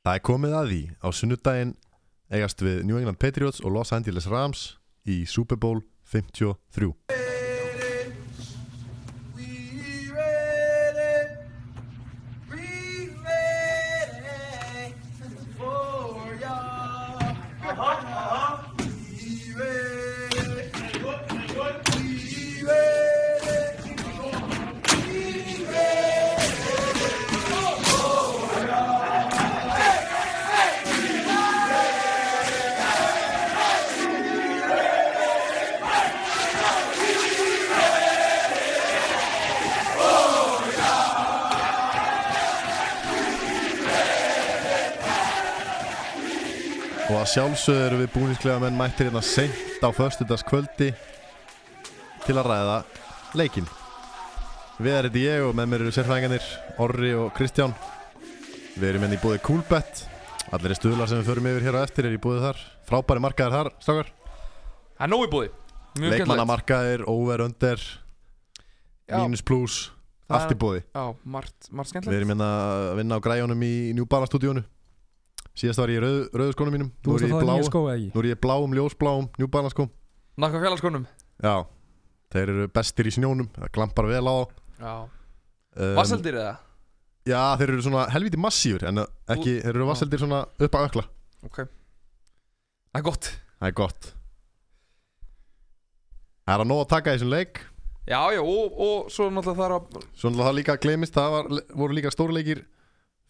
[0.00, 0.82] Það er komið að því.
[1.04, 1.72] Á sunnudaginn
[2.32, 4.66] eigast við New England Patriots og Los Angeles Rams
[5.04, 7.19] í Super Bowl 53
[47.70, 50.88] sjálfsögðu eru við búnisklega menn mættir hérna seint á föstudagskvöldi
[52.24, 52.78] til að ræða
[53.38, 53.68] leikinn.
[54.80, 56.48] Við erum þetta ég og með mér eru sérfræðingarnir
[56.82, 57.76] Orri og Kristján.
[58.74, 60.02] Við erum hérna í búið Coolbet.
[60.50, 62.64] Allir stuðlar sem við förum yfir hér á eftir er í búið þar.
[62.90, 64.10] Frábæri markaðir þar, stakar.
[64.98, 65.30] Það er nóg í
[66.00, 67.86] Mjög Leikmannamarkaðir, over, under,
[69.06, 69.16] Já.
[69.22, 69.90] mínus, plus,
[70.26, 70.82] Það- allt í búið.
[70.94, 74.64] Já, margt, margt Við skemmtilegt erum hérna að vinna á græjónum í New Balance stúdíónu.
[75.60, 76.90] Síðast var ég í rauð, rauðu skónum mínum.
[77.04, 78.06] Þú Nú er ég í blá, ekki?
[78.14, 79.90] nú er ég í bláum, ljósbláum, New Balance skóm.
[80.40, 81.02] Nakka fjallarskónum
[81.44, 81.54] Já,
[82.32, 85.10] þeir eru bestir í snjónum, það glampar vel á um,
[85.98, 86.54] Vasseldir eða?
[87.28, 91.04] Já, þeir eru svona helviti massífur en ekki, þeir eru vasseldir svona upp að ökla.
[91.44, 91.58] Ok.
[91.60, 93.28] Það er gott.
[93.60, 94.08] Það er gott.
[96.46, 97.60] Það er að nóg að taka þessum leik.
[98.08, 101.34] Já, já, og, og svo náttúrulega það er að Svo náttúrulega það líka gleymist, það
[101.36, 101.50] var,
[101.82, 102.64] voru líka stórleikir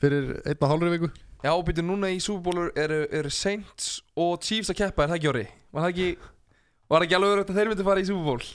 [0.00, 1.10] fyrir einn og hálfri viku
[1.40, 5.18] Já, býttu núna í Super Bowl eru, eru Saints og Chiefs að keppa, er það
[5.20, 5.46] ekki orði?
[5.72, 6.08] Var það ekki
[6.90, 8.50] Var það ekki alveg örugt að þeir myndi fara í Super Bowl?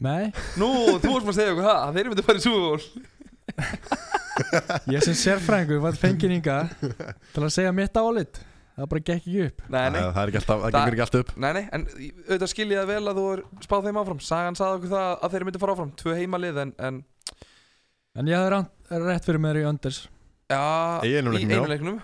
[0.00, 0.26] Nei,
[0.60, 0.68] Nú,
[1.02, 2.82] þú varst maður að segja okkur það, að þeir myndi fara í Super Bowl.
[4.94, 6.58] Ég sem sérfræðingur var fengið hinga
[7.34, 8.38] til að segja mitt álit.
[8.80, 9.64] Það bara gekk ekki upp.
[9.68, 11.32] Nei, nei, Það er ekki alltaf, það Það- gengur ekki alltaf upp.
[11.44, 14.22] Nei, nei, en auðvitað skil ég það vel að þú er spáð þeim áfram.
[14.24, 15.90] Sagan sagði okkur það að þeir myndi fara áfram.
[16.00, 17.02] Tvö heimalið en, en
[18.20, 20.00] En ég hafði rétt fyrir mér í önders
[20.50, 20.60] Já,
[21.06, 21.68] Í einum leiknum, já.
[21.70, 21.98] leiknum.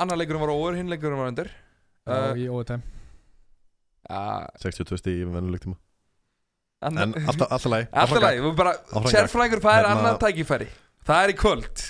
[0.00, 1.50] Annar leikurinn var over, hinn leikurinn var undir.
[2.06, 2.82] Uh, uh, í overtime.
[4.06, 5.76] Já, 62 stíð í vennuleik tíma
[6.86, 7.88] En annar alltaf, lagi.
[8.02, 10.68] Alltaf leið, við bara Áfram Sérfræðingur fær Hérna- annað tækifæri.
[11.08, 11.84] Það er í kvöld.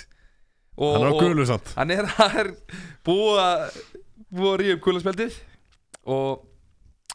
[0.77, 1.73] Og, Hann er á og- gulu samt.
[1.77, 2.07] Hann er,
[2.41, 2.49] er
[3.05, 3.81] búið að
[4.37, 5.37] búið að ríða upp gulaspjaldið
[6.07, 6.45] og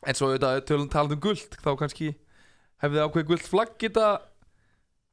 [0.09, 2.13] en svo auðvitað tölum talað um guld þá kannski
[2.83, 4.07] hefði ákveðið guld flagg geta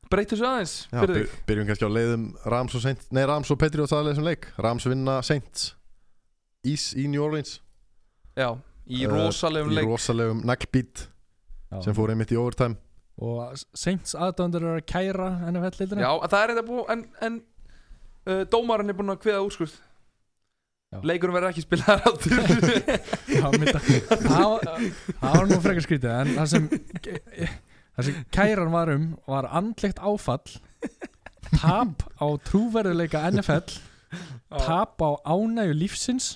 [0.10, 1.34] breytt þessu aðeins Já, fyrir þig?
[1.50, 4.48] byrjum kannski á leiðum Rams og Saints Nei, Rams og Patriots aðlega þessum leik.
[4.66, 5.68] Rams vinna Saints
[6.68, 7.60] Ís í New Orleans.
[8.36, 8.50] Já,
[8.90, 9.88] í Uh, rosalegum Í leik.
[9.88, 11.06] rosalegum naglbít
[11.72, 11.82] Já.
[11.86, 12.76] sem fór einmitt í overtime.
[13.20, 17.38] Og Saints aðdöndur eru að kæra NFL-lildina Já, það er þetta búið en, en
[18.28, 19.78] uh, dómarinn er búinn að kveða úrskurð.
[20.90, 21.00] Já.
[21.06, 22.32] Leikurinn verður ekki spilaðar áttur
[23.38, 24.70] Já, mynda Það var-
[25.20, 26.64] það var nú frekar skrítið En það sem
[28.00, 30.58] Það sem kæran var um Var andlegt áfall
[31.60, 33.68] Tap á trúverðuleika NFL
[34.64, 36.30] Tap á ánægju lífsins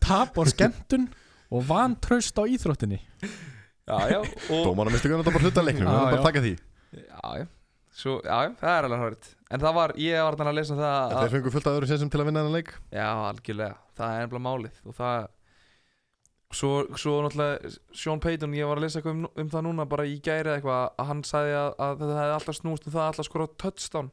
[0.00, 1.08] Tap á skemmtun
[1.48, 2.98] Og vantraust á íþróttinni.
[3.88, 6.18] Já, já, og Dómarna mistu hvernig þetta bara hluta leiknum Við erum bara já.
[6.18, 6.50] að taka því.
[6.92, 7.44] Já, já,
[7.96, 10.76] svo, já, já, það er alveg hárið En það var, ég var þannig að lesa
[10.76, 12.74] það Þeir að, fengur fullt af öðru sénsum til að vinna þennan leik.
[12.92, 15.16] Já, algjörlega, það er ennbla málið Og það
[16.48, 20.06] Svo, svo náttúrulega Sean Payton, ég var að lesa eitthvað um, um það núna bara
[20.08, 23.02] í gæri eða eitthvað að hann sagði að, að þetta hefði alltaf snúst um það
[23.02, 24.08] að alltaf skora touchdown.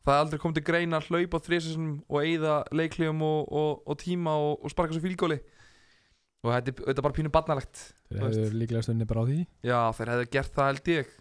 [0.00, 4.00] Það hefði aldrei komið til greina að hlaupa þrísinum og eyða leiklífum og, og, og
[4.00, 5.36] tíma og, og sparka svo fílgóli
[6.40, 9.38] og þetta er þetta er bara pínu barnalegt Þeir hefur líklega stunni bara á því.
[9.68, 11.12] Já þeir hefði gert það held ég.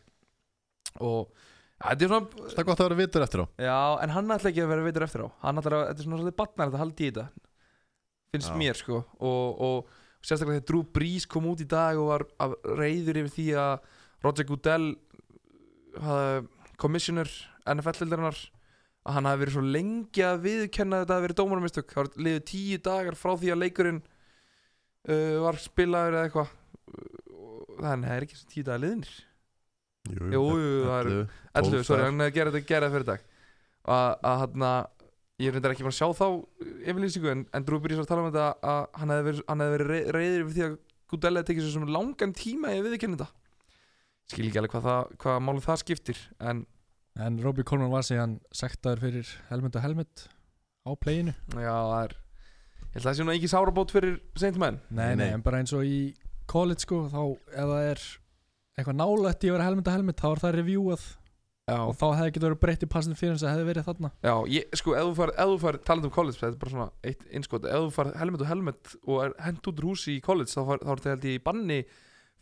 [1.04, 3.46] Og ja, þetta er svona Það er gott að vera vitur eftir á.
[3.68, 5.30] Já en hann ætla ekki að vera veitur eftir á.
[5.44, 7.28] Hann ætla að þetta er svona svolítið barnalegt að haldi í þetta
[8.30, 8.58] finnst Já.
[8.62, 9.04] mér sko.
[9.20, 12.26] Og, og sérstaklega þegar Drew Brees kom út í dag og var
[12.80, 13.90] reyður yfir því að
[14.26, 14.88] Roger Goodell
[16.00, 16.48] hafði
[16.80, 17.30] commissioner
[17.70, 18.38] NFL-dildarinnar
[19.10, 22.46] að hann hafi verið svo lengi að viðkenna þetta að verið dómarumistök það var liðið
[22.52, 26.54] tíu dagar frá því að leikurinn uh, var spilaður eða eitthvað.
[26.90, 27.10] Uh,
[27.80, 29.18] þannig að það er ekki tíu dagar liðinir
[30.10, 30.46] Jú, Jú,
[30.88, 31.26] það er- 11.
[31.60, 33.26] 11, 12 sorry, hann gerði þetta gerði fyrir dag.
[33.90, 34.64] Að, að hann
[35.40, 36.28] ég er reyndar ekki fann að sjá þá
[36.90, 39.64] yfirlýsingu en, en Drew Brees var að tala um þetta að hann hefði verið, hann
[39.64, 40.78] hefði verið rey- reyður yfir því að
[41.10, 43.30] Goodell hefði tekið sér svona langan tíma í að viðurkenna þetta.
[44.30, 46.20] Skil ekki alveg hvað, það, hvað málum það skiptir
[46.52, 46.66] en
[47.20, 50.22] En Robbie Coleman var síðan sektaður fyrir helmet og helmet
[50.88, 51.34] á playinu.
[51.52, 54.78] Já, það er ég held að það sé nú ekki sárabót fyrir seint menn.
[54.88, 55.34] Nei, Nei, nei, nei.
[55.36, 55.98] en bara eins og í
[56.48, 57.20] college sko þá
[57.50, 58.04] ef það er
[58.80, 61.04] eitthvað nálætt í að vera helmet og helmet þá er það reviewað
[61.70, 64.12] Já, og þá hefði getur verið breytt í passinu fyrir þess að hefði verið þarna.
[64.26, 66.76] Já ég, sko, ef þú far, ef þú far talað um college, þetta er bara
[66.76, 67.66] svona eitt innskot.
[67.70, 70.62] Ef þú far helmet og helmet og er hent út úr húsi í college, þá,
[70.72, 71.80] far, þá er þetta held ég í banni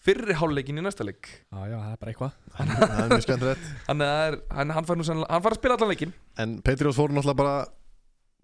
[0.07, 1.29] fyrri hálfleikin í næsta leik.
[1.49, 2.35] Já, já, það er bara eitthvað.
[2.57, 3.71] Það er mjög skemmtilegt.
[3.87, 6.13] Þannig að er, hann, hann fær nú sennilega, hann fær að spila allan leikin
[6.43, 7.55] En Patriots fóru náttúrulega bara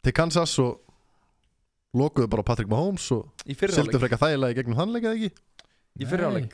[0.04, 0.82] til Kansas og
[1.94, 5.20] lokuðu bara Patrick Mahomes og í fyrri sildu frekar þægilega í gegnum hann leik eða
[5.20, 5.30] ekki?
[6.02, 6.48] Í fyrri Nei.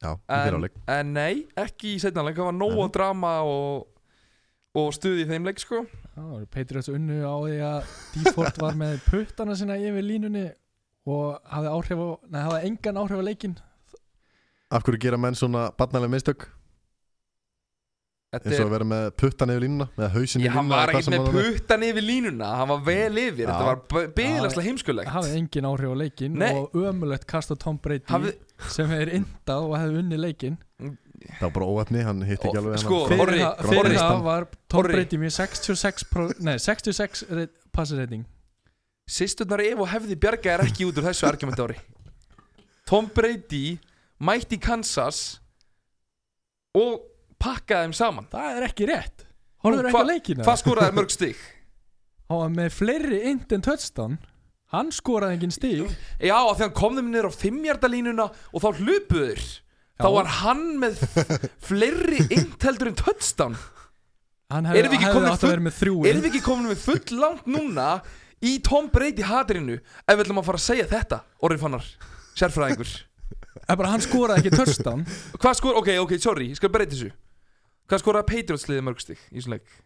[0.00, 2.92] Já, en, en nei, ekki í setna leik, það var nóg Nei.
[2.94, 3.88] drama og,
[4.80, 5.82] og stuði í þeim leik sko.
[6.52, 10.46] Patriots unnu á því að Default var með puttana sína yfir línunni
[11.10, 13.58] og hafði áhrif á, nei, hafði engan áhrif á leikinn.
[14.72, 16.48] Af hverju gera menn svona barnalega mistök
[18.30, 21.02] eins og að vera með puttan yfir línuna með hausin ég, í hann línuna var
[21.02, 23.48] sem með hann var puttan yfir línuna hann var vel yfir, Já.
[23.50, 25.10] þetta var byggðaslega heimskulegt.
[25.10, 26.50] Hafði engin áhrif á leikinn Nei.
[26.60, 28.34] og ömulegt kast á Tom Brady Hafði,
[28.70, 30.60] sem er indað og hefði unni leikinn.
[30.80, 34.46] Það var bara óefni, hann hitti Ó, ekki alveg sko, fyrir, það, fyrir það var
[34.70, 34.94] Tom Orri.
[34.94, 38.22] Brady með 66 pro, nei, 66 rate- passer rating
[39.10, 41.76] sýsturnar ef og hefði bjarga er ekki út úr þessu argument ári
[42.86, 43.74] Tom Brady
[44.22, 45.40] mætti í Kansas
[46.78, 47.09] og
[47.40, 48.28] pakkaði þeim saman.
[48.32, 49.26] Það er ekki rétt.
[49.64, 51.40] Horfður ekki á leikina hvað skoraði mörg stig?
[52.30, 54.20] hann var með fleiri int en touchdown.
[54.70, 55.88] Hann skoraði engin stíl
[56.22, 59.40] Já, af því hann kom þeim niður á fimmjardalínuna og þá hlupuður
[60.00, 61.00] þá var hann með
[61.66, 63.58] fleiri inteldur en touchdown.
[64.50, 65.76] Hann Erum við ekki komin að með
[66.70, 67.90] við full langt núna
[68.40, 71.90] í Tom Brady hatrinu ef við ætlum að fara að segja þetta orðin fannar,
[72.38, 72.94] sérfræðingur?
[73.66, 75.02] En bara hann skoraði ekki touchdown.
[75.36, 77.10] Hvað skor, ok, ok, sorry, ég skal breyta þessu
[77.90, 79.76] Hvað skoraði Patriots liðið mörg stig í þessum leik?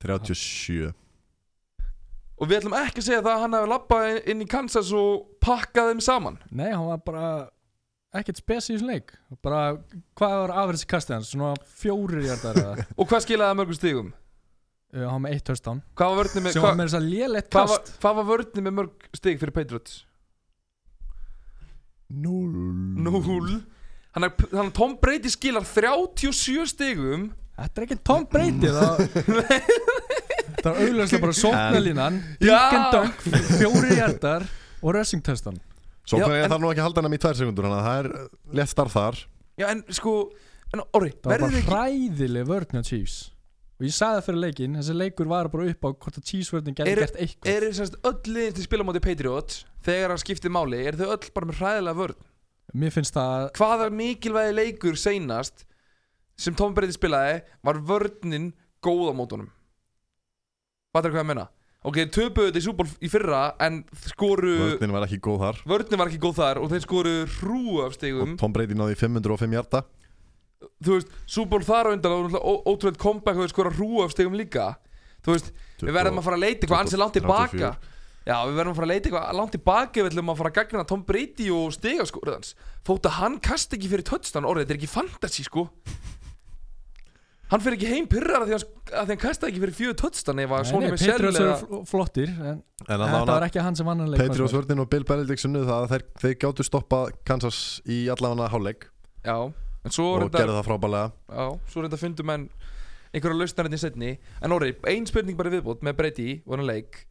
[0.00, 0.94] 37
[2.40, 5.26] Og við ætlum ekki að segja það að hann hefði labbað inn í Kansas og
[5.44, 6.38] pakkað þeim saman.
[6.48, 7.24] Nei, hann var bara
[8.16, 9.12] ekkert spes í þessum leik.
[9.44, 9.60] Bara,
[10.16, 11.32] hvað var afriðs kastið hans?
[11.34, 11.50] Svona
[11.82, 12.86] fjórir hjartar eða?
[12.98, 14.08] Og hvað skilaði það mörgum stigum?
[14.90, 15.82] Uh, hann með eitt touchdown.
[16.00, 16.80] Hvað var vörnið með, sem var hvað,
[18.64, 20.00] með mörg stig fyrir Patriots?
[22.10, 23.60] 0 Núl
[24.14, 27.28] Þannig að Tom Brady skilar 37 stigum.
[27.60, 29.02] Þetta er ekki Tom Brady það
[30.60, 33.24] það var auðvitað bara sóknalínan dunk,
[33.58, 34.46] fjórir hjartar
[34.80, 35.22] og rushing
[36.40, 38.56] en- að það nú ekki að halda hann í tvær sekundur Þannig að það er
[38.60, 39.20] létt starf þar.
[39.60, 40.14] Já en sko
[40.70, 43.18] En orri, það var verður bara ekki hræðileg vörn á Chiefs.
[43.80, 46.50] Og ég sagði það fyrir leikin þessi leikur var bara upp á hvort að Chiefs
[46.54, 47.50] vörnin gæti gert eitthvað.
[47.52, 50.82] Er semst öll liðin til spila á móti Patriots Þegar hann skiptir máli?
[50.86, 52.18] Er þau öll bara með hræðilega vörn
[52.74, 55.64] mér finnst það Hvaða mikilvægi leikur seinast
[56.40, 58.52] Sem Tom Brady spilaði Var vörnin
[58.84, 59.48] góð á mótunum?
[60.94, 61.46] Fattar hvað ég meina?
[61.80, 63.78] Ok, þeir töpuðu þetta í Super Bowl í fyrra En
[64.10, 65.60] skoru Vörnin var ekki góð þar.
[65.70, 68.34] Vörnin var ekki góð þar Og þeir skoru hrú af stigum.
[68.34, 69.82] Og Tom Brady náði í 505 hjarta
[70.84, 73.72] Þú veist, Super Bowl þar á undan Og náttúrulega ó- ótrúlegt comeback Og þeir skora
[73.78, 74.74] hrú af stigum líka.
[75.24, 75.48] Þú veist,
[75.80, 77.70] við verðum að fara að leita eitthvað ansið langt tilbaka.
[77.76, 77.89] 34.
[78.30, 80.58] Já, við verðum að fara að leita eitthvað langt tilbaka Við ætlum að fara að
[80.60, 82.52] gagna Tom Brady og stigaskorið hans.
[82.86, 85.64] Þótt að hann kasti ekki fyrir touchdown Orðið, þetta er ekki fantasy sko.
[87.50, 88.64] Hann fyrir ekki heim pyrrar að því hann,
[89.00, 91.48] að því hann kasta ekki fyrir fjögur touchdown Ef að Sony nei, Michel Patriots eða
[91.56, 94.54] eru fl- flottir en En þetta að var ekki hann sem vann hann leik Patriots
[94.54, 97.58] vörnin og Bill Belichick sunnu það að þeir, þeir gáttu stoppa Kansas
[97.90, 98.86] í allavega hálfleik.
[99.26, 102.46] Já, en svo og reyndar gerðu það frábælega Já, svo reynda fundum menn
[103.10, 104.12] einhverja lausnarinn í setni
[104.46, 107.02] En orðið, ein spurning bara í viðbót með Brady og hann leik.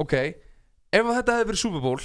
[0.00, 0.16] Ok,
[0.92, 2.00] ef þetta hefði verið Super Bowl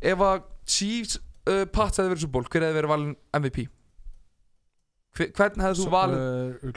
[0.00, 0.38] Ef að
[0.70, 1.18] Chiefs
[1.50, 3.66] uh, Pats hefði verið Super Bowl Hver hefði verið valin MVP?
[5.18, 6.24] Hver, hvern hefði þú valið?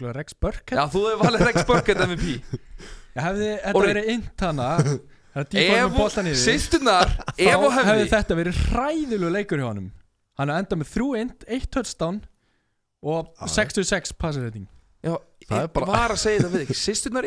[0.03, 4.45] uh, Rex Burkhead Já, þú hefði valið Rex Burkhead MVP ég hefði þetta verið int
[4.47, 9.61] hana það er dífað Ef yfir Sýstunar, ef og hefði hefði þetta verið hræðilegu leikur
[9.61, 9.89] hjá honum
[10.39, 12.19] hann hefði endað með þrjú int, eitt touchdown
[13.03, 13.51] og Já.
[13.59, 14.65] 66 passer rating
[15.03, 16.75] Já, Það er ég bara- var að segja það við ekki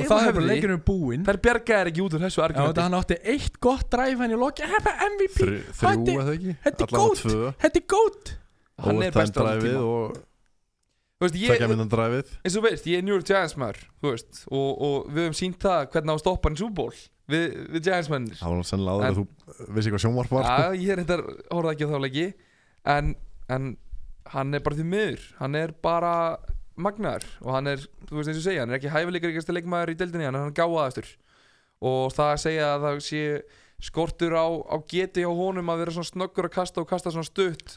[0.09, 2.81] þá og hefði búinn Þær bjargaðir ekki út úr þessu argumenti.
[2.87, 4.63] hann átti eitt gott drive hann í loki.
[4.71, 6.55] Það er MVP, Þrjú Þetta- eða ekki?
[6.65, 7.21] þetta er Allavega gót.
[7.27, 7.51] tvö.
[7.67, 8.33] Þetta er gót
[8.87, 9.85] Hann er allra driveið tíma.
[9.85, 10.23] og
[11.17, 11.61] Þú veist, ég,
[12.45, 15.37] eins og veist, ég er New York Giants maður þú veist, og, og við höfum
[15.39, 16.93] sínt það hvernig á að stoppa hann í Super Bowl
[17.33, 20.45] við, við Giants mennir Það var sennilega áður En- að þú vissi hvað sjónvarp var
[20.45, 20.59] sko.
[20.61, 21.17] Já, ég er þetta
[21.57, 22.27] horfði ekki á þá leiki.
[22.97, 23.15] En,
[23.49, 23.71] en
[24.35, 25.25] hann er bara því miður.
[25.41, 26.13] Hann er bara
[26.77, 29.93] magnaður og hann er, þú veist eins og segja, hann er ekki hæfileikar ekki leikmaður
[29.95, 31.09] í deildinni, hann er hann gáðastur
[31.85, 33.23] og það að segja að það sé
[33.83, 37.29] skortur á, á geti hjá honum að vera svona snöggur að kasta og kasta svona
[37.29, 37.77] stutt.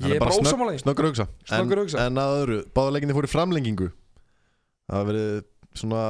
[0.00, 0.80] Hann ég er bara því.
[0.82, 1.28] Snöggur hugsa.
[1.44, 2.06] Snöggur en, hugsa.
[2.06, 3.90] en að öðru, báða leikinni fór í framlengingu.
[4.86, 5.30] Það hafa verið
[5.76, 6.02] svona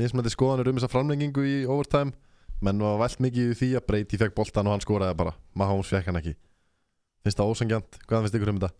[0.00, 2.16] mismætti skoðanir um þessa framlengingu í overtime.
[2.64, 5.36] Menn var vælt mikið því að Brady fekk boltan og hann skoraði bara.
[5.56, 6.36] Mahomes fekk hann ekki.
[7.24, 7.98] Finnst það ósangjant?
[8.06, 8.72] Hvað finnst ykkur um þetta?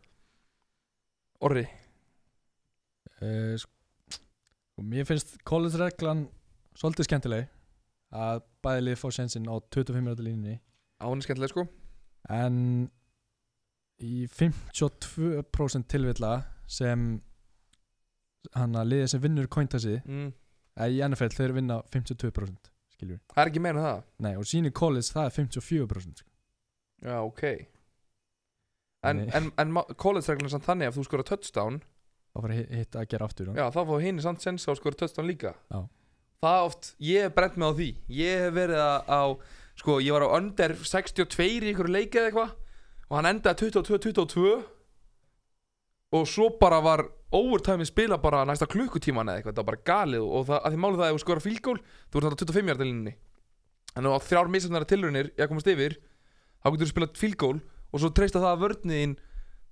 [1.45, 1.67] Orri
[3.23, 3.73] uh, sko,
[4.85, 6.27] Mér finnst college reglan
[6.77, 7.47] svolítið skemmtileg
[8.17, 10.59] að bæði lið fá sensin á 25 minúti línunni.
[11.01, 11.65] Á er skemmtileg sko.
[12.33, 12.59] En
[14.05, 16.33] í 52% tilvilla
[16.69, 17.07] sem
[18.55, 20.29] hann að liðið sem vinnur cointasi mm.
[20.77, 24.05] eða í NFL þeir vinna 52% skiljur það er ekki meira en það?
[24.27, 26.31] Nei, og síni college það er 54% sko.
[27.07, 27.43] já ok.
[29.07, 31.81] En, en, en college-reglun er samt þannig að þú skora touchdown
[32.37, 33.67] þá fara hitt að gera aftur já.
[33.73, 35.55] Þá fá hinn samt sens á að skora touchdown líka.
[35.73, 35.81] Já.
[36.45, 37.89] það oft ég hef brent mig á því.
[38.13, 39.23] Ég hef verið að, á
[39.81, 42.55] sko ég var á under 62 í einhverju leiki eða eitthvað
[43.07, 44.57] og hann endaði 22-22
[46.17, 47.05] og svo bara var
[47.37, 50.81] overtime spila bara næsta klukkutíman eða eitthvað, þetta var bara galið og það, að því
[50.83, 53.15] málið það að ef þú skora fílgól þú ert náttúrulega 25 hjarta línunni.
[53.97, 55.97] En á þrjár misöfnara tilraunir ég komast yfir
[56.63, 57.57] þá getur þú spilað fílgól
[57.93, 59.17] og svo treysta það að vörniðin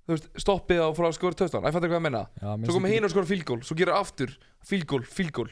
[0.05, 2.69] þú veist, stoppið á frá að skora touchdown, ég fattar hvað ég menna Já, mér
[2.69, 4.33] svo finnst hinn og skora fílgól, svo gerir aftur
[4.69, 5.49] fílgól, fílgól,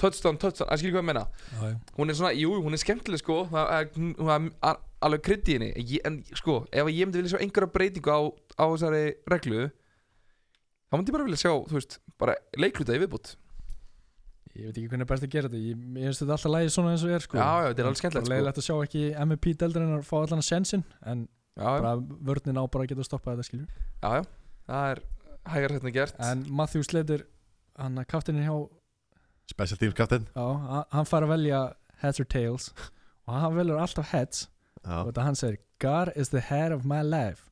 [0.00, 1.78] touchdown, touchdown að skilja hvað ég menna, ekki- Já, já.
[1.98, 5.48] hún er svona jú, hún er skemmtileg sko, það er, hún er a- alveg krydd
[5.48, 8.20] í henni, ég, en sko ef ég myndi vilja sjá einhverja breytingu á,
[8.60, 13.34] á þessari reglu þá myndi ég bara vilja sjá, þú veist, bara leikluta í viðbútt
[14.54, 15.58] Ég veit ekki hvernig er best að gera þetta.
[15.66, 17.38] Ég, ég finnst þetta alltaf lægi svona eins og er sko.
[17.40, 18.30] Já, já, þetta er alveg skemmtilegt, sko.
[18.34, 21.24] leiðilegt að sjá ekki MVP deildurinn að fá allan að sensin En
[21.56, 24.22] bara vörnin á bara að geta stoppað þetta skilju já, já,
[24.66, 25.02] það er
[25.54, 26.14] hægar hérna gert.
[26.24, 27.26] En Matthew Slater
[27.78, 28.54] Hann að kaftinin hjá
[29.50, 31.62] Special Teams kaptinn Já, hann- fær að velja
[32.02, 32.68] heads or tails.
[33.26, 34.48] Og hann velur alltaf heads.
[34.84, 37.50] Já, Og þetta hann segir God is the head of my life.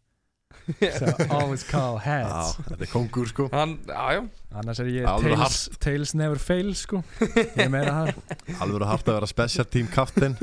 [0.98, 3.48] So always call Já, heads þetta er kongur sko.
[3.52, 4.22] Hann, já, já,
[4.60, 7.02] Annars er ég tails, tails never fail sko.
[7.20, 10.36] Ég er meira þar Alveg hart að vera Special Team kaptinn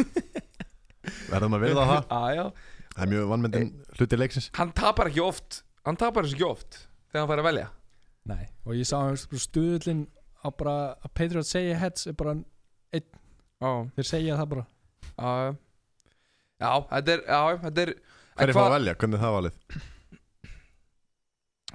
[1.32, 2.10] Verðum að virða það.
[2.10, 2.52] Já, já
[3.00, 4.50] Það er mjög vannmyndin hluti leiksins.
[4.60, 6.80] Hann tapar ekki oft hann tapar þessu ekki oft
[7.10, 7.68] þegar hann fær að velja.
[8.30, 10.06] Nei, og ég sá stuðlinn
[10.44, 12.36] á bara að Patriot segja heads er bara,
[12.94, 14.66] já, þeir segja það bara.
[15.10, 15.32] Já,
[16.60, 17.94] já, þetta er, já, þetta er
[18.40, 18.98] Hver er fara að velja?
[19.00, 19.80] Hvernig er það valið?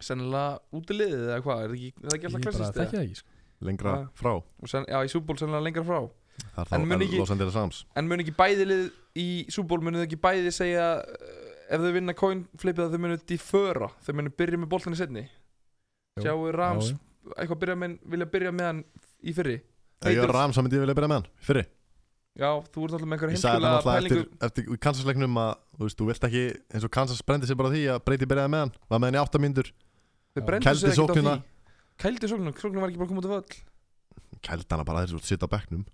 [0.04, 2.96] sennilega útiliðið eða hvað, er það ekki, er það ekki Ég alltaf bara klassist þekki
[2.98, 3.30] það ekki sko.
[3.64, 4.06] Lengra Já.
[4.18, 4.30] frá.
[4.34, 5.98] Og sen, já, í súból sennilega lengra frá
[6.54, 7.78] Það er En þá mun ekki- Los Angeles Rams.
[7.96, 8.84] En mun ekki bæði lið
[9.18, 13.02] í súból munu þau ekki bæði segja uh, ef þau vinna coin flipið að þau
[13.04, 15.24] munu difföra þau munu byrja með í setni
[16.22, 16.98] sjáu Rams Já,
[17.38, 18.82] eitthvað byrja með, vilja byrja með hann
[19.24, 19.56] í fyrri?
[20.04, 21.64] Raiders- Rams þá myndi ég vilja byrja með hann Fyrri.
[22.34, 25.50] Já, þú ert alltaf með einhverja Ég sagði það pælingu eftir, eftir í Kansas-leiknum að
[25.78, 28.28] þú veist, þú vilt ekki eins og Kansas brendi sér bara á því að breyti
[28.30, 29.68] byrjaði með hann var með hann í 8 mínútur.
[30.34, 30.46] Þau Já.
[30.48, 31.36] brendu Kældi því.
[32.02, 33.60] Kældi sóknina, sóknina var ekki bara að koma út af völl.
[34.42, 35.84] Kælt hana bara þess að sitta á bekknum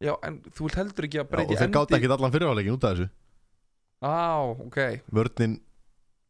[0.00, 2.76] já, en þú vilt heldur ekki að Já, breyti og þeir gátt ekki allan fyrirháleikin
[2.76, 3.08] út af þessu.
[4.00, 4.12] Á,
[4.66, 4.78] ok.
[5.12, 5.56] Vörnin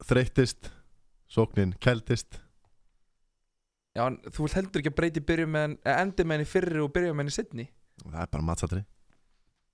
[0.06, 0.70] þreyttist
[1.30, 2.40] sóknin kæltist
[3.94, 6.46] Já, en þú vilt heldur ekki að breyti byrja með hann eða endi með hann
[6.46, 7.66] í fyrri og byrja með hann í setni
[8.00, 8.82] og það er bara matsatri.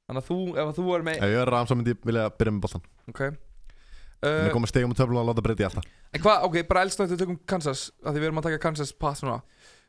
[0.06, 2.06] Þannig að þú, ef að þú er með ef ég er Rams þá myndi ég
[2.08, 3.20] vilja byrja með boltan Ok.
[3.26, 5.88] En uh, það koma stegum á töflun og láta breyti alltaf.
[6.16, 9.20] En hvað, ok, bara elst náttúrulega tökum Kansas því við erum að taka Kansas pass
[9.22, 9.42] núna.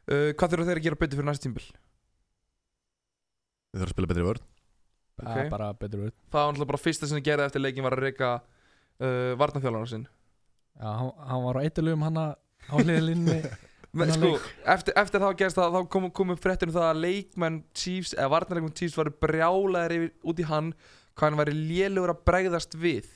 [0.07, 1.63] Uh, Hvað þurfa þeir að gera betur fyrir næsta tímbil?
[3.71, 4.45] Við þurfum að spila betri vörn.
[5.17, 5.29] Ok.
[5.31, 5.47] okay.
[5.49, 8.03] bara betur út Það var náttúrulega bara fyrsta sem þið gerði eftir leikin var að
[8.05, 10.03] reyka uh, varnarþjálfarnar sinn.
[10.77, 13.39] Já, hann, hann var á eitulugum hann á hliðlinni
[14.13, 14.31] sko,
[14.69, 18.13] eftir, eftir það gerst það, þá kom, kom upp fréttir um það að leikmenn Chiefs,
[18.13, 20.73] eða varnarleikmenn Chiefs varu brjálæðir yfir, út í hann
[21.17, 23.09] hvað hann væri lélugur að bregðast við.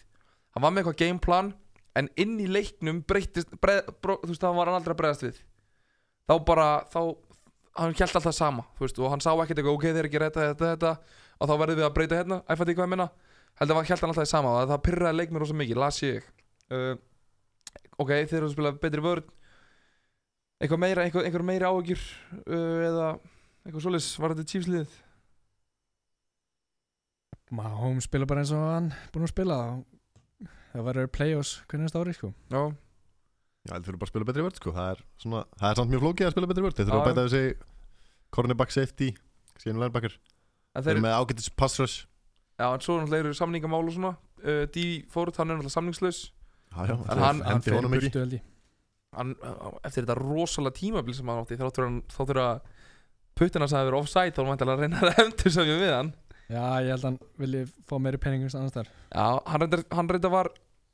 [0.55, 1.51] Hann var með eitthvað gameplan
[1.99, 5.27] en inn í leiknum breytist breið, bró, þú veist, það var hann aldrei að bregðast
[5.27, 5.43] við.
[6.25, 7.01] Þá bara, þá
[7.79, 10.71] hann held alltaf sama, veist, og hann sá ekkert eitthvað, ok, þeir ekki þetta, þetta,
[10.75, 10.93] þetta
[11.41, 13.07] og þá verðum við að breyta hérna, æfætti hvað ég menna
[13.61, 16.27] held að held hann alltaf sama, það, það pyrraði leikmenn rosa mikið, las ég.
[16.71, 16.93] Uh,
[17.97, 19.29] ok, þeir eru að spila betri vörn.
[20.61, 22.01] Eitthvað meira, einhver, einhver meira áhugjur
[22.45, 23.07] uh, eða
[23.65, 24.99] eitthvað svoleiðis var þetta Chiefs-liðið
[27.51, 29.57] Mahomes spila bara eins og hann búin að spila?
[30.71, 32.29] Það verður playoffs hvernig næsta ári sko.
[32.47, 32.61] Já,
[33.61, 34.71] Já, það þurfum bara að spila betri vörð sko.
[34.73, 37.09] það, er svona, það er samt mjög flókið að spila betri vörð Þeir þurfum að
[37.11, 37.41] bæta þessi
[38.37, 39.09] cornerback safety
[39.61, 40.15] síðan linebacker.
[40.71, 41.97] En Þeir þeir eru með ágættis pass rush.
[42.57, 44.13] Já, en svo náttúrulega eru samningamál og svona.
[44.41, 44.85] Uh, D.
[45.13, 46.21] Ford, hann er náttúrulega samningslaus.
[46.71, 48.41] Já, já, En þeir hann- hendi fer honum ekki.
[49.17, 49.35] hann,
[49.83, 52.61] eftir þetta rosalega tímabil sem hann átti hann, þáttur að
[53.35, 56.13] puttina sem hefur offside þá er hann væntanlega að reyna að endur sem við hann.
[56.51, 60.31] Já, ég held að hann vilji fá meiri peningum annars þar já, hann hann reyndar
[60.33, 60.49] var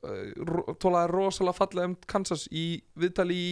[0.06, 2.66] uh, tólaði rosalega fallega um Kansas í
[2.98, 3.50] viðtali í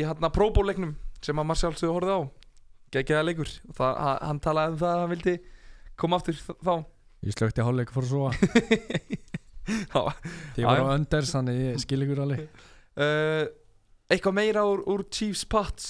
[0.00, 2.20] í hann að Pro Bowl leiknum sem að maður sjálfsögðu horfði á.
[2.94, 3.50] Geggjaða leikur.
[3.70, 5.34] Og það, hann- talaði um það að hann vildi
[6.00, 6.74] koma aftur þá.
[7.26, 8.30] Ég slökti hálfleik fór svo
[10.56, 12.46] ég var Já, á önders, þannig ég skil ykkur alveg.
[13.00, 13.46] Uh,
[14.10, 15.84] eitthvað meira úr, úr Chiefs Pats?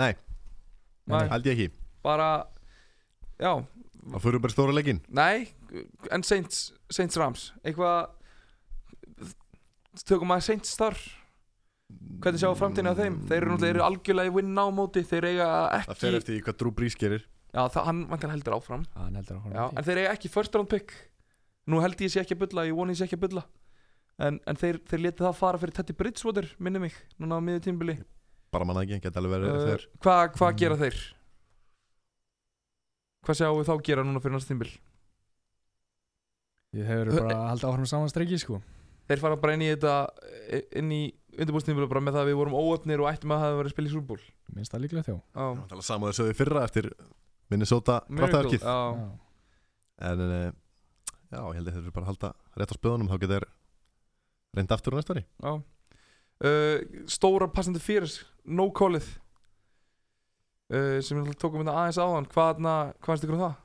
[0.00, 0.14] Nei,
[1.12, 1.26] Nei.
[1.28, 1.66] held ég ekki.
[2.02, 2.28] Bara,
[3.38, 3.50] já
[4.02, 5.00] Það fyrir bara stóra leikinn.
[5.14, 5.48] Nei,
[6.10, 8.10] en Saints Saints Rams, eitthvað
[10.08, 10.96] tökum maður Saints þar.
[12.22, 13.16] Hvernig sjáum framtíðinu á þeim?
[13.28, 15.02] Þeir eru náttúrulega eru algjörlega í win now móti.
[15.04, 15.48] Þeir eiga
[15.86, 17.24] Það fer ekki eftir í hvað Drew Brees gerir.
[17.52, 18.86] Já, það, hann vantar heldur áfram.
[18.88, 20.94] Já, hann heldur að já, en þeir eiga ekki first round pick.
[21.68, 23.42] Nú held ég sé ekki að bulla, ég voni ég sé ekki að bulla.
[24.22, 27.62] En, en þeir, þeir leti það fara fyrir Teddy Bridgewater, minni mig núna á miður
[27.64, 27.94] tímbili
[28.52, 29.84] Bara manna ekki, geta alveg verið uh, þeir.
[30.04, 30.58] hvað hva Mm.
[30.60, 30.98] gera þeir
[33.22, 34.72] hvað sjáum við þá gera núna fyrir næsta tímbil
[36.72, 38.58] Ég hefur bara að halda áfram saman streiki sko.
[39.10, 39.96] Þeir fara bara inn í þetta
[40.80, 41.00] inn í
[41.36, 43.90] undirbúrstímbil bara með það að við vorum óöfnir og ættum að hafa verið að spila
[43.90, 44.22] í Bowl.
[44.56, 46.88] Minnst það líklega þjó Það er saman þessu við fyrra eftir
[47.52, 48.64] Minnesota já,
[50.02, 50.48] En uh,
[51.28, 53.46] já, ég held að þeir eru bara að halda rétt á spöðunum Þá geta þeir
[54.56, 55.52] reynd aftur á næsta ári já.
[56.42, 58.16] Uh, stóra passandi fyrir
[58.48, 59.12] no callið
[60.72, 62.28] uh, sem við tókum þetta aðeins áðan.
[62.32, 63.58] Hvað, hvað finnst ykkur um það?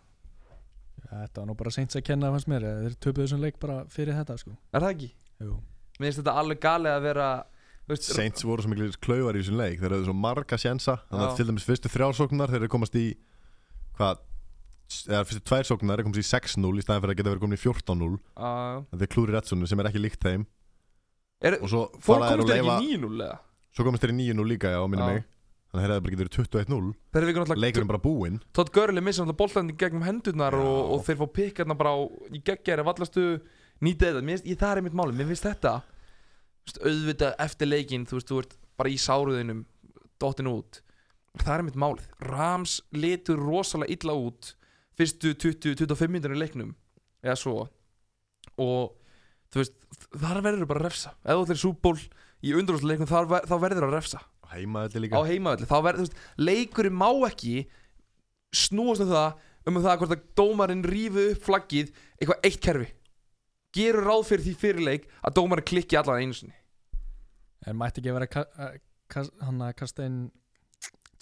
[1.07, 2.65] Þetta var nú bara seint að kenna fannst mér.
[2.83, 4.55] Þeir töpuðu þessum leik bara fyrir þetta sko.
[4.75, 5.11] Er það ekki?
[5.45, 5.53] Jú.
[5.97, 7.27] Mér finnst þetta alveg galið að vera
[7.95, 9.77] Saints voru svo miklu klauvar í þessum leik.
[9.79, 13.05] Þeir eru svo marga sjensa Þannig að til dæmis fyrstu þrjálsóknar Þeir eru komast í
[13.95, 14.19] Hvað
[15.07, 17.55] Eða fyrstu tvær sóknar er komast í 6-0 Í staðin fyrir að geta verið komin
[17.55, 20.43] í 14-0 uh, Þeir klúri réttsonu sem er ekki líkt þeim.
[21.39, 23.39] Er, Og svo fór fara þeir þeir ekki 9-0 eða?
[23.71, 25.25] Svo komast þeir í 9-0 líka, já, minni mig
[25.77, 26.77] Þannig að hefði bara getur 21-0
[27.13, 28.37] þeir eru náttúrulega Leikurinn bara búinn.
[28.57, 30.61] Todd Gurley missa náttúrulega boltandi gegnum hendurnar Já.
[30.65, 31.97] og, og þeir fá pikkarna bara á,
[32.33, 33.25] í geggjæri vallastu
[33.85, 35.73] nýta þetta, ég, það er mitt máli mér finnst þetta
[36.65, 39.63] veist, auðvitað eftir leikinn, þú veist, þú ert bara í sáruðinum
[40.21, 40.81] dottin út.
[41.37, 44.55] Það er mitt málið, Rams litur rosalega illa út
[44.97, 46.71] fyrstu 20-25 minnir í leiknum
[47.21, 47.67] eða svo.
[48.57, 48.95] Og
[49.53, 49.77] þú veist,
[50.17, 51.13] þar verður bara að refsa.
[51.21, 51.97] Ef þú ætlir súból
[52.41, 54.23] í undrúsleiknum þá verður að refsa
[54.53, 55.23] Heimaðalli á líka.
[55.27, 55.67] Heimavelli.
[55.69, 57.55] Þá verður, þú veist, leikurinn má ekki
[58.55, 61.89] snúast um það um það hvort að dómarinn rífi upp flaggið
[62.21, 62.87] eitthvað eitt kerfi.
[63.75, 66.55] Gerur ráð fyrir því fyrirleik að dómarinn klikki allan einu sinni.
[67.67, 68.45] En mætti ekki að vera
[69.43, 70.21] hann að kasta inn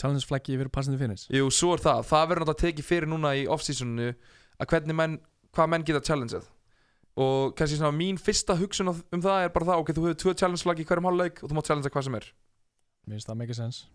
[0.01, 3.29] challenge flaggi fyrir passandi finnis Jú, svo er það, það verður náttúrulega tekið fyrir núna
[3.39, 5.13] í off-seasonu að hvernig menn,
[5.55, 6.49] hvað menn geta challengeað
[7.15, 10.17] og kannski svona mín fyrsta hugsun á- um það er bara það, ok, þú hefur
[10.25, 12.27] tvö challenge flaggi í hverjum hálfleik og þú mátt challengea hvað sem er
[13.05, 13.85] Minnst það make sense.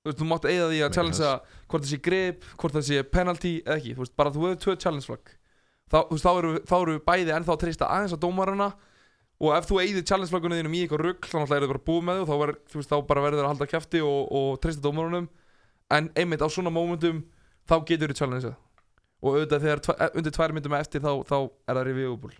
[0.00, 1.32] Þú, veist, þú mátt eigða því að challengea
[1.68, 4.60] hvort það sé grip, hvort það sé penalty eða ekki, þú veist, bara þú hefur
[4.64, 5.32] tvö challenge flagg
[5.90, 8.68] þá, þú veist, þá eru, þá eru við bæði ennþá að treysta aðeins á dómarana
[9.40, 11.84] og ef þú eigðir challenge flaggunum þínum í eitthvað rugg þá náttúrulega eru þið bara
[11.88, 14.50] búið með þú þá, ver, þú veist, þá bara verður að halda kæfti og, og
[14.62, 15.28] treysta dómarunum.
[15.90, 17.22] En einmitt á svona mómentum
[17.66, 18.58] þá getur þið challengeað.
[19.20, 22.36] Og auðvitað þegar tva, eh, undir tvær myndum eftir þá, þá er það reviewable.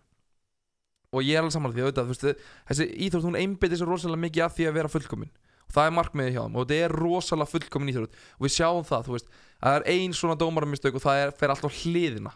[1.10, 4.24] Og ég er alveg saman því auðvitað þú veist, þessi íþrótt hún einbyttir sér rosalega
[4.28, 5.32] mikið að því að vera fullkomin.
[5.32, 8.16] og það er markmiðið hjá þeim og þetta er rosalega fullkomin íþrótt.
[8.38, 11.34] Og við sjáum það, þú veist að það er ein svona dómaramistök og það er,
[11.36, 12.32] fer alltaf hliðina.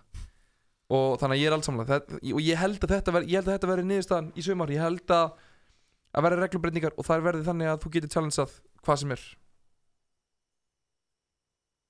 [0.94, 3.48] Og þannig að ég er alls saman og ég held að þetta ver, ég held
[3.48, 4.72] að þetta verði niðurstaðan í sumar.
[4.74, 5.42] Ég held að
[6.14, 9.22] að verði reglubreitingar og það er verði þannig að þú getur challengeað hvað sem er.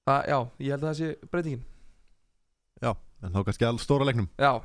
[0.05, 1.65] Það, já, ég held að það sé breytingin.
[3.25, 4.29] En þá kannski all stóra leiknum.
[4.37, 4.61] Já,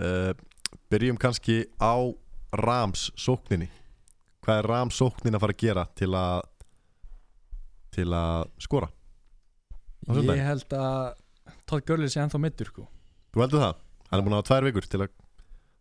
[0.00, 0.30] uh,
[0.90, 1.94] Byrjum kannski á
[2.56, 3.68] Rams sókninni
[4.46, 6.42] Hvað er Rams sóknin að fara að gera til að
[7.96, 8.88] til að skora?
[10.06, 11.14] Ég held að
[11.66, 12.84] Todd Gurley sé ennþá middur sko
[13.34, 13.78] Þú heldur það?
[14.10, 15.08] Hann er búin að hafa tvær vikur til að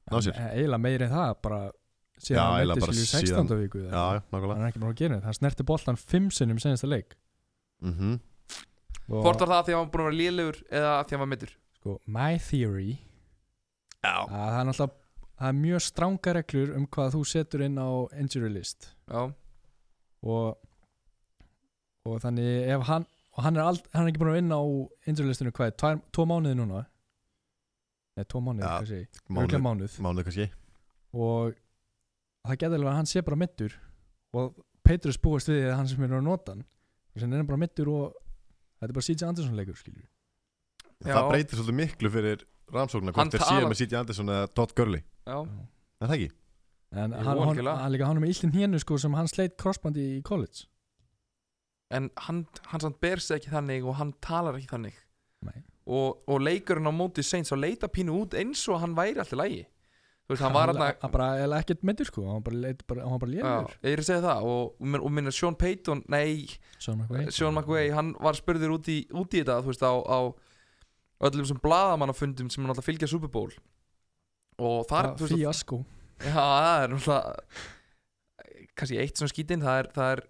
[0.10, 1.60] ná sér En Eiginlega meiri en það bara
[2.26, 3.30] síðan hann meiddist, bara skilju, 16.
[3.30, 4.16] síðan- viku eða Já, eitthvað.
[4.16, 6.88] já, nákvæmlega hann er ekki bara að gera þetta hann snerti boltan fimm sinnum senasta
[6.90, 7.16] leik
[7.84, 8.16] mm
[9.06, 11.14] og hvort var það að því að hann búin að vera lélegur eða að því
[11.14, 12.94] að hann var mittur sko, my theory
[14.02, 15.05] Já að það er náttúrulega
[15.40, 17.90] það er mjög stránga reglur um hvað þú setur inn á
[18.22, 18.90] injury list.
[19.12, 19.26] Já,
[20.24, 20.58] og
[22.06, 24.66] og þannig ef hann og hann er, ald, hann er ekki búin að vinna á
[25.10, 26.84] injury listinu hvað er, tvær, tvo mánuði núna?
[28.16, 29.96] Nei, tvo mánuði, sé ég Mánuð, mánuð.
[30.06, 30.46] mánuð kannski.
[31.12, 31.56] Og
[32.46, 33.76] það getur alveg að hann sé bara mittur
[34.36, 36.62] og Petrus búast við því að hann sem er að nota hann
[37.16, 38.14] og sem er bara mittur og
[38.80, 39.26] þetta er bara C.J.
[39.28, 40.06] Anderson leikur skilju.
[41.06, 44.00] Það breytir svolítið miklu fyrir Ramsóknar Hann Hvort þeir séu með C.J.
[44.00, 45.04] Anderson eða Todd Gurley.
[45.26, 45.38] Já,
[46.02, 46.32] Er það ekki?
[46.96, 49.58] en Jú, hann, hann, hann, líka hann er með illin hénu sko sem hann sleitt
[49.60, 50.66] crossbandi í college.
[51.92, 54.96] En hann, hann samt ber sig ekki þannig og hann talar ekki þannig.
[55.46, 55.62] Nei.
[55.86, 59.38] og, og leikurinn á móti Saints á leita pínu út eins og hann væri alltaf
[59.38, 59.62] lægi
[60.26, 63.04] þú veist, hann var alltaf hann bara ekkert mittur sko hann var bara, leit, bara,
[63.06, 65.58] hann var bara Já, lélegur ég er að segja það og, og, og minna Sean
[65.62, 66.48] Payton, nei
[66.80, 67.30] Sean McVay.
[67.30, 70.20] Sean McVay, hann var spurður út í, út í þetta þú veist á, á
[71.24, 73.54] öllum sem blaðamannafundum sem hann alltaf fylgja Super Bowl.
[74.60, 75.82] Og þar, þú veist, Fiasko
[76.24, 77.36] já, það er náttúrulega
[78.76, 80.22] kannski eitt svona skítinn það er, það er,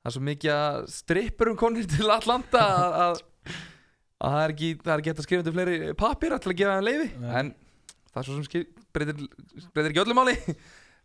[0.00, 3.22] það er svo mikið að strippur um konir til Atlanta að, að,
[4.20, 6.84] að það er ekki það er hægt að skrifa undir fleiri pappir til að gefa
[6.84, 7.30] leifi Nei.
[7.40, 7.52] en
[8.10, 9.26] það er svo sem breytir,
[9.74, 10.36] breytir ekki öllu máli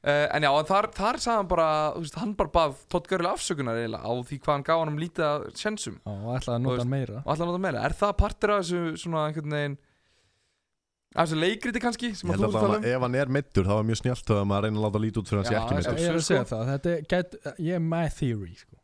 [0.05, 3.09] uh, en já, en þar, þar sagði hann bara þú veist, hann bara bað Todd
[3.09, 6.31] Gurley afsökunar eiginlega á því hvað hann gaf hann um lítið að sjensum Já, og
[6.37, 7.23] ætlaði að nota hann meira.
[7.25, 9.77] og allan á það meira, er það partur af þessu svona einhvern veginn
[11.15, 12.87] af þessu leikriti kannski sem Ég að þú að vil tala um?
[12.91, 15.29] ef hann er meittur þá er mjög snjált að maður reyna að láta lítið út
[15.31, 16.31] fyrir hann sé Já, ekki já, meittur Ég er að sko.
[16.33, 17.37] segja það, þetta get,
[17.69, 18.75] ég er my theory sko.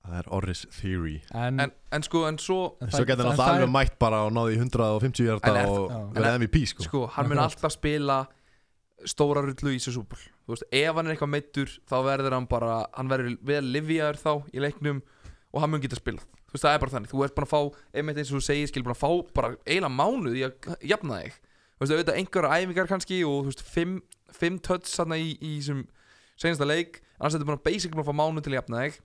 [0.00, 1.14] Það er Orris Theory.
[1.36, 4.30] En, en, en sko, en svo en Svo getur hann alltaf alveg mætt bara og
[4.32, 5.98] náði í 150 En hjarta er- og Já.
[6.16, 6.86] verið MVP sko.
[6.88, 8.16] sko, hann mun alltaf spila
[9.06, 10.18] stóra rullu í þessu súpul
[10.50, 14.20] þú veist, ef hann er eitthvað meittur þá verður hann bara, hann verður vel livjaður
[14.20, 15.02] þá í leiknum
[15.50, 16.26] og hann mun geta spilað.
[16.50, 17.60] Þú veist, það er bara þannig, þú ert bara að fá
[18.00, 21.20] einmitt eins og þú segir, skil, bara að fá bara eiginlega mánuð í að jafna
[21.22, 21.38] þig.
[21.70, 23.94] Þú veist, auðvitað einhverja æfingar kannski og þú veist, fimm,
[24.34, 25.84] fimm töts þarna í, í þessum
[26.40, 28.98] senasta leik annars er þetta bara basic bara að fá mánuð til að jafna þig.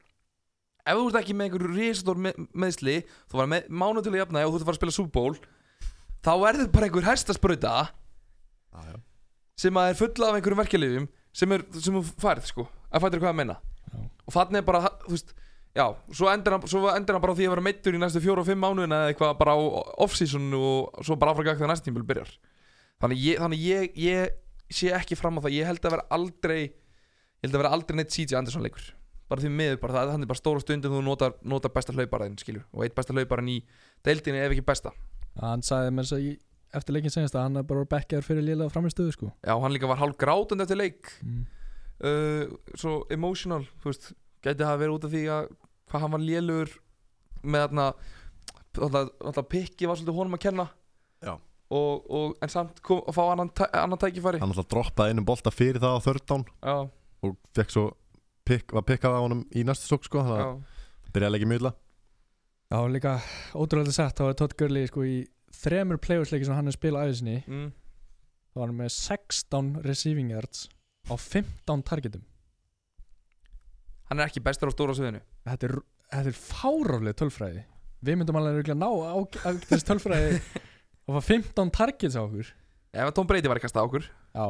[0.85, 2.95] Ef þú ert ekki með einhverju risastór með, meðsli,
[3.31, 5.13] þú var með mánuð til að jafna þig og þú ert að fara að spila
[5.15, 5.37] Bowl
[6.25, 8.95] þá er þetta bara einhver hestasprauta Já, já.
[9.61, 12.67] sem að er fulla af einhverjum verkefliðum sem, er, sem þú færð sko.
[12.91, 13.57] Að fættir hvað að menna
[13.91, 13.99] Já.
[13.99, 15.35] og þannig er bara, þú veist
[15.75, 18.21] já, svo endur hann, svo endur hann bara á því að vera meittur í næstu
[18.23, 19.59] fjóru og fimm mánuðina eða eitthvað bara á
[20.05, 22.31] off-season og svo bara áfram gægt þegar næsta tímul byrjar.
[23.03, 26.59] Þannig ég, þannig ég, ég sé ekki fram á það, ég held að vera aldrei
[26.63, 28.87] ég held að vera aldrei neitt CJ Anderson leikur.
[29.29, 32.65] Bara því miður bara, það er bara stóra stundin þú notar, notar besta hlauparaðin skilur.
[32.73, 33.59] Og eitt besta hlauparan í
[34.05, 34.93] deildinni ef ekki besta.
[35.41, 36.33] Hann sagði mér að í,
[36.79, 39.31] eftir leikin senast að hann er bara bekkjar fyrir lélega framistöðu sko.
[39.39, 41.41] já, hann líka var hálf grátund eftir leik mm.
[42.05, 44.11] uh, svo emotional þú veist,
[44.45, 45.49] gæti það verið út af því að
[45.89, 46.77] hvað hann var lélugur
[47.45, 47.89] með þarna
[48.85, 50.65] alltaf pikki var svolítið honum að kenna
[51.23, 51.35] Já.
[51.35, 55.27] og, og en samt kom, að fá annan, tæ, annan tækifæri Hann alltaf droppaði einum
[55.27, 56.75] bolta fyrir það á þörðdán já,
[57.25, 57.85] og fekk svo
[58.45, 61.73] pick, var pikkað á honum í næstu sók sko þannig að byrjaði ekki mjög illa
[62.65, 63.19] Já, líka
[63.53, 65.19] ótrúlega sagt þá er Todd Gurley sko í
[65.55, 67.69] þremur playoffsleiki sem hann er spilað aðeins sinni mm,
[68.51, 70.67] þá var hann með 16 receiving yards
[71.05, 72.23] á 15 targetum.
[74.09, 75.21] Hann er ekki bestur á stóra sviðinu.
[75.45, 75.75] Þetta er,
[76.13, 77.65] þetta er fáraflega tölfræði.
[78.05, 80.37] Við myndum alveg örugglega ná á, á þessi tölfræði
[81.09, 82.53] og fá 15 targets á okkur.
[82.95, 84.07] Ef að Tom Brady var ekki að stað okkur.
[84.35, 84.47] Já.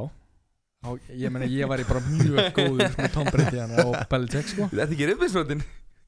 [0.85, 4.67] Á, ég meina ég væri bara mjög góður sko, Tom Brady hann og Belichick sko.
[4.69, 5.63] Þetta er ekki reyðbeinsflöndin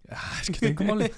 [0.07, 1.09] Já, skipt engum máli.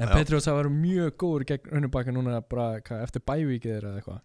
[0.00, 0.12] En Já.
[0.16, 4.20] Patriots hafa verið mjög góður gegn unnubaka núna bara hvað, eftir bævíkið eða eitthvað?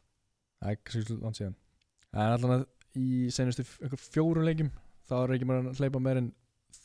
[0.58, 1.56] Það er kannski svolítið langt síðan.
[2.17, 2.63] En allan að
[2.98, 4.72] í senustu f- einhver fjórum leikjum
[5.08, 6.30] þá er ekki maður að hleypa meir en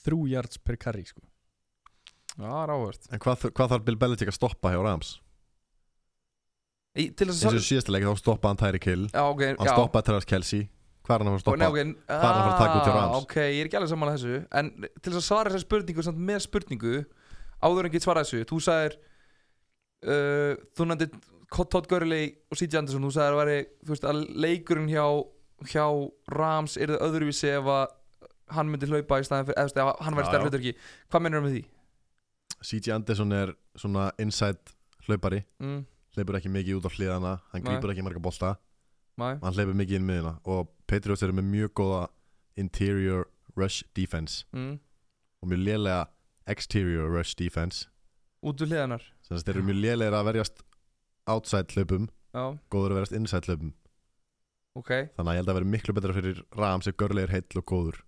[0.02, 1.22] þrjú yards per carry sko.
[2.36, 5.14] já, ráðvört En hvað, hvað þarf Bill Belichick að stoppa hjá Rams?
[6.92, 9.04] Í, til þess eins og að síðasta leik þá stoppaði hann Tyreek Hill.
[9.08, 9.72] Já, ok, hann já.
[9.72, 10.66] stoppaði Travis Kelsey
[11.02, 11.68] hvað er hann að fara að stoppa?
[11.68, 13.12] okay, Hvað er hann að fara að taka út hjá Rams?
[13.16, 15.64] Ah, Ok, ég er ekki alveg saman að þessu En til þess að svara þessar
[15.66, 16.94] spurningu samt með spurningu
[17.62, 18.96] Áður en get svara þessu Þú sagðir
[20.06, 21.10] uh, Þú nefndir
[21.52, 22.78] Todd Gurley og C.J.
[22.80, 25.06] Anderson Þú sagðir að veri Þú veist að leikurinn hjá
[25.72, 25.84] Hjá
[26.34, 27.98] Rams er það öðruvísi ef að
[28.52, 30.46] Hann myndi hlaupa í staðin fyrir Eða hann væri Já, stærri já.
[30.48, 30.74] hlutur ekki
[31.12, 31.62] Hvað mennur með því?
[32.62, 32.92] C.J.
[32.96, 34.74] Anderson er svona inside
[35.06, 35.80] hlaupari Mm,
[36.16, 38.50] hleypur ekki mikið út á hliðana hann grýpur ekki marga bolta
[39.18, 42.02] hann hleypur mikið inn miðina og Patriots eru með mjög góða
[42.60, 43.26] interior
[43.56, 44.44] rush defense.
[44.52, 44.76] Mm,
[45.42, 46.02] og mjög lélega
[46.52, 47.88] exterior rush defense.
[48.42, 50.64] Út úr hliðanar þess að þeir eru mjög lélegir að verjast
[51.30, 53.74] outside hlaupum Já, góður að verjast inside hlaupum.
[54.78, 54.90] Ok.
[55.16, 57.66] Þannig að ég held að vera miklu betra fyrir Rams ef Gurley er heill og
[57.68, 58.00] góður.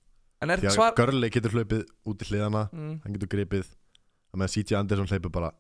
[0.44, 3.68] En því að svar Gurley getur hlaupið út í hliðana mm, hann getur gripið
[4.34, 4.76] að með C.J.
[4.80, 5.50] Anderson hleypur bara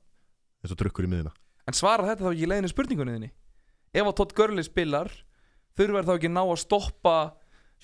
[0.64, 1.32] eins og drukkur í miðina
[1.68, 3.30] En svara þetta þá ekki í leiðinu spurningunni þinni?
[3.94, 5.12] Ef að Todd Gurley spilar
[5.78, 7.16] Þurfar þá ekki ná að stoppa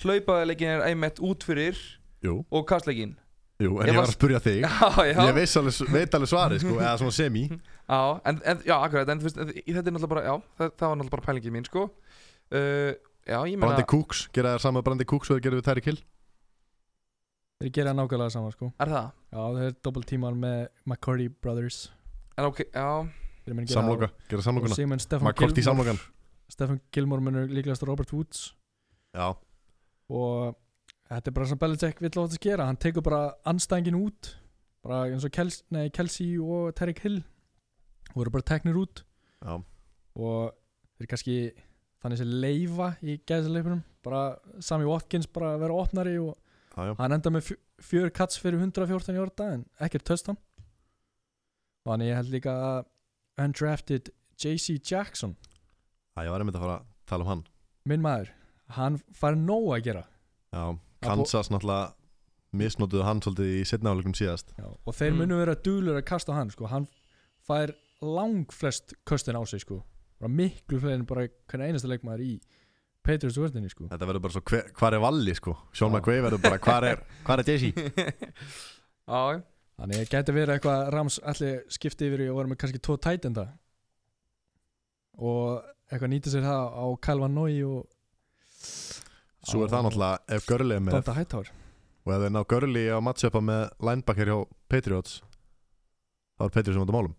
[0.01, 1.77] Hlaupaðleikin einmitt út fyrir
[2.25, 3.17] jú, Og kastleikin
[3.61, 4.63] jú, en Ég ég var- að spurja þig.
[4.65, 5.19] Já, já.
[5.27, 7.43] Ég veist alveg, veit alveg svarið sko, eða svona semi.
[7.91, 11.15] Já, en, en, já, akkurat En þetta er náttúrulega bara Já, það, það var náttúrulega
[11.17, 11.83] bara pælingið mín, sko.
[12.51, 12.93] Uh,
[13.29, 15.91] Já, ég meina Brandi Cooks, gera þér saman Brandi Cooks og þeir gerðu við Tyreek
[15.91, 15.99] Hill?
[17.61, 18.71] Þeir gera nákvæmlega saman sko.
[18.81, 19.11] Er það?
[19.35, 21.83] Já, þeir doppel tímar með McCurdy Brothers.
[22.41, 22.87] En ok, já.
[23.75, 24.77] Samloka, gera samlokuna.
[24.79, 26.01] Gilmore samlokan
[26.51, 28.51] Stefan Gilmore munur líklegast Robert Woods.
[29.15, 29.31] Já,
[30.11, 30.57] og
[31.11, 32.67] þetta er bara sem Belichick vill á þetta gera.
[32.71, 34.35] Hann tekur bara anstæðingin út
[34.85, 37.19] bara eins og Kels, nei, Kelsey og Terry Hill
[38.15, 39.03] voru bara teknir út.
[39.45, 39.59] Já,
[40.17, 40.55] og
[40.99, 41.35] þeir kannski
[42.01, 44.23] þannig sem leifa í gæðsleifunum bara
[44.65, 46.33] Sami Watkins bara að vera opnari og
[46.73, 46.95] já, já.
[46.99, 50.39] hann enda með fjö- fjögur kats fyrir 114 í orða en ekkert töstan
[51.85, 52.89] og þannig ég held líka að
[53.45, 54.11] undrafted
[54.41, 55.37] JC Jackson
[56.21, 57.43] Æ, ég var einmitt að fara að tala um hann
[57.89, 58.29] minn maður,
[58.77, 60.05] hann fær nóg að gera
[60.53, 60.65] Já,
[61.01, 61.95] Kansas náttúrulega
[62.61, 65.19] misnotuðu hann svolítið í setna áleikum síðast Já, og þeir Mm.
[65.23, 66.67] munu vera dúlur að kasta á hann sko.
[66.69, 66.87] hann
[67.49, 69.83] fær lang flest köstin á sig sko.
[70.21, 72.41] miklu fleiri en bara hvernig einasta leikmaður í
[73.03, 73.87] Patriots vördinni sko.
[73.89, 75.91] Þetta verður bara svo hver, hvar er Valli sko Sean.
[75.93, 77.73] McVay verður bara hvar er, hvar er Jay-Z
[79.09, 79.41] Já,
[79.81, 83.47] þannig að geti verið eitthvað Rams allir skipti yfir og voru með kannski tvo tætenda
[85.21, 87.87] og eitthvað nýta sér það á Calvin Nói og
[89.41, 90.99] Svo er það náttúrulega ef Gurley er með.
[90.99, 91.49] Donta Hightower.
[92.05, 94.37] Og ef þeir ná Gurley á matchupa með linebacker hjá
[94.71, 95.21] Patriots
[96.37, 97.17] þá er Patriots um þetta málum.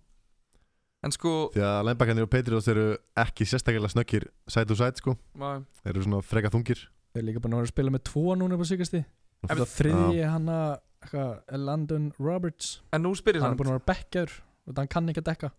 [1.02, 2.86] En sko því að linebackerni og Patriots eru
[3.18, 5.16] ekki sérstaklega snöggir side to side sko.
[5.34, 6.84] Maður, þeir eru svona freka þungir.
[7.16, 9.02] Þeir líka bara að vera að spila með tvo núna upp á síkasti
[9.50, 12.76] það þriðji hann að Landon Roberts.
[12.94, 13.64] En nú spyrir hann er samt.
[13.64, 14.36] búin að vera bekkjaður
[14.70, 15.52] og hann kann ekki að dekka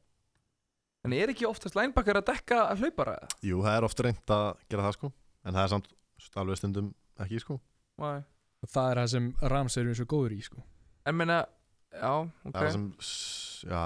[1.03, 3.33] En er ekki oftast linebacker að dekka að hlaupara eða?
[3.49, 5.11] Jú, það er oft reynd að gera það sko.
[5.43, 5.91] En það er samt
[6.39, 6.93] alveg stundum
[7.25, 7.59] ekki sko.
[8.03, 8.23] Nei.
[8.71, 10.63] það er það sem Rams eru eins og góður í sko.
[11.11, 11.43] En meina,
[11.91, 12.55] já, ok.
[12.55, 12.89] Það er það sem,
[13.67, 13.83] já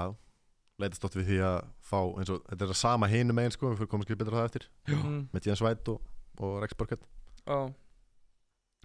[0.81, 3.71] leitast oft við því að fá eins og þetta er það sama hinum megin sko
[3.71, 4.67] við fyrir komum skil betur á það eftir.
[4.93, 7.05] Mm, með Jens White og, og Rex Burkett.
[7.47, 7.57] Já,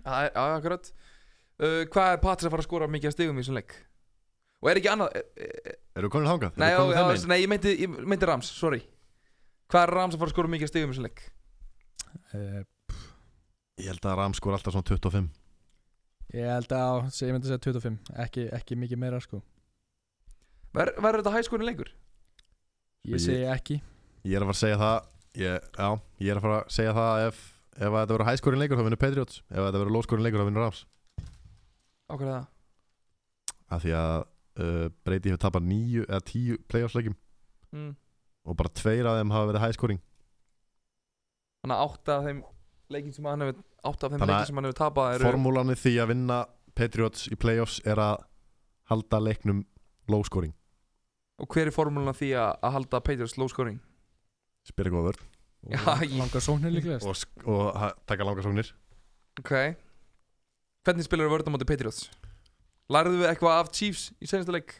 [0.07, 0.93] já, já, akkurat.
[1.63, 3.75] Uh, Hvað er Patris að fara að skora mikið að stigum í þessum leik?
[4.63, 6.59] Og er ekki annað e, e, Eru við komin þangað?
[6.63, 7.29] Nei, Erum já, við já, megin?
[7.33, 8.83] nei ég, meinti, ég meinti Rams, sorry
[9.73, 11.23] Hvað er Rams að fara að skora mikið að stigum í þessum leik?
[12.37, 12.63] uh,
[13.83, 15.31] Ég held að Ram skor alltaf svona 25
[16.33, 19.43] ég held að ég myndi að segja 25 ekki, ekki mikið meira sko.
[20.73, 21.91] Ver, Verður þetta hæskórin leikur?
[23.05, 23.81] ég Ég- segi ekki
[24.25, 24.97] Ég er að fara að segja það
[25.43, 25.89] ég, Já,
[26.23, 27.41] ég er að fara að segja það ef,
[27.77, 30.41] ef að þetta verður hæskórin leikur þá vinnur Patriots Ef að þetta verður lóskórin leikur
[30.45, 30.81] þá vinnur Rams
[32.13, 32.47] Ákveð það
[33.73, 34.25] Af því að
[34.59, 37.17] uh, Brady hefur tapað níu eða tíu playoffs leikjum.
[37.73, 37.93] Mm.
[38.45, 40.01] og bara tveir af þeim hafa verið hæskóring
[41.63, 42.41] Þannig að átta af þeim
[42.93, 45.77] leikin sem hann hefur átta af þeim leikin sem hann hefur tapað eru Formúlan í
[45.79, 46.39] því að vinna
[46.77, 48.25] Patriots í playoffs er að
[48.93, 49.63] halda leiknum
[50.13, 50.53] lóskóring
[51.43, 53.79] Og hver er formúlan því að, að halda Patriots low scoring?
[54.69, 55.23] Spyrir góða vörð
[55.63, 55.81] og Já,
[56.19, 58.69] langar sóknir líklegast og, og ha- taka langa sóknir.
[59.39, 59.53] Ok.
[60.83, 62.09] Hvernig spilar þú vörðum á móti Patriots?
[62.93, 64.75] Lærðu við eitthvað af Chiefs í senasta leik?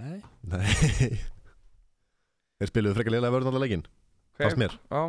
[0.00, 0.18] nei.
[0.48, 0.64] Nei.
[2.62, 3.84] Þeir spiluðu frekar leilega vörð allar leikin
[4.32, 4.46] Okay.
[4.48, 4.72] Fast mér.
[4.88, 5.00] Já.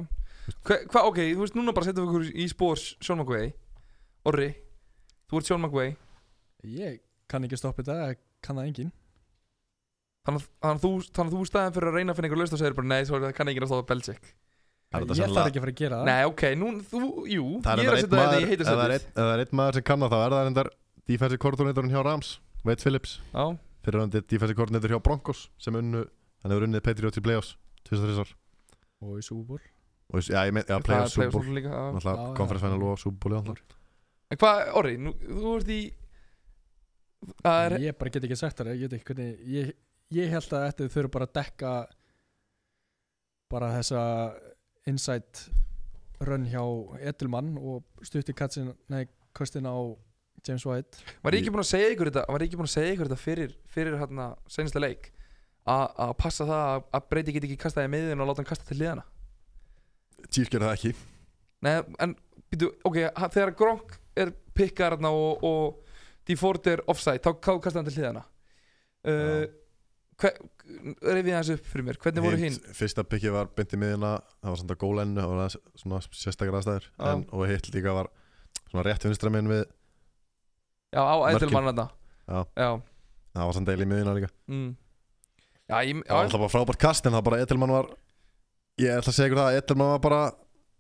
[0.67, 3.53] Hva, hva, ok, þú veist núna bara setjum við okkur í spór Sean McVay.
[4.27, 4.49] Orri
[5.31, 5.93] Þú ert Sean McVay.
[6.67, 6.97] Ég
[7.31, 8.91] kann ekki stoppa þetta ég kann það engin
[10.27, 10.91] Þannig að- að þú,
[11.23, 13.33] að þú staðin fyrir að reyna að finna einhver laust og segir bara Nei, það
[13.39, 14.27] kann ekki að stoppa Belichick.
[14.93, 16.05] Það er ég þarf ekki að fara að gera það.
[16.11, 17.01] Nei, ok, nú, þú,
[17.33, 19.79] jú Það Ég er að setja þetta í er einn- ef það er einn maður
[19.79, 20.69] sem kann það þá er það endar
[21.09, 23.17] defensive koordinatorinn hjá Rams Wade Phillips.
[23.33, 26.05] Já, fyrir hann defensive koordinator hjá Broncos sem unnu
[26.43, 27.55] hann hefur unnið Patriots í playoffs
[27.89, 28.35] 2003
[29.03, 29.63] og í Super Bowl.
[30.13, 31.63] Og já, ég með, já, playoffs, er Super Bowl.
[31.97, 33.59] Náttúrulega conference final og Super Bowl.
[34.31, 35.81] En hvað, Orri, nú, þú ert í
[37.47, 39.73] er ég bara get ekki sagt það ég, veit ekki hvernig, ég,
[40.15, 41.73] ég held að þetta þurfa bara að dekka
[43.53, 44.01] bara þessa
[44.89, 45.45] insight
[46.23, 46.63] run hjá
[47.03, 49.75] Edelmann og stutti katsin, nei, kostin á
[50.47, 51.01] James White.
[51.23, 52.23] Var ég ekki búinn að segja ykkur þetta
[52.97, 55.10] ykkur þetta fyrir Fyrir hérna senasta leik?
[55.63, 58.67] A- Að passa það að, að breyti get ekki kastaði með og láta hann kasta
[58.67, 59.06] til liðana
[60.29, 60.91] Chiefs gerði það ekki.
[61.63, 62.13] Nei, en
[62.51, 62.97] býtu, ok,
[63.36, 68.23] þegar Gronk er pikkar hérna og, og Deford er offside, þá kastaði hann til liðana
[69.08, 69.45] uh,
[70.23, 72.58] Reyfið þessu upp fyrir mér Hvernig voru hinn?
[72.77, 76.01] Fyrsta pikkið var beint í miðina það var samt að gólennu og það var svona
[76.19, 76.86] sérstakar aðstæður
[77.34, 78.12] og hitt líka var
[78.69, 79.63] svona rétt vinstra minn við
[80.93, 81.89] Já, á hérna
[82.23, 82.39] Já.
[82.56, 82.69] Já,
[83.34, 84.29] það var samt deil í miðina líka.
[84.47, 84.71] Mm.
[85.67, 87.89] Já, ég, það var já, alltaf bara frábært kast en það bara Edelmann var
[88.82, 90.21] ég ætla að segja ykkur það að Edelmann var bara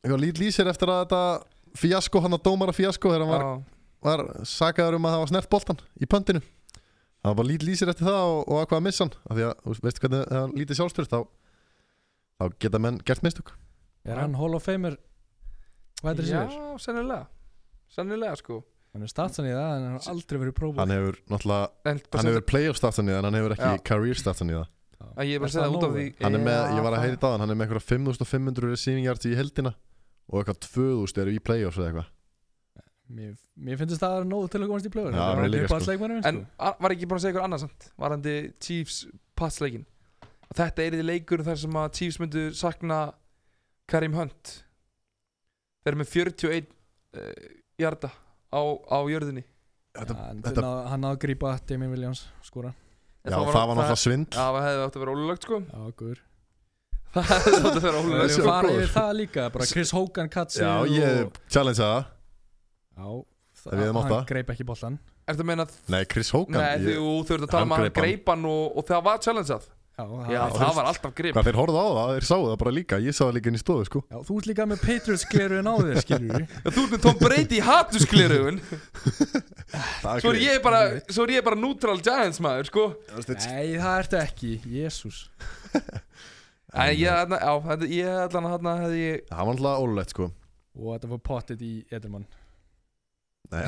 [0.03, 1.21] eitthvað lít lýsir eftir að þetta
[1.79, 5.31] fíasko, hann að dómara fíasko þegar hann var, já, var sakaður um að það var
[5.33, 6.43] snert boltan í pöntinu.
[7.23, 9.15] Það var bara lít lýsir eftir það og, og að missa hann.
[9.23, 11.21] Af því að, þú veist hvernig hann lítið sjálfstyrst þá,
[12.37, 13.53] þá geta menn gert mistök.
[14.03, 14.99] Er hann Hall of Famer
[16.03, 17.25] hvað er já, það sennilega.
[17.93, 18.59] Sennilega, sko
[18.93, 20.81] hann er statsan í það en hann har aldrei verið prófað.
[20.83, 24.51] Hann hefur náttúrulega hann hefur playoff statsan í það en hann hefur ekki career statsan
[24.53, 24.67] í það.
[25.13, 26.97] Að ég er bara að segja það út af því hann er ég var að
[26.97, 29.73] það- heyra þetta á hann hann er með eitthvað 5500 receiving yards í heldina
[30.29, 32.11] og eitthvað 2000 eru í playoffs eða eitthvað.
[33.13, 36.25] Mér, mér finnst það að það er nóg til að komast í mér líka, sko.
[36.29, 37.89] En a- var ekki búin að segja ykkur annað samt?
[37.99, 39.85] Varandi Chiefs passleikin
[40.23, 43.13] Og þetta er því leikur þar sem að Chiefs myndu sakna
[43.89, 44.63] Karim Hunt.
[45.83, 46.67] Þeir eru með 41
[47.17, 47.47] uh,
[47.81, 48.11] Jarda
[48.53, 48.61] á,
[48.93, 49.43] á jörðinni
[49.97, 52.73] þetta, hann, þetta- náð, hann náðu að grípa Damien Williams skora
[53.23, 55.81] En já, það var náttúrulega svindl Já, það hefði átt að vera ólulegt sko já,
[56.01, 56.21] guður
[57.13, 58.47] Það hefði átt að vera við ólulegt Þessi sko.
[58.49, 58.81] fara góður.
[58.83, 61.99] yfir það líka bara Chris Hogan katsi já, ég challenge það
[62.97, 63.07] já,
[63.63, 64.25] Ef við hefum átt hann það.
[64.33, 67.61] greip ekki boltan Ertu að meina Nei, Chris Hogan Nei, ég, þú þurft að tala
[67.63, 68.09] hann um að hann greip hann.
[68.09, 70.03] greip hann og, og það var challengeað Já,
[70.33, 72.71] Já, það- það var alltaf grip Hvað þeir horfðu á það, þeir sáu það bara
[72.73, 72.97] líka.
[73.03, 73.99] Ég sá það líka inn í stofu sko.
[74.09, 76.47] Já, þú ert líka með Patriots gleruðin á þér, skilur við.
[76.73, 77.59] Þú ert með Tom Brady
[80.03, 80.81] Það Svo er ég bara,
[81.13, 82.85] svo er ég bara neutral Giants maður, sko.
[83.13, 84.51] Nei, það ertu ekki,
[84.81, 85.23] jésús
[86.73, 90.29] En ég, þarna- já, þetta- ég allan þarna hefði ég Það var alltaf ólulegt sko.
[90.73, 92.25] Og þetta var pottit í Edelman
[93.53, 93.63] Nei,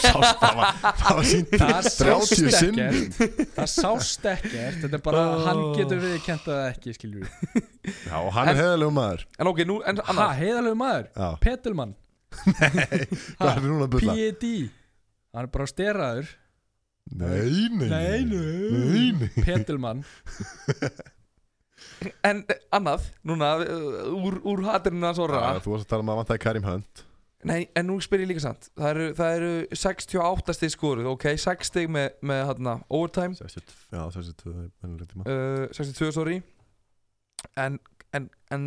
[0.00, 2.78] sást það var, var sínt Það sást 30 sinn
[3.56, 4.78] Það sást ekkert.
[4.84, 5.42] Þetta er bara, Oh.
[5.46, 9.26] hann getur við kent það ekki, skilur Já, hann er heiðalegu maður.
[9.38, 11.92] En ok, nú, en Ha, heiðalegu maður, Já, Petelmann.
[12.36, 14.16] Hvað er núna að bulla?
[14.16, 14.50] P.E.D.
[15.36, 16.32] Hann er bara steraður.
[17.06, 19.28] Nei, nei, Nei, nei, nei.
[19.46, 20.00] Petelmann.
[22.26, 26.04] En eh, annað, núna, uh, úr, úr hatirinu hans orra Já, Þú varst að tala
[26.04, 27.02] um að vantaði Karim Hunt
[27.44, 31.26] Nei, en nú spyr ég líka sant Það eru, það eru 68 stig skoruð, ok?
[31.36, 33.36] 6 stig með, með hérna, overtime.
[33.36, 36.38] 62, já, 62 mennileg tíma uh, 62, sorry.
[37.60, 37.76] En,
[38.16, 38.64] en, en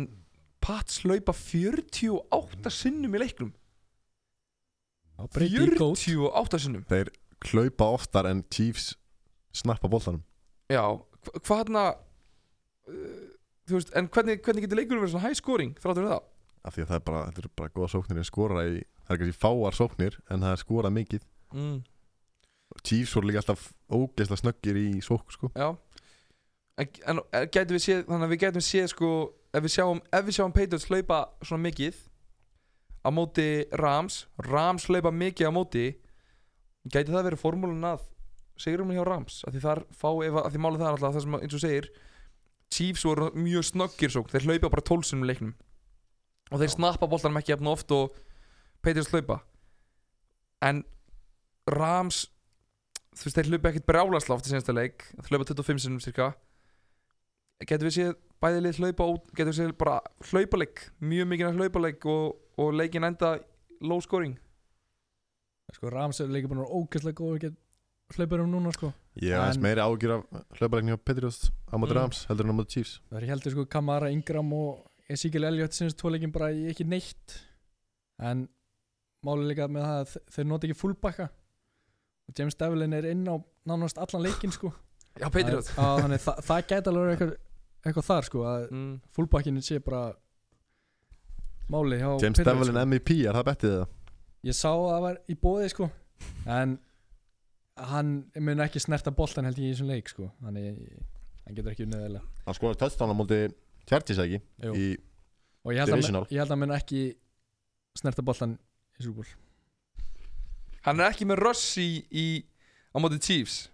[0.62, 3.50] Pats laupa 48 sinnum í leiknum.
[5.18, 6.84] Já, Brady góð 48 sinnum.
[6.88, 7.10] Þeir
[7.50, 8.92] hlaupa oftar en Chiefs
[9.56, 10.22] snappa boltanum.
[10.70, 13.26] Já, hva- hvað hérna uh,
[13.70, 16.22] Þú veist, en hvernig, hvernig getur leikurinn verið svona high scoring þráttur við það?
[16.64, 19.14] Af því að það er bara, þetta er bara góða sóknir en skora í, það
[19.14, 21.26] er kannski fáar sóknir en það er skorað mikið.
[21.56, 21.78] Mm.
[22.86, 25.50] Chiefs voru líka alltaf ógeðslega snöggir í sók sko.
[25.56, 25.72] Já.
[26.80, 29.10] En, en, gætum við séð, þannig að við gætum séð sko
[29.50, 31.98] ef við sjáum, ef við sjáum Patriots hlaupa svona mikið
[33.00, 33.48] á móti
[33.80, 35.86] Rams, Rams hlaupa mikið á móti
[36.86, 38.06] gæti það verið formúlun að
[38.60, 41.24] sigurum hjá Rams, af því þar fá ef, að því málið það er alltaf það
[41.24, 41.90] sem eins og segir
[42.70, 45.54] Chiefs voru mjög snöggir sók þeir hlaupa bara tólsunum leiknum
[46.50, 48.16] og þeir snappa boltanum ekki jafn oft og
[48.82, 49.40] Patriots hlaupa
[50.66, 50.82] en
[51.70, 52.24] Rams
[53.14, 55.04] þú veist, þeir hlaupa ekkert brjálasláft í senasta leik.
[55.18, 56.32] Þeir hlaupa 25 sinum cirka
[57.68, 59.98] getur við séð bæði lið hlaupa út getur við séð bara
[60.30, 63.34] hlaupaleik mjög mikið hlaupaleik og, og leikin enda
[63.84, 64.38] low scoring?
[65.74, 67.50] Sko, Rams er líka búin að vera ógeðslega góð
[68.16, 68.88] hlaupar um núna, sko.
[69.22, 70.22] Ég hef aðeins meiri ágjur af
[70.58, 71.98] hlaupalegni á Patriots á móti Mm.
[72.00, 73.00] Rams heldur en á móti Chiefs.
[73.10, 77.36] Það er heldur sko Kamara, Ingram og Ezekiel Elliott sinns tvoleikin bara í ekki neitt.
[78.22, 78.46] En
[79.26, 81.28] málið líka með það að þe- þeir nota ekki fullbacka.
[82.30, 83.34] Og James Devlin er inn á
[83.66, 84.70] nánast allan leikin sko.
[85.18, 87.32] Já, Að- að þannig það, það gæti alveg eitthvað,
[87.84, 88.92] eitthvað þar sko að mm.
[89.16, 90.02] fullbackin sé bara
[91.70, 93.88] málið hjá James Patriots, Devlin MVP, er það bettið það?
[93.88, 94.14] sko.
[94.50, 95.90] Ég sá að það var í bóði sko.
[96.46, 96.78] En
[97.90, 100.30] hann mun ekki snerta boltan held ég í þessum leik sko.
[100.44, 100.78] Þannig
[101.44, 103.16] hann getur ekki unnið eða Hann skoraði touchdown á
[104.64, 104.74] Jú.
[104.74, 104.88] í,
[105.64, 106.26] og ég held, að, Divisional.
[106.30, 107.02] ég held að hann ekki
[107.98, 108.58] snerta boltan
[109.00, 109.30] í Super Bowl
[110.86, 112.26] hann er ekki með Russ í, í
[112.92, 113.68] á móti Chiefs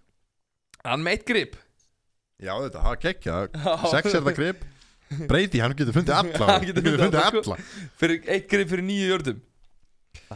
[0.83, 1.55] hann með eitt grip
[2.37, 3.37] Já þetta, var gekkja
[3.89, 4.65] Sex er það grip
[5.29, 7.55] Brady, hann getur fundið alla Hann getur fundið alla, sko.
[7.55, 9.43] alla fyrir eitt grip fyrir nýju jördum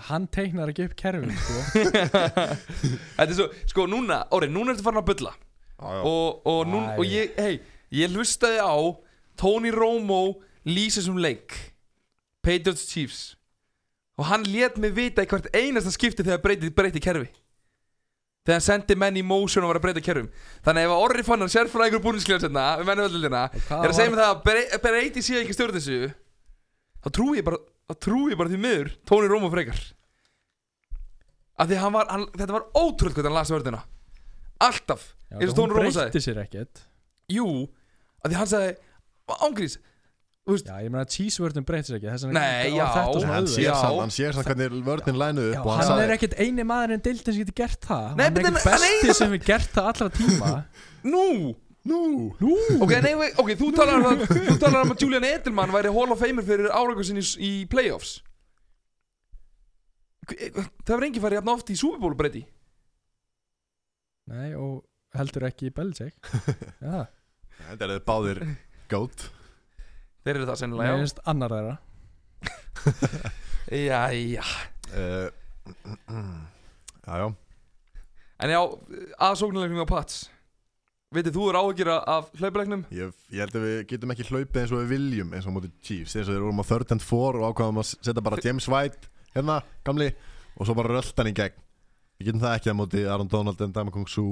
[0.08, 1.82] hann teiknar ekki upp kerfin sko.
[3.18, 6.02] þetta er svo, sko núna, orðið, núna ertu farin að bulla Já, já.
[6.06, 6.94] og, og, nú, Æ.
[7.02, 7.56] og ég, hei,
[7.98, 8.76] ég hlustaði á
[9.38, 11.56] Tony Romo lýsa sem leik.
[12.44, 13.22] Patriots Chiefs.
[14.20, 17.30] Og hann let mig vita í hvert einasta skipti þegar breyti, breyti kerfi.
[18.42, 20.28] Þegar hann sendi menn í motion og var að breyta kerfum.
[20.66, 23.92] Þannig að ef að Orri fann hann sérfræðingur búninsklega setna við mennum öllina hvað er
[23.92, 26.00] að segja mig það að Bre- breyti sé ekki stjórn þessu
[27.06, 27.60] þá trúi ég bara
[28.02, 29.78] trúi ég bara því miður Tony Romo frekar.
[31.62, 33.82] Af því að hann var, hann, þetta var ótrúlega hvernig hann las vörðina.
[34.66, 35.04] Alltaf.
[35.30, 36.08] Já, eins og hún Tony Romo sagði.
[36.10, 36.82] breytti sér ekkert.
[37.32, 37.46] Jú,
[38.26, 38.72] að því hann sagði
[39.48, 39.78] Ángrís,
[40.52, 44.00] já, ég meina að cheesewordin breytti sér ekki Nei, já, þetta svona Hann sér samt,
[44.02, 47.42] hann sér samt hvernig vörðin lænu upp hann er ekkert eini maður en deildin sem
[47.44, 48.08] getur gert það.
[48.18, 50.54] Nei, hann er en besti sem hefur gert það allra tíma.
[51.08, 51.28] Nú,
[51.82, 52.00] Nú,
[52.38, 55.72] Nú, ok, nei, nei, ok, þú talar um að Þú talar um að Julian Edelman
[55.74, 58.20] væri Hall of Famer fyrir árangur sinni í, í playoffs.
[60.30, 62.44] Það var enginn farið jafn oft í Super Bowl breyti
[64.32, 64.84] nei og
[65.18, 66.30] heldur ekki Belichick.
[66.86, 67.08] Já,
[67.68, 68.44] þetta er báðir
[68.92, 69.30] gót
[70.22, 71.78] Þeir eru það mér sennilega, finnst annar þeirra.
[71.78, 71.88] Já
[73.72, 74.44] Já, já
[74.92, 75.30] uh,
[77.08, 77.28] Já, já
[78.42, 78.58] En já,
[79.22, 80.24] aðsóknulegnum á Pats.
[81.14, 84.74] Vitið, þú er áhyggjur af hlaupulegnum Ég, ég held að við getum ekki hlaupið eins
[84.74, 86.16] og við viljum eins og móti Chiefs.
[86.16, 89.12] Eins og þeir vorum á third and four og ákvaðum að setja bara James White
[89.36, 90.10] hérna, gamli
[90.58, 91.62] og svo bara röldan í gegn.
[92.18, 94.32] Við getum það ekki á móti Aaron Donald en Dama Kung Su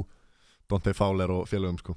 [0.70, 1.96] Dante Fowler og félögum sko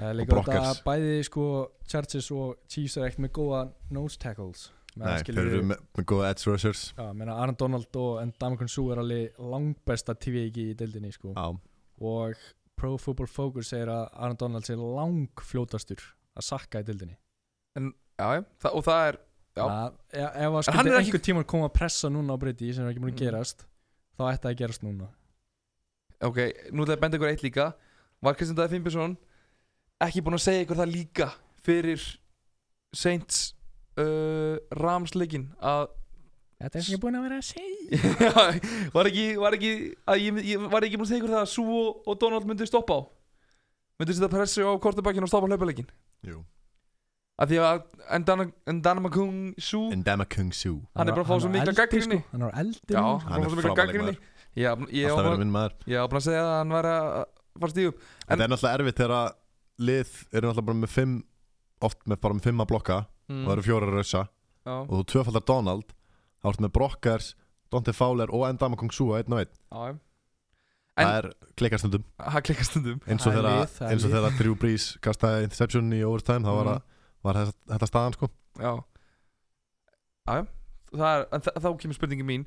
[0.00, 1.46] Er að bæði sko
[1.86, 4.70] Chargers og Chiefs er ekkert með góða nose tackles.
[4.96, 6.92] Nei, þeir eru með, með góða edge rushers.
[6.98, 11.32] Já, meina Aaron Donald og Ndamukong Su er alveg langbesta TVG í deildinni sko.
[11.32, 11.46] Já,
[12.00, 12.42] og
[12.76, 16.02] Pro Football Focus segir að Aaron Donald sé langfljótastur
[16.36, 17.16] að sakka í deildinni.
[18.20, 19.20] Já, já, það, og það er
[19.52, 19.64] Já.
[19.68, 22.40] Þannig að ef, að hann skildi er ekki- einhver tíma koma að pressa núna á
[22.40, 23.24] breyti sem er ekki búin að Mm.
[23.26, 23.64] gerast
[24.16, 25.08] þá ætti það að gerast núna.
[26.22, 26.38] Ok,
[26.72, 27.66] nú ætla ég að benda ykkur eitt líka.
[28.22, 29.16] Var Kristján Dæði Finnbjörnsson
[30.06, 31.28] ekki búinn að segja ykkur það líka
[31.66, 32.04] fyrir
[32.96, 33.42] Saints
[34.00, 35.90] uh, Ramsleikin að
[36.62, 38.28] Þetta er sem ég er búin að vera að segja.
[38.94, 39.70] Var ekki, var ekki
[40.06, 42.68] að ég, ég var ekki búinn að segja ykkur það að Sú og, Donald myndu
[42.70, 43.00] stoppa á?
[43.98, 45.88] Myndu setja pressu á kortabakkin og stoppa hlaupaleikin
[46.28, 46.44] jú.
[47.42, 47.82] Að því að
[48.76, 52.20] Ndanamakung Sú Endama Kung Su Hann er bara að fá svo mikla gagnrýni.
[52.22, 52.30] sko.
[52.36, 54.14] Hann er eldi Já, nú, hann Hann er er svo mikla gaggrinni
[54.54, 55.74] Ég verið bara- minn maður.
[55.88, 57.06] Ég var bara að segja að hann var að
[57.58, 57.94] fara stíðum
[58.28, 59.30] En það er náttúrulega erfitt þegar að
[59.80, 61.14] lið eru náttúrulega bara með fimm
[61.82, 62.98] oft með bara með fimm að blokka
[63.28, 63.42] mm.
[63.42, 64.22] og það eru fjóra að rausa.
[64.62, 65.88] Já, og þú tvöfaldar Donald
[66.42, 67.28] þá ertu með Brockers,
[67.72, 69.52] Dante Fowler og Endama Kung Su að einn og einn.
[69.72, 69.98] Já,
[71.02, 74.10] En- er Það klikkar stundum eins og Það er þegar lið, það er eins og
[74.12, 76.82] þegar Drew Brees kastaði interception í overtime þá var, Mm.
[76.82, 76.82] mm.
[77.24, 77.38] var
[77.72, 78.28] þetta staðan sko.
[78.60, 78.72] Já.
[80.28, 82.44] Já, er, en þa- þá kemur spurningi mín.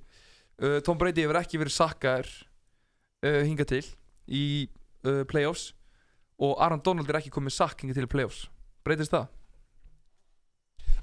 [0.61, 2.29] Uh, Tom Brady hefur ekki verið sakkar
[3.25, 3.83] uh, hingað til
[4.31, 4.43] í
[5.03, 5.73] uh, playoffs
[6.41, 8.45] og Aaron Donald er ekki komið sakk hingað til playoffs.
[8.85, 9.27] Breytist það?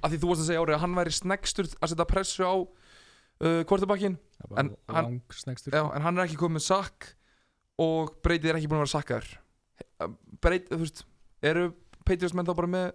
[0.03, 2.55] Af því þú varst að segja árið að hann væri sneggstur að setja pressu á
[2.55, 7.12] uh, kvortabakkin Það bara En langsnegstur Já, en hann er ekki komið sakk
[7.83, 9.28] og Brady er ekki búin að vera sakkar
[10.43, 11.05] Brady, þú veist
[11.43, 11.70] eru
[12.03, 12.89] Patriots menn þá bara með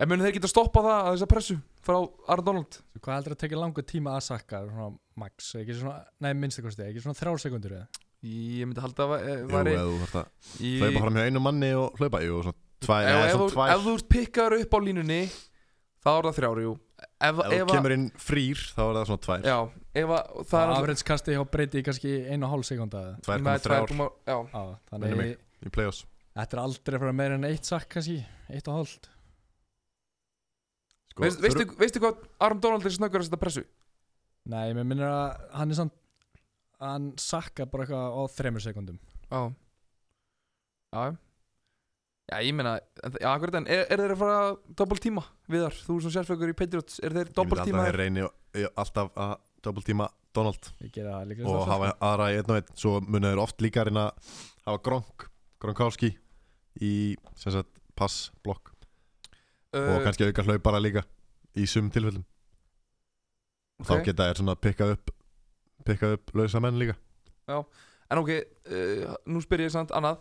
[0.00, 2.78] en munið þeir geta stoppað það að þessa pressu frá Aaron Donald?
[3.00, 6.86] Hvað heldur að tekja langa tíma að sakka svona max, ekki svona, nei minnstu kosti
[6.86, 10.26] ekki svona þrjár sekundur eða ég myndi halda að Jú, væri eða þú þarft að
[10.60, 13.50] í, hlaupa fram hjá einu manni og hlaupa Jú, svona tvær, ef, eða ef, þú-
[13.54, 13.72] tvær.
[13.74, 15.20] ef þú ert pikkaður upp á línunni
[16.00, 16.72] þá er það þrjár, jú.
[17.00, 19.42] Ef, Ef þú ef, kemur inn frýr þá er það svona tvær.
[19.48, 19.56] Já,
[20.02, 23.14] ef að það er afriðs kasti hjá breyti kannski einu og hálf sekunda eða?
[23.24, 23.88] Tvær með komma þrjár.
[23.88, 25.38] 2,- já, Minnir þannig mig.
[25.64, 26.04] í play-offs.
[26.36, 28.18] þetta er aldrei að fara meira en eitt sakk kannski,
[28.48, 29.08] eitt og hálft.
[31.10, 33.64] Sko, Veist, veistu, veistu hvað Aaron Donald er snöggur að setja pressu?
[34.50, 35.96] Nei, mér minnir að hann er samt
[36.80, 39.00] hann sakka bara eitthvað á þremur sekundum.
[39.30, 39.40] Já
[40.90, 41.10] Já.
[42.30, 42.76] Já, ég meina,
[43.18, 44.42] já, akkurat en er, er þeir að fara
[44.78, 47.00] doppelt tíma viðar, þú er svona sérfækur í Patriots.
[47.02, 47.86] Er þeir doppelt tíma?
[47.88, 48.26] Ég reyni
[48.78, 49.32] alltaf að
[49.66, 50.70] double tíma Donald.
[50.84, 52.72] Ég gera það líka og alltaf, hafa aðra í einn og einn.
[52.78, 54.34] Svo munið þeir oft líka að reyna að
[54.68, 55.26] hafa Gronk
[55.60, 56.12] Gronkowski
[56.86, 56.92] í
[57.34, 58.70] sem sagt passblokk.
[59.74, 61.02] Og uh, kannski auka hlaupara líka
[61.58, 62.22] í sum tilfellum.
[63.80, 65.10] Og þá geta þeir svona pikkað upp
[65.86, 66.96] pikkað upp lausa menn líka.
[67.50, 68.30] En ok,
[68.70, 70.18] uh, nú spyr ég samt annað.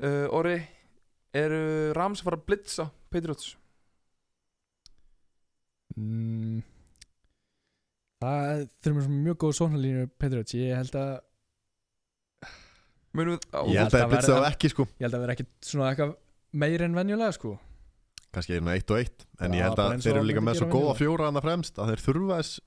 [0.00, 0.58] Uh, Orri,
[1.36, 3.54] eru Rams að fara að blitza Patriots?
[5.96, 6.60] mm,
[8.20, 11.12] Það þurfum svona mjög góð sóknarlínu Patriots, ég held að
[13.16, 14.84] Munum við, á, ég held að að það verði- þá ekki sko.
[15.00, 16.12] Ég held að vera ekki svona eitthvað
[16.62, 17.54] meir en venjulega sko
[18.34, 20.66] kannski er það eitt og eitt en ég held að þeir eru líka með svo
[20.70, 20.98] góða venjulega.
[21.00, 22.60] fjóra hann fremst að þeir þurfa þess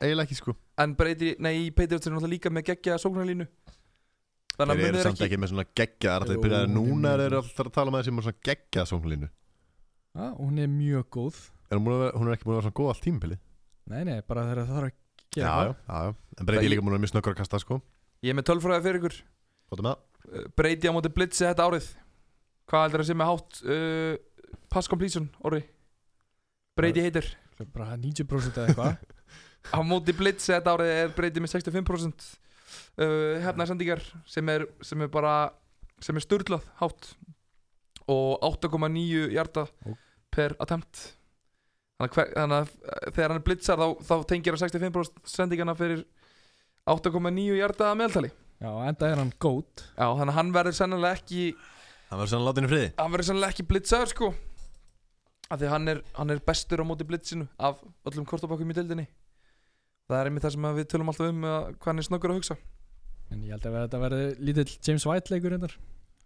[0.00, 0.54] eiginlega ekki sko.
[0.80, 3.46] En Brady, nei, Patriots er náttúrulega líka með geggja sóknarlínu.
[4.56, 7.12] Þannig að þeir eru þeir samt ekki, ekki með svona geggja þeir byrjaði er núna
[7.14, 9.28] er þeir alltaf að tala með þessi svona geggja sóknlínu
[10.10, 11.36] Já, hún er mjög góð.
[11.70, 13.36] Er hún, búin að vera- hún er ekki búin að vera svona góð allt tímpili
[13.90, 14.92] Nei, nei, bara það þarf að
[15.30, 16.14] gera já, já, já.
[16.40, 17.80] en Breydi Það- er líka að mjög snöggur að kasta sko.
[18.22, 18.82] Ég er með tölfræði
[24.72, 25.62] pass completion, Orri?
[26.78, 27.26] Brady heitir.
[27.60, 29.16] er bara 90% eða eitthvað.
[29.76, 32.28] Á móti blitzi þetta árið er Brady með 65%
[33.00, 35.34] uh, hefnaðsendingar sem er, sem er bara
[36.00, 37.10] sem er sturlað hátt
[38.10, 39.92] og 8,9 hjarta Ó.
[40.32, 41.02] per attempt.
[42.00, 45.76] Þannig að, hver, þannig að uh, þegar hann blitzar þá, þá tengir hann 65% sendingarna
[45.76, 46.06] fyrir
[46.88, 48.32] 8,9 hjarta meðaltali.
[48.60, 49.84] Já, enda er hann gót.
[49.94, 51.44] Já, þannig að hann verður sennilega ekki
[52.10, 52.90] hann verður svona látin í friði.
[52.98, 54.30] Hann verður sennilega ekki blitzaður sko.
[55.50, 59.06] Af því hann er, hann er bestur á móti blitzinu af öllum kortabakkum í deildinni.
[60.10, 62.40] Það er einmitt það sem við tölum alltaf um að hvað hann er snöggur að
[62.40, 62.56] hugsa.
[63.30, 65.74] En ég held að þetta verði lítill James White leikur reyndar.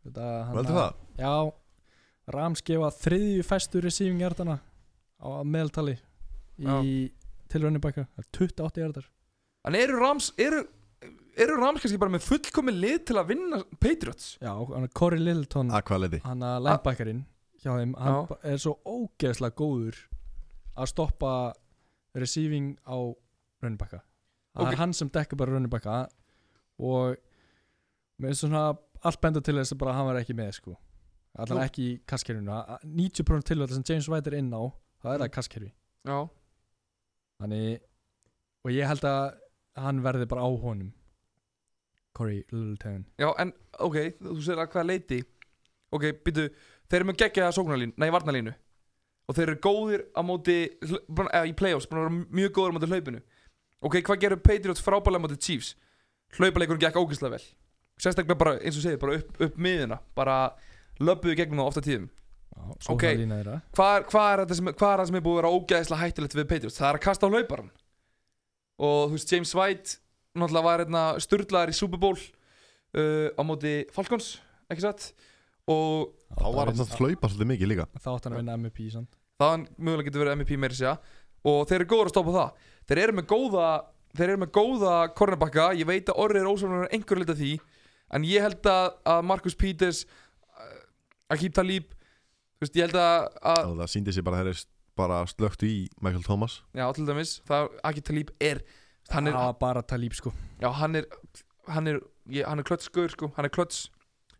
[0.05, 1.01] Þetta, hann Veldu það?
[1.21, 1.35] Já,
[2.35, 4.59] Rams gefa þriðju fæstu receiving hjartana
[5.21, 5.99] á meðaltali
[6.61, 6.95] í
[7.53, 8.07] tilrönni baka.
[8.33, 9.09] 28 hjartar
[9.65, 10.65] en eru Rams eru,
[11.37, 14.37] eru Rams kannski bara með fullkomi lið til að vinna Patriots?
[14.43, 17.23] Já, hann er Corey Littleton að hvað leiti hann að linebackerinn
[17.65, 17.95] hjá þeim.
[17.99, 18.39] Hann Já.
[18.53, 20.01] er svo ógeðslega góður
[20.77, 21.33] að stoppa
[22.15, 22.97] receiving á
[23.63, 24.01] runnibakka
[24.55, 24.73] það Ok.
[24.73, 25.99] er hann sem dekkar bara runnibakka
[26.79, 27.17] og
[28.23, 28.65] með svona
[29.05, 30.77] allt benda til þess að bara hann var ekki með sko.
[31.37, 31.65] Allan Nú.
[31.67, 32.55] ekki í kasskerfinu
[32.87, 34.63] 90% tilvægt sem James White er inn á
[35.03, 35.73] það er það kasskerfi
[36.07, 36.19] já,
[37.43, 37.81] Þannig
[38.65, 39.35] og ég held að
[39.83, 40.93] hann verði bara á honum
[42.15, 43.05] Corey Littleton.
[43.19, 43.53] Já, en
[43.83, 45.21] ok, þú segir að hvaða leiti?
[45.95, 46.49] Ok, býtu,
[46.89, 48.55] þeir eru með geggjaða sóknarlínu, nei, varnarlínu.
[49.25, 52.77] Og þeir eru góðir á móti eða í playoffs, búin að vera mjög góðir á
[52.77, 53.23] móti hlaupinu.
[53.85, 55.75] Ok, hvað gerur Patriots frábælega á móti Chiefs?
[56.39, 57.47] Hlaupaleikurinn gekk ógeðslega vel.
[58.01, 60.37] Sérstaklega bara, eins og segir, bara upp, upp miðina Bara
[60.99, 62.09] löpuðu gegnum það ofta tíðum.
[62.55, 62.87] Ok.
[62.87, 63.57] Sóknarlína þeirra.
[63.75, 66.01] hvað er, hvað, er þetta sem, hvað er það sem er búið að vera ógeðslega
[66.05, 66.79] hættulegt við Patriots?
[66.79, 67.71] Það er að kasta á hlauparan
[68.85, 69.97] Og þú veist, James White
[70.35, 74.35] Náttúrulega var hérna sturlaðar í Super Bowl uh, Á móti Falcons,
[74.73, 75.13] ekki satt?
[75.71, 77.87] Og Þá var hann að hlaupa svolítið mikið líka.
[77.97, 79.21] Þá átt hann að vinna MVP sant?
[79.41, 80.99] það mögulega getur verið MVP meiri segja.
[81.45, 82.67] Og þeir eru góður að stoppa það.
[82.89, 83.69] Þeir eru með góða
[84.15, 85.65] Þeir eru með góða cornerbacka.
[85.75, 87.49] Ég veit að orðið er ósvöldunum einhver lita því
[88.15, 91.91] En ég held að, að Marcus Peters uh, Akib Talib
[92.55, 93.25] Þú veist, ég held að,
[93.81, 96.61] það síndi sér bara að þeir eru bara slöktu í Michael Thomas.
[96.71, 97.33] Já, til dæmis.
[97.49, 98.61] Það Akib Talib er
[99.13, 100.33] Hann er, var bara Talib sko.
[100.63, 101.05] Já, hann er
[101.69, 101.99] Hann er,
[102.29, 103.31] ég, hann er klöts gaur sko.
[103.37, 103.89] Hann er klöts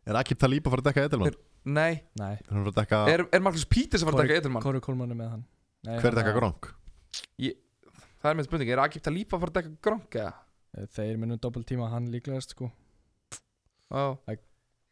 [0.07, 1.37] Er Akib Talib að fara að dekka Edelman?
[1.65, 2.33] Nei, Nei.
[2.37, 4.63] Er hann að fara að dekka er, er Marcus Peters að fara að taka Edelman?
[4.65, 5.45] Corey Coleman er með hann.
[5.89, 6.71] Nei, Hver hann- dekka Gronk?
[8.25, 10.33] Það er með spurning, er Akib Talib að fara að taka Gronk eða?
[10.97, 12.71] Þeir munum doppelt tíma hann líklegast sko.
[13.93, 14.17] Já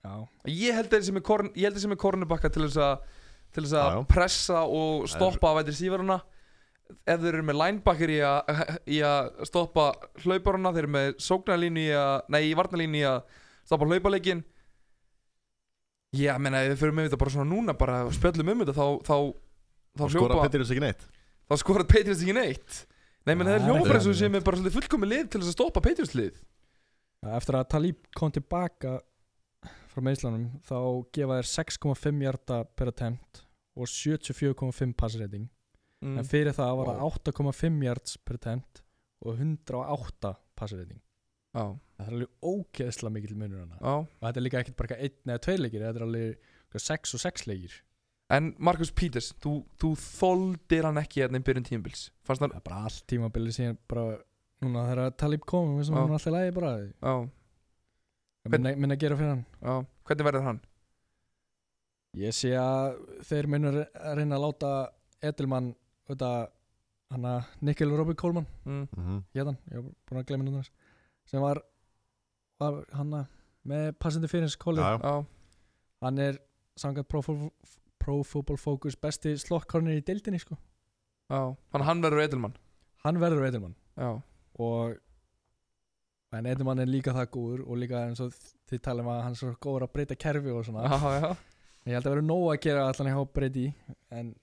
[0.02, 0.14] Já.
[0.50, 3.04] Ég held þeir sem er korn, ég held þeir sem er kornubakka til þess að
[3.54, 4.06] til þess að Já, já.
[4.10, 6.16] pressa og stoppa vætir sífaruna
[7.06, 8.52] ef þeir eru með linebacker í að
[8.96, 9.88] í að stoppa
[10.24, 13.22] hlauparuna þeir eru með sóknarlínu í að nei, í varnarlínu í að
[13.68, 14.44] stoppa hlaupaleikin
[16.12, 18.86] Já, menna, ef við fyrir með þetta bara svona núna bara spjöllum um þetta þá
[19.08, 19.16] þá,
[19.96, 21.06] þá Og skora hljópa Petri ekki neitt?
[21.52, 22.82] Þá skorar Patriots ekki neitt.
[23.28, 24.18] Nei, menn nei, eins og nei.
[24.18, 26.38] sem er bara svolítið fullkomi lið til þess að stoppa Patriots lið.
[27.36, 28.94] Eftir að Talib kom tilbaka
[29.92, 30.78] frá meðslanum þá
[31.14, 33.42] gefa þeir 6,5 hjarta per attempt
[33.76, 35.44] og 74,5 passreiting
[36.02, 36.18] mm.
[36.20, 38.82] en fyrir það var það 8,5 yards per attempt
[39.22, 41.00] og 108 passreiting
[41.52, 41.66] Já,
[41.98, 45.34] það er alveg ógeðslega mikill munur hana já og þetta er líka ekkert bara einn
[45.34, 47.74] eða tveir leikir þetta er alveg 6 og 6 leikir.
[48.32, 52.06] En Marcus Peters, þú, þú þoldir hann ekki hérna í byrjun tímabils.
[52.24, 54.04] Fannst hann, það er bara allt tímabilið síðan bara
[54.64, 56.70] núna þegar Talib kom við sem hann alltaf lægi bara.
[56.88, 57.14] Já,
[58.54, 59.44] minna, minna að gera fyrir hann.
[59.60, 59.74] Já
[60.08, 60.62] Hvernig verður hann?
[62.18, 64.72] ég sé að þeir munur að reyna að láta
[65.24, 65.70] Edelmann
[66.14, 66.30] þetta
[67.12, 68.46] hann að Nikkel Robby Coleman.
[68.64, 68.86] Mm.
[68.96, 69.18] Mhm.
[69.36, 70.62] héðan, ég var búin að glemja núna.
[71.28, 71.60] Sem var,
[72.60, 73.26] var hann að
[73.68, 74.80] með passandi fyrir hans kóli
[76.02, 76.38] hann er
[76.76, 77.52] samkvæmt Pro, Fo-
[78.02, 80.56] Pro Football Focus besti slokkkornir í deildinni sko.
[81.30, 81.56] já.
[81.72, 82.56] Hann, hann verður Edelman
[83.04, 83.74] hann verður Edelmann.
[83.96, 84.22] Já,
[84.58, 84.96] og
[86.32, 88.32] en Edelmann er líka það góður og líka eins og
[88.70, 90.84] þið tala um að hann er svo góður að breyta kerfi og svona.
[90.88, 91.36] Já, já.
[91.86, 93.64] Ég held að vera nóg að gera allan hjá breyti
[94.10, 94.34] en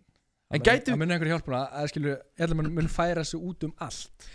[0.50, 4.30] En gæti- það mun einhver hjálpuna að skilju Edelmann mun færa sig út um allt.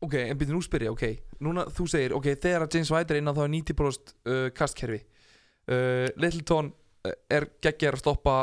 [0.00, 1.22] Ok, en byrju nú spyr ég, ok.
[1.42, 4.50] Núna þú segir, ok, þegar að James White er inn á þá er 90% uh,
[4.54, 8.36] kastkerfi uh, Littleton uh, er geggjær að stoppa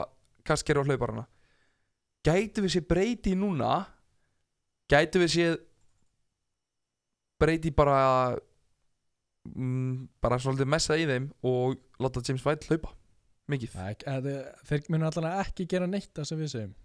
[0.44, 1.24] kastkerfi á hlauparana
[2.28, 3.86] Gætu við séð breyti núna
[4.92, 5.56] Gætu við séð
[7.40, 8.36] breyti bara
[9.56, 12.92] mm, bara svolítið messa í þeim og láta James White hlaupa
[13.52, 13.76] mikið?
[13.78, 16.76] Það- þeir mun allan ekki gera neitt það sem við segjum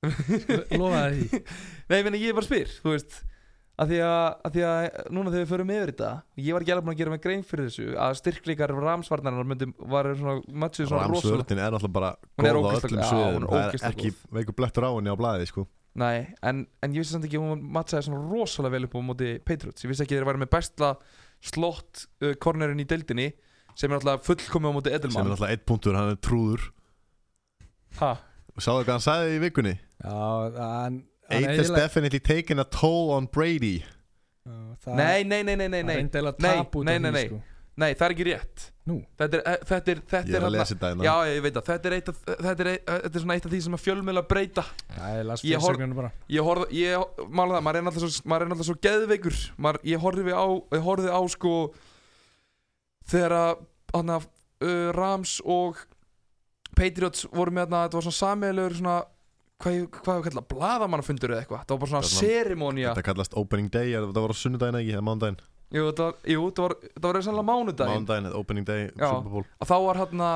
[0.80, 1.42] lofa það því.
[1.90, 3.20] Nei, ég meina, ég bara spyr, þú veist
[3.80, 6.08] að því að, að því að núna þegar við förum yfir þetta
[6.44, 9.68] ég var ekki alveg búin að gera mig grein fyrir þessu að styrkleikar ramsvarnarinnar myndi
[9.92, 10.34] var svona
[10.64, 14.58] matchuð svona rosalega Ramsvörðin er alltaf bara góð á öllum sviðum Það er ekki veikur
[14.58, 15.64] blettur á henni á blaði sko.
[16.00, 19.00] Nei, en, en ég vissi samt ekki að hún matchaði svona rosalega vel upp á
[19.02, 19.82] móti Patriots.
[19.82, 20.90] Ég vissi ekki að þeir væri með bestla
[21.50, 23.30] slott uh, cornerin í deildinni
[23.74, 26.68] sem er alltaf fullkomið á móti sem er Edelman alltaf eitt punktur, hann er trúður.
[27.98, 28.12] Ha?
[28.58, 29.76] Sáðu hvað hann sagði í vikunni?
[30.02, 30.16] Já,
[30.58, 33.84] hann, Eight has definitely taken a toll on Brady.
[34.80, 35.94] Það- Nei, nei, nei, nei, nei, það nei.
[35.94, 36.28] Nei, nei,
[36.58, 37.42] af nei, því, nei.
[37.76, 38.64] nei, það er ekki rétt.
[38.90, 41.04] Nú, Þetta er, eh, þetta er, Ég þetta er er, að lesa þetta hérna.
[41.04, 43.46] Já, ég veit að þetta er, eitt af, þetta, er, eitt- þetta er svona eitt
[43.46, 44.64] af því sem að fjölmiðla breyta.
[44.96, 46.10] Já, ég las Ég fyrirsögninu bara.
[46.28, 49.38] Ég horfði, ég, mála það, maður er náttúrulega svo, maður er náttúrulega svo geðveikur.
[49.58, 51.54] Maður, Ég horfði á, ég horfði á sko
[53.10, 53.62] Þegar að,
[53.94, 54.26] hann að,
[54.62, 55.76] uh, Rams og
[56.76, 58.98] Patriots voru með þarna, þetta var svona sameiginlegur svona
[59.60, 61.64] Hvað, ég- hvað ég kalla, blaðamannafundur eða eitthvað.
[61.68, 64.94] Það var bara svona serimónia Þetta kallast opening day, er- þetta var á sunnudaginn ekki,
[64.96, 65.36] eða mánudaginn?
[65.70, 67.98] Jú, þetta var, jú, þetta var, þetta var sannlega mánudaginn.
[68.06, 69.10] Mánudaginn, eða opening day, Já.
[69.10, 69.44] Super Bowl.
[69.60, 70.30] Og þá var hérna,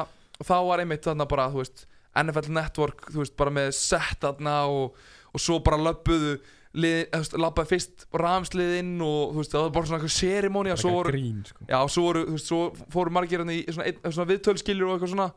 [0.44, 4.58] þá var einmitt þarna bara, þú veist NFL Network, þú veist, bara með set þarna
[4.68, 4.92] og,
[5.32, 6.34] og svo bara löbbuðu
[6.74, 10.72] lið, þú veist, labbaði fyrst ramsliðinn og þú veist, það var bara svona eitthvað serimóni
[10.74, 11.64] og svo Eitthvað voru, grín sko.
[11.72, 12.62] já, svo voru, þú veist, svo
[12.92, 15.32] fóru margir hérna í svona, ein- svona viðtölskiljur og eitthvað svona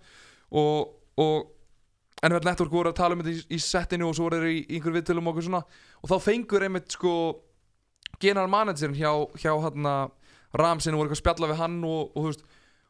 [0.51, 4.41] og, og NFL Network voru að tala um þetta í, í settinu og svo voru
[4.41, 5.63] þeir í, í einhver viðtölum og svona.
[6.01, 7.13] Og þá fengur einmitt sko
[8.21, 9.97] general managerin hjá, hjá hérna
[10.57, 12.47] Ramsin og voru eitthvað að spjalla við hann og, og þú veist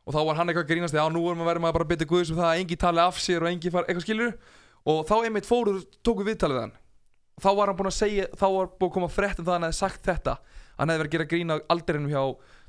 [0.07, 1.85] og þá var hann eitthvað að grínast því að nú erum við verið maður bara
[1.85, 4.35] að bytta Guðs um það að engi tali af sér og engi far eitthvað skilur
[4.87, 6.77] og þá einmitt fóruð tóku viðtalið við hann.
[7.43, 9.57] Þá var hann búinn að segja þá var búinn að koma frétt um það að
[9.57, 10.37] hann hefði sagt þetta
[10.77, 12.21] hann hefði verið að gera grína aldrinum hjá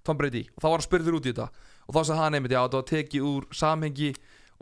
[0.03, 0.43] Tom Brady.
[0.57, 1.47] Og þá var hann spurður út í þetta.
[1.86, 4.11] Og þá sagði hann einmitt já þetta var tekið úr samhengi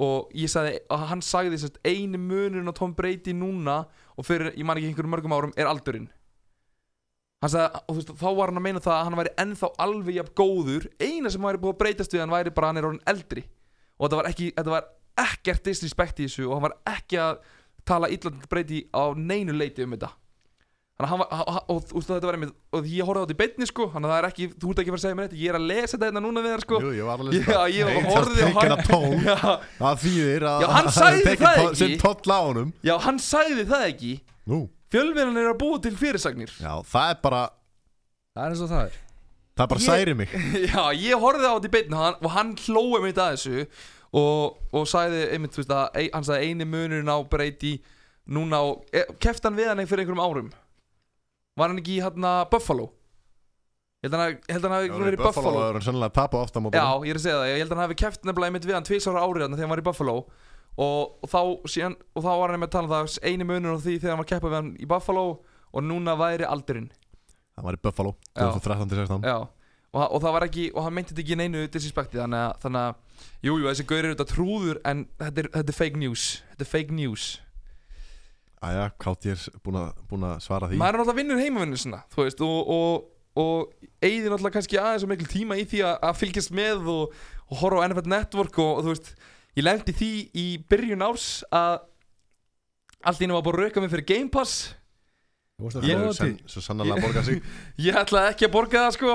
[0.02, 3.78] og ég sagði að hann sagði þess að eini munurinn á Tom Brady núna
[4.16, 6.10] og fyrir ég man ekki einhverjum mörgum árum er aldurinn.
[7.44, 9.72] Hann sagði og þú veist þá var hann að meina það að hann væri ennþá
[9.86, 10.88] alveg jafn góður.
[11.00, 13.46] Eina sem væri búið að breytast við hann væri bara hann er orðin eldri.
[13.96, 14.92] Og þetta var ekki þetta var
[15.26, 17.40] ekkert disrespect í þessu og hann var ekki að
[17.88, 20.12] tala illan breyti á neinu leiti um þetta
[20.96, 23.34] þannig að hann var og þú veist þetta var einmitt og ég horfði á þetta
[23.36, 23.86] í beinni sko.
[23.92, 25.50] Þannig að það er ekki þú ert ekki að fara að segja mér þetta ég
[25.52, 26.78] er að lesa þetta hérna núna við hann sko.
[26.80, 28.70] Jú, ég var alveg Já, ég horfði á hann.
[28.72, 28.84] hann.
[28.86, 29.36] tón já,
[29.80, 31.76] Það þýðir að Já, hann það ekki.
[31.82, 32.70] Sem tóll á honum.
[32.88, 34.12] Já, hann sagði það ekki.
[34.48, 34.60] Nú,
[34.94, 36.54] fjölmiðlan er að búa til fyrirsagnir.
[36.62, 37.42] Já, það er bara
[38.36, 38.96] Það er eins og það er.
[39.56, 40.32] Það bara Ég- særi mig.
[40.72, 43.66] Já, ég horfði á þetta í beinni og hann, og hann hlóði einmitt að þessu
[44.16, 45.56] og, og sagði einmitt,
[51.56, 52.90] var hann ekki í hérna Buffalo?
[54.04, 55.62] Ég held hann að- hann hafi verið í Buffalo Buffalo.
[55.68, 57.70] er hann sennilega að tapa ofta móti Já, ég er að segja það, ég held
[57.72, 59.88] að hann hafi keft nefnilega einmitt við hann tvisar árið þarna þegar hann var í
[59.88, 60.16] Buffalo.
[60.76, 61.40] Og, og, þá,
[61.72, 64.10] síðan, og þá var hann með að tala um það eini munur á því þegar
[64.12, 65.24] hann var að keppa við hann í Buffalo
[65.72, 66.90] og núna væri aldurinn.
[67.56, 68.52] Það var í Buffalo Já.
[68.52, 69.36] 2013-16 Já,
[69.96, 72.82] og, og það var ekki, og hann meinti þetta ekki neinu disrespekti þannig að, þannig
[72.84, 76.26] að, jú, jú, þessi gaur eru þetta trúður en þetta er, þetta er fake news.
[76.52, 77.24] Þetta er fake news
[78.66, 79.90] Æja, Kátti er búin að,
[80.30, 80.78] að svara því.
[80.80, 83.08] Maður er náttúrulega vinnur heimavinnu svona, þú veist, og, og,
[83.42, 87.18] og eigði náttúrulega kannski aðeins og mikil tíma í því að, að fylgjast með og,
[87.46, 89.12] og horfa á NFL Network og, og þú veist,
[89.56, 91.78] ég lendi því í byrjun árs að
[93.06, 94.56] allt í einu var bara að rauka mig fyrir Game Pass.
[95.56, 96.34] Þú veist Það að er hróða sen,
[97.28, 97.46] sig.
[97.86, 99.14] Ég ætlaði ekki að borga það sko.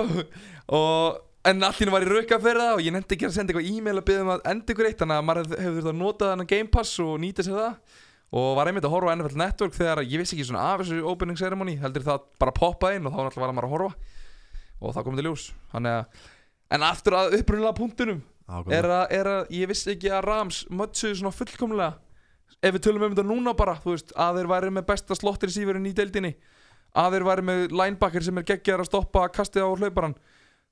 [0.77, 1.19] Og
[1.51, 3.53] en allt í einu var ég rauka fyrir það og ég nefndi ekki að senda
[3.53, 5.99] eitthvað e-mail að byggja um að enda ykkur eitt þannig að maður hefur þurft að
[6.01, 8.01] nota þennan Game Pass og nýta sér það
[8.31, 11.01] og var einmitt að horfa á NFL Network þegar ég vissi ekki svona af þessu
[11.11, 14.13] opening ceremony heldur það bara poppa inn og þá náttúrulega var maður að horfa.
[14.81, 15.47] Og það komið til ljós.
[15.75, 15.89] Að
[16.71, 20.63] en aftur að upprunalega punktunum kom er að, er að ég vissi ekki að Rams
[20.71, 21.91] mötsuðu svona fullkomlega.
[22.61, 25.89] Ef við tölum um þetta núna bara veist, að þeir væri með besta slottir sífurinn
[25.89, 26.35] í deildinni
[26.97, 30.15] að þeir væri með linebacker sem er geggjar að stoppa kastið á hlauparan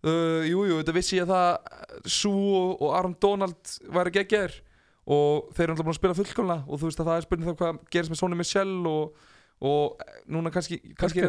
[0.03, 4.57] uh, jú, jú, þetta vissi ég að það Sú og, Aron Donald væri geggjar
[5.09, 6.63] og þeir eru alltaf búin að spila fullkomlega.
[6.69, 9.21] Og þú veist að það er spurning þá hvað gerist með Sony Michel og,
[9.69, 11.25] og núna kannski, kannski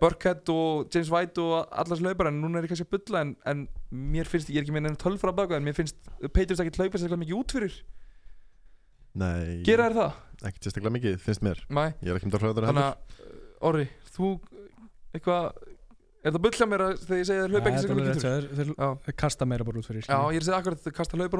[0.00, 0.52] Burkett.
[0.52, 3.66] og James White og allar hlaupar en núna er ég kannski að bulla en, en
[3.92, 6.00] mér finnst, ég er ekki með nefnir tölfra baka en mér finnst
[6.32, 7.76] Patriots ekki hlaupa sér mikið út fyrir.
[9.20, 10.20] Nei, gera þær það?
[10.48, 11.60] ekki sérstaklega mikið, finnst mér.
[11.68, 13.20] Nei, Ég er ekki um það hljóður þannig að
[13.68, 13.84] Orri,
[14.16, 14.30] þú
[15.14, 15.50] eitthvað
[16.22, 18.12] er það bulla mér að þegar ég segi þér hlaupa ekki sér mikið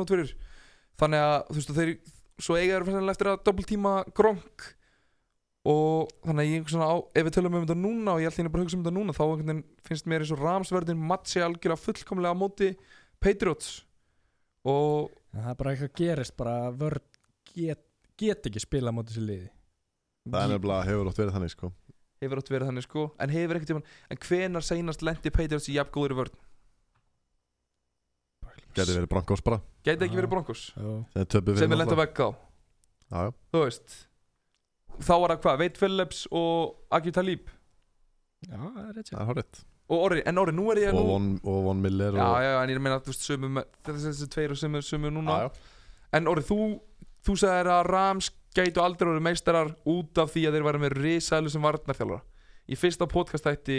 [0.05, 0.37] út fyrir?
[0.99, 1.93] Fyrir fyrir þannig að þú veist að þeir
[2.43, 4.69] svo eiga þeir fannlega eftir að doppel tíma gronk
[5.63, 8.51] og þannig að ég svona á, ef við tölum um þetta núna og ég ætlum
[8.51, 11.43] bara að hugsa um þetta núna þá einhvern veginn finnst mér eins og Ramsverðin matchi
[11.43, 12.71] algjörlega fullkomlega á móti
[13.23, 13.85] Patriots.
[14.67, 17.05] Og það er bara eitthvað gerist bara vörð
[17.55, 17.85] get,
[18.19, 19.51] get ekki spila á móti sér liði.
[20.27, 21.73] Það er nefnilega hefur ótt verið þannig sko.
[22.23, 23.07] Hefur átt verið þannig sko.
[23.23, 26.43] En hefur ekkert en hvenar seinast lendi Patriots í jafn góður vörn
[28.77, 29.61] Gæti verið Broncos bara.
[29.85, 30.21] Gæti ekki Já.
[30.23, 30.63] verið Broncos.
[30.77, 31.27] Já.
[31.61, 32.31] Sem er lent að vegga á.
[33.13, 33.35] Já, já.
[33.53, 33.99] Þú veist
[35.01, 37.53] þá var það hvað, Veit Phillips og Aki Talib?
[38.49, 39.63] Já, það er rétt Það er horrið
[39.93, 42.37] og Orri, en Orri, nú er ég Og nú Von, og von Miller já, og,
[42.41, 44.81] já, en ég er að meina, þú veist, sömu með- þessi, þessi tveir og sömu,
[44.87, 45.35] sömu núna.
[45.37, 46.07] Já, já.
[46.17, 46.59] en Orri, þú,
[47.27, 50.97] þú sagðir að Rams gætu aldrei orðið meistarar út af því að þeir væri með
[50.97, 52.23] risælu sem varnarþjálfara.
[52.73, 53.79] Í fyrsta podcast þætti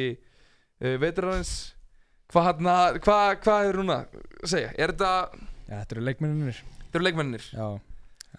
[0.84, 1.54] uh, veturarins
[2.32, 5.12] hvað hann hvað hva er núna að segja, er þetta
[5.64, 7.68] Já, þetta eru leikmenninir þetta eru leikmennir Já.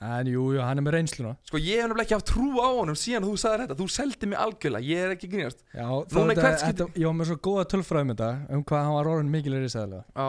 [0.02, 1.36] En jú, jú, hann er með reynsluna.
[1.46, 4.28] Sko ég hef nefnilega ekki haft trú á honum síðan þú sagðir þetta, þú seldi
[4.30, 4.88] mig algjörlega.
[4.90, 5.62] Ég er ekki grínast.
[5.70, 9.10] Já, þá í þetta, ég var með svo góða tölfræðum þetta um hvað hann var
[9.12, 10.28] orðin mikilvægur í sæðilega já,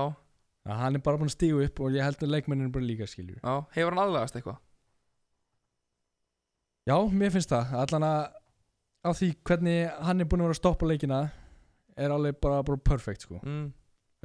[0.65, 3.35] Hann er bara búin að stígu upp og ég held að leikmennin bara líka skilju
[3.37, 4.61] já, hefur hann aðlagast eitthvað?
[6.85, 7.75] Já, mér finnst það.
[7.81, 8.21] Allan að
[9.05, 11.19] á því hvernig hann er búin að vera að stoppa leikina
[11.97, 13.39] er alveg bara, bara perfect sko.
[13.43, 13.71] Mm,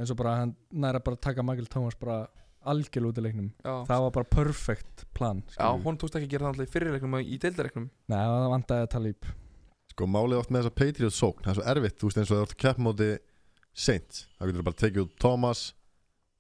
[0.01, 2.27] eins og bara hann næra bara að taka Michael Thomas bara
[2.67, 3.51] algjörlega út af leiknum.
[3.65, 5.85] Já, það var bara perfect plan já, skilurðu.
[5.87, 7.87] hún tókst ekki að gera það alltaf í fyrirleiknum og í deildareiknum.
[8.13, 9.31] Nei, það vandaði að tala upp
[9.91, 12.37] Sko málið oft með þessa Patriots sókn Það er svo erfitt, þú veist eins og
[12.37, 13.09] það er oft kepp móti
[13.75, 15.63] Saints Það getur bara tekið út Thomas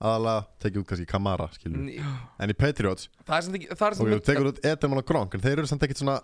[0.00, 3.82] aðalega tekið út kannski Kamara skilur N- en í Patriots, það er samt ekki það
[3.88, 6.14] er ok, samt þú tekur út Edelman og Gronk en þeir eru samt ekkit svona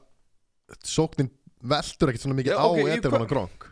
[0.86, 1.28] sóknin
[1.66, 3.66] veldur ekkit svona mikið Já, á ok, ég- Edelman og Gronk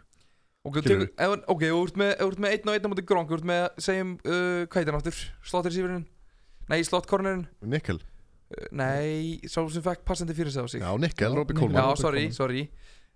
[0.64, 3.36] Ok, þú ert með, ef þú ert með einn og einn á móti gronk, þú
[3.36, 5.18] ert með, segjum, uh, hvað heitir hann aftur?
[5.44, 6.04] Slott receiverinn?
[6.72, 7.46] Nei, slott cornerinn?
[7.60, 8.00] Nickel,
[8.54, 10.82] Uh, nei, sá sem fekk passandi fyrir sig á sig.
[10.82, 11.56] já Robbie Nickel.
[11.56, 12.70] Coleman Já, sorry, sorry.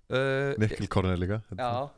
[0.08, 1.90] Uh, Nickel Corner líka Já,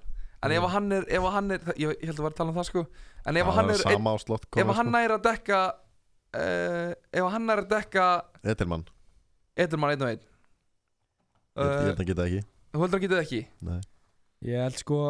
[0.42, 2.66] en ef hann er, ef hann er, ég, held að vera að tala um það
[2.66, 2.82] sko,
[3.24, 4.94] en ef Já, hann er, sama á slott ef hann sko.
[4.96, 5.60] nær að dekka,
[6.34, 6.90] uh,
[7.22, 8.08] ef hann nær að dekka
[8.42, 8.84] Edelman,
[9.54, 10.26] Edelman einn og einn,
[11.54, 12.42] ég ég uh, held að geta ekki
[12.74, 13.42] þú heldur að getið ekki?
[13.70, 13.80] Nei.
[14.50, 15.00] Ég held sko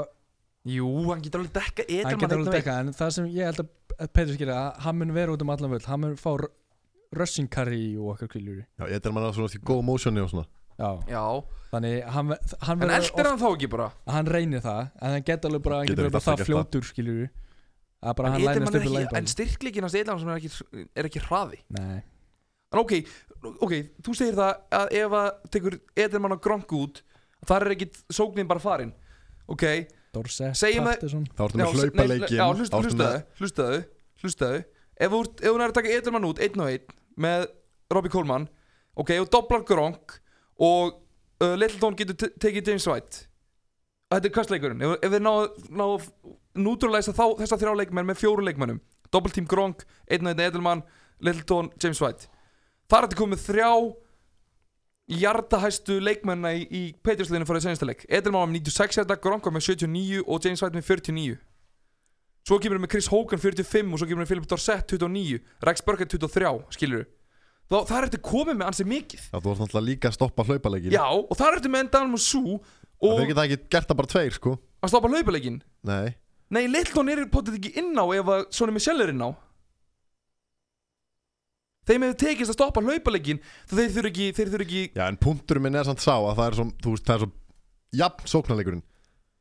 [0.70, 3.62] Jú, hann getur alveg dekka Hann Edelman getur alveg dekka En það sem ég held
[3.64, 6.30] að Petur skilja að Hann mun vera út um allan völd Hann mun fá
[7.16, 10.46] rushing carry og okkar kviljur Já, Edelman er svona því góð motioni og svona.
[10.80, 10.90] Já.
[11.10, 11.24] Já,
[11.72, 12.34] Þannig hann,
[12.66, 13.88] hann en eldir hann þá ekki bara?
[14.08, 17.26] Hann reynir það En hann getur alveg bara Hann Getur bara það fljótur skiljur
[18.00, 20.30] Að bara En hann lænist Edelman upp í ekki, en lægbæn styrkleikin hans Edelman sem
[20.32, 21.58] er ekki, er ekki hraði.
[21.76, 21.98] Nei.
[22.70, 22.92] En ok,
[23.66, 23.74] ok,
[24.06, 27.02] þú segir það að ef að tekur Edelman og Gronk út
[27.50, 28.94] þar er ekkit sóknin bara farin.
[29.50, 29.66] Ok,
[30.14, 33.80] Dorset Segjum að- Patterson Þá ertu með se- hlaupa nei, leikin Já, hlust, hlustaðu, hlustaðu,
[34.24, 34.64] hlustaðu.
[35.00, 35.20] Ef þú
[35.54, 37.46] er að taka Edelman út, einn og einn með
[37.94, 38.48] Robbie Coleman
[39.00, 40.18] Ok, og doblar Gronk
[40.60, 40.96] og
[41.40, 43.22] uh, Littleton getur te- tekið James White.
[44.10, 44.82] Þetta er kastleikurinn.
[44.82, 45.32] Ef, ef þeir ná,
[45.70, 46.08] ná að
[46.58, 48.80] neutralæsa þá þessa þrjá leikmenn með fjóru leikmennum
[49.14, 50.82] Double team Gronk, einn og einn Edelman
[51.22, 52.26] Littleton, James White.
[52.90, 53.70] Þar er þetta komið þrjá
[55.18, 58.04] hjartahæstu leikmenna í, í Patriots-liðinu fyrir senasta leik.
[58.08, 61.38] Edelman var með 96 hjarta, Gronk var með 79 og James White með 49
[62.48, 65.40] Svo kemur við með Chris Hogan 45 og svo kemur við með Philip Dorsett 29
[65.68, 67.04] Rex Burkett 23, skilur
[67.70, 69.26] Þá, það er þetta komið með ansi mikið.
[69.28, 72.16] Já, þú náttúrulega líka að stoppa hlaupa leikin Já, og það er þetta með Endan
[73.00, 74.54] og Þeir geta ekki gert það bara tveir sko.
[74.80, 76.08] Að stoppa hlaupaleikin Nei,
[76.50, 78.42] Nei, Littleton er potið ekki inn á ef að
[78.74, 79.30] Michel er inn á
[81.90, 85.18] Þeim hefur tekist að stoppa hlaupaleikin þegar þeir þurfi ekki, þeir þurfi ekki já en
[85.18, 87.30] punkturinn minn er samt sá að það er svo, þú veist, það er svo
[88.00, 88.82] jafn sóknarleikurinn.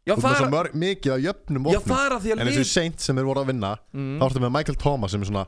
[0.07, 2.13] Já, Þú ert það með er, svo mörg, mikið af jöfnum já, vopnum það er
[2.15, 4.13] að því að En eins og lið seint sem er voru að vinna mm.
[4.17, 5.43] Þá ertu með Michael Thomas sem er svona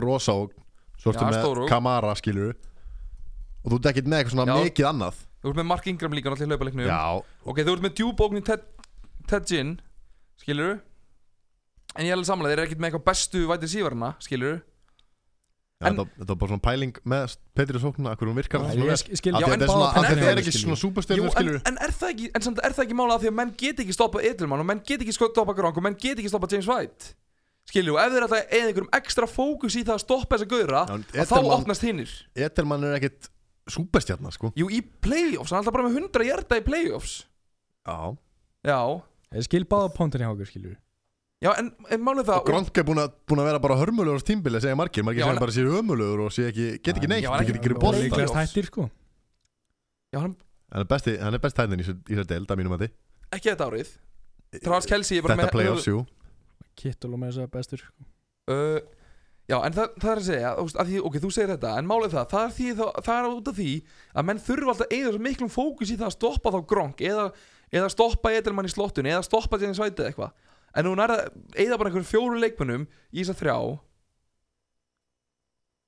[0.00, 0.54] rosa og
[0.98, 2.54] Svo ertu Já, með stór og- Kamara skilur
[3.62, 4.56] Og þú ert ekkert með eitthvað svona Já.
[4.66, 5.20] mikið annað.
[5.44, 6.88] Þú ert með Mark Ingram líka náttúrulega í hlaupaleiknum.
[6.88, 8.66] Já, Ok, þú ert með djúbókn í Ted,
[9.30, 9.70] Ted Ginn
[10.42, 10.80] Skilur
[11.94, 14.58] En ég er alveg samlega, þeir eru ekkert með eitthvað bestu vætið sívarna Skilur
[15.82, 18.78] Já, En- þetta, var bara svona pæling með Petri Sókna Akkur hún virkar en en
[18.78, 22.72] þetta það er ekki- svona Jú, súperstjörnur en, en er það ekki, en samt er
[22.76, 25.14] það ekki mála að því að menn get ekki stoppað Edelman og menn get ekki
[25.16, 27.10] stoppað Gronk og menn get ekki stoppað James White?
[27.66, 31.04] Skilju, ef þeir ætla eða einhverjum ekstra fókus í það að stoppa þessa gauðra en
[31.10, 33.28] að þá opnast hinnir Edelman er ekkert
[33.74, 34.52] súperstjarnar sko.
[34.54, 37.24] Jú, í playoffs, hann er alltaf bara með 100 hjarta í playoffs.
[37.88, 38.14] Já.
[38.64, 38.80] Já,
[39.34, 40.76] Ég skil báða póntin í hákur skilur
[41.44, 44.20] já, en, en málið það Og Gronk er búin að, búin að vera bara hörmulegur
[44.20, 46.96] á tímbili segja margir, margir segja en- bara að sé ömulegur og sé ekki, get
[46.98, 47.84] ekki neitt, get ekki ekki Bolta.
[47.84, 48.88] bólta Líklegast hættir sko.
[50.14, 50.34] Já, hann
[50.74, 52.88] Hann er besti, hann er best hæðin í þessar deild að mínum að
[53.36, 53.90] ekki þetta árið.
[54.64, 56.00] Travis Kelsey er bara Þetta með playoffs, jú.
[56.78, 58.06] Kittul og með þess að bestur sko.
[58.50, 58.78] uh,
[59.44, 62.14] Já, en það, það er að segja að því, Ok, þú segir þetta, en málið
[62.16, 63.72] það Það er, því, það, það er út af því
[64.14, 67.26] að menn þurfa alltaf svo miklum fókus í það að stoppa þá Gronk eða,
[67.74, 70.32] eða stoppa Edelman í slottun eða stoppa White eða eitthvað
[70.74, 73.56] En hún er að eigða bara einhverjum fjóru leikmönnum í þess að þrjá.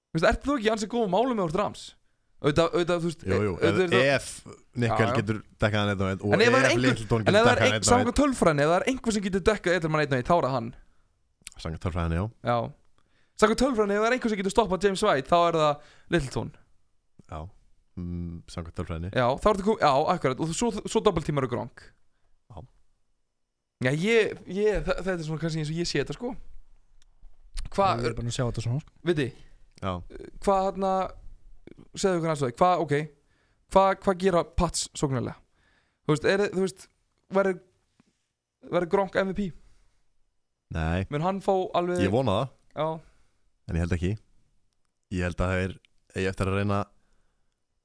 [0.07, 1.82] Þú veist, ert þú ekki ansið góð málum með úr drams?
[2.37, 4.26] Auðvitað, auðvitað, þú veist Jú, jú, auðvitað það- ef
[4.76, 7.53] Nikkel getur dekkað hann einn og einn En ef það er einhver- En ef það
[7.57, 10.26] er einn samkvæmt tölfræðinni, ef það er einhver sem getur dekkað Edelman einn og einn,
[10.28, 10.68] þá er það hann.
[11.57, 12.30] Einn Sangat tölfræðinni, já.
[12.45, 12.72] Já.
[13.41, 15.80] Samkvæmt tölfræðinni, ef það er einhver sem getur stoppað James White þá er það
[16.11, 16.51] Littleton.
[17.32, 17.49] Já,
[17.97, 19.11] mm, sangat tölfræðinni.
[19.12, 20.41] Já, þá er það já, akkurat.
[20.41, 21.80] Og svo, svo doppeltímar og Gronk.
[21.80, 21.91] Já.
[23.85, 26.31] Já, ég, ég þa- Þetta er svona kannski eins og ég sé þetta, sko.
[27.77, 28.93] Hvað, er bara að sjá þetta svona sko.
[29.05, 29.27] viti
[29.83, 29.93] Já,
[30.41, 30.93] Hvað, hérna
[31.99, 32.95] Segðu ykkur næstu það, hvað, ok
[33.74, 35.37] Hvað, hvað gera Pats sóknarlega?
[36.07, 36.87] Þú veist, er, þú veist
[37.37, 37.59] Verður
[38.70, 39.49] Verður Gronk MVP
[40.74, 42.53] nei, Mun hann fá alveg ég vona það.
[42.77, 42.87] Já,
[43.68, 44.12] En ég held ekki.
[45.16, 45.74] Ég held að það er
[46.22, 46.81] Ég eftir að reyna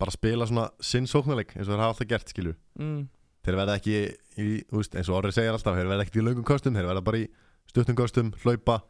[0.02, 3.02] Bara að spila svona sinn sóknarleik eins og þeir hafa alltaf gert, skilju mm,
[3.42, 3.96] Þeir verða ekki
[4.38, 7.06] í, veist, eins og orðið segir alltaf Þeir verða ekki í löngum kostum Þeir verða
[7.06, 7.28] bara í
[7.72, 8.82] stuttum kostum, hlaupa.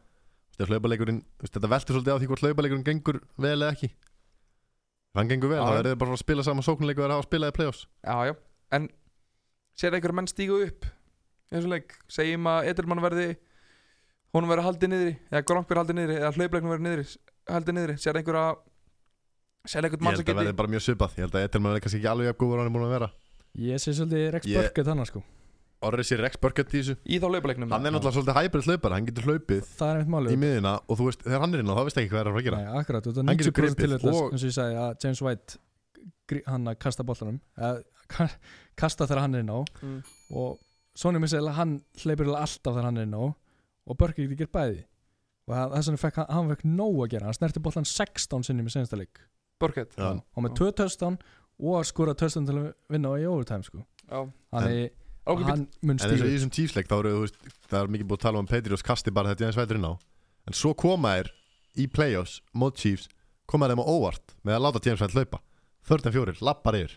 [0.58, 3.88] Veist, Þetta veltur svolítið á því hvort hlaupaleikurinn gengur vel eða ekki.
[5.12, 7.14] Ef hann gengur vel, Já, þá verður þeir bara að spila saman sóknarleik og þeir
[7.14, 7.86] hafa spilað í play-offs.
[8.04, 8.34] Já, já.
[8.72, 8.88] En
[9.78, 11.96] Sér einhverjum menn stígu upp Í þessum leik?
[12.12, 13.26] Segjum að Edelmann verði
[14.32, 17.06] Honum verði haldið niðri Eða Gronk verði haldið niðri Eða verði niðri
[17.48, 17.96] Haldið niðri.
[18.00, 18.44] Sér einhverja
[19.68, 21.16] Sér einhvern Ég mann sem að verði bara mjög svipað.
[21.16, 23.21] Ég held að Etelman er kannski
[23.54, 25.22] hann Ég sé svolítið Rex Ég- Burkett þannig sko.
[25.82, 26.94] Orri sér Rex Burkett í þessu.
[27.10, 30.06] Í þá laupaleiknum Hann er náttúrulega svolítið hybrid hlaupar Hann getur hlaupið það er einmitt
[30.06, 32.20] í málið miðina Og þú veist, þegar hann er inn á þá veist ekki hvað
[32.20, 32.60] er að fara að gera.
[32.62, 34.76] Nei, akkurat, þetta er Hann getur 90% til gripið þess og- eins og ég sagði
[34.82, 35.58] að James White
[36.30, 38.30] grí- hann að kasta boltanum eða, ka-
[38.76, 39.60] kasta þegar hann er inn á.
[39.82, 40.02] Mm.
[40.38, 40.60] og
[40.94, 43.24] Sonny Michel hann hleypur eiginlega alltaf þegar hann er inn á
[43.88, 44.84] og Burkett getur bæði.
[45.48, 48.44] Og það- þess vegna fekk hann, hann fekk nóg að gera hann snerti boltan 16
[48.46, 49.18] sinnum í senasta leik.
[49.58, 49.94] Burkett.
[49.98, 50.14] Já.
[50.36, 51.18] og með 2 töstan
[51.62, 53.84] og að skora töstan til að vinna í overtime sko.
[54.08, 54.18] Já.
[54.52, 54.90] þannig
[55.22, 57.36] Ok, hann mun En eins og í þessum tífsleik þá eru, þú veist,
[57.70, 59.86] það er mikið búið að tala um að Patriots kasti bara þetta James White inn
[59.86, 59.92] á.
[60.50, 61.30] En svo koma þær
[61.78, 63.06] í playoffs mót Chiefs
[63.46, 65.14] koma þeim á óvart með að láta James White
[66.10, 66.96] en fjórir, lappar yfir.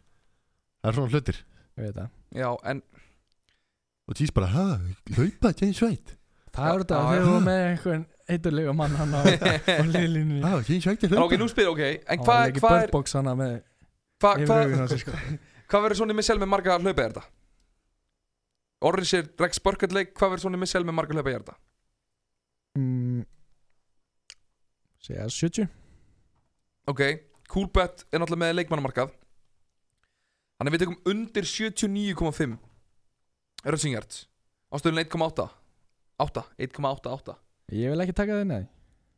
[0.82, 1.39] Það er svona hlutir.
[1.76, 2.09] Ég veit það.
[2.41, 2.82] Já, en
[4.05, 4.66] Og Chiefs bara, hæ,
[5.18, 6.18] hlaupa James White?
[6.55, 9.22] Það er þetta að eru með einhvern eiturlega mann hann á,
[9.82, 12.93] á hlaupa ok, nú spyr, ok En hvað hva er
[14.50, 15.16] Hvað hva, sér sko.
[15.72, 17.24] hva verður Sonny Michel með marga hlaupa í þetta?
[18.86, 21.58] Orri sér Rex Burkett leik Hvað verður Sonny Michel með marga hlaupa í þetta?
[22.76, 23.22] mm,
[25.06, 25.70] segja 70
[26.92, 27.02] Ok,
[27.50, 29.14] Coolbet er náttúrulega með leikmannamarkað.
[30.60, 32.58] Þannig að við tekum undir 79,5
[33.66, 34.20] Rushing yards.
[34.70, 35.48] Á stöðun 1,8
[36.22, 37.36] 8, 1,88
[37.76, 38.64] ég vil ekki taka það nei.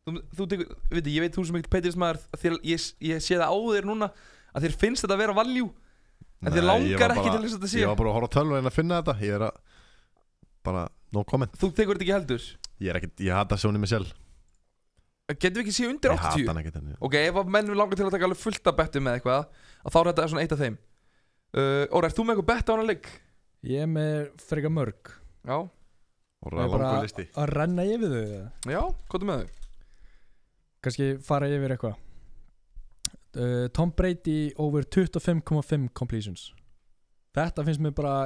[0.08, 3.36] Þú, þú tekur, veit ég veit þú sem ekkert Patriots maður þér, ég, ég sé
[3.36, 4.08] það á þér núna
[4.58, 5.70] að þér finnst þetta að vera value?
[6.41, 7.80] En þér langar ekki bara- til þess að þetta sé.
[7.82, 9.16] Ég var bara að horfa á tölvu en að finna þetta.
[9.26, 9.60] Ég er að,
[10.68, 10.84] bara,
[11.14, 11.51] no comment.
[11.58, 12.47] Þú tekur þetta ekki heldur?
[12.82, 14.05] Ég er ekkert, ég hata Sony Michel
[15.28, 16.47] Getum við ekki séð undir Ég hata 80?
[16.47, 18.76] hann ekkert en Ok, ef að menn vil langar til að taka alveg fullt af
[18.78, 19.47] bettum með eitthvað
[19.84, 20.78] að þá er þetta svona eitt af þeim.
[21.58, 23.10] Uh, Óra, ert þú með eitthvað bett á hana leik?
[23.68, 25.12] ég er með freka mörg.
[25.43, 25.58] Já,
[26.45, 27.26] Og Ég er langur listi.
[27.34, 28.24] að renna yfir þau.
[28.24, 28.51] Eða?
[28.72, 29.49] já, hvað er með þau?
[30.86, 31.95] kannski fara yfir eitthvað
[33.38, 36.49] uh, Tom Brady over 25,5 completions.
[37.38, 38.17] Þetta finnst mér bara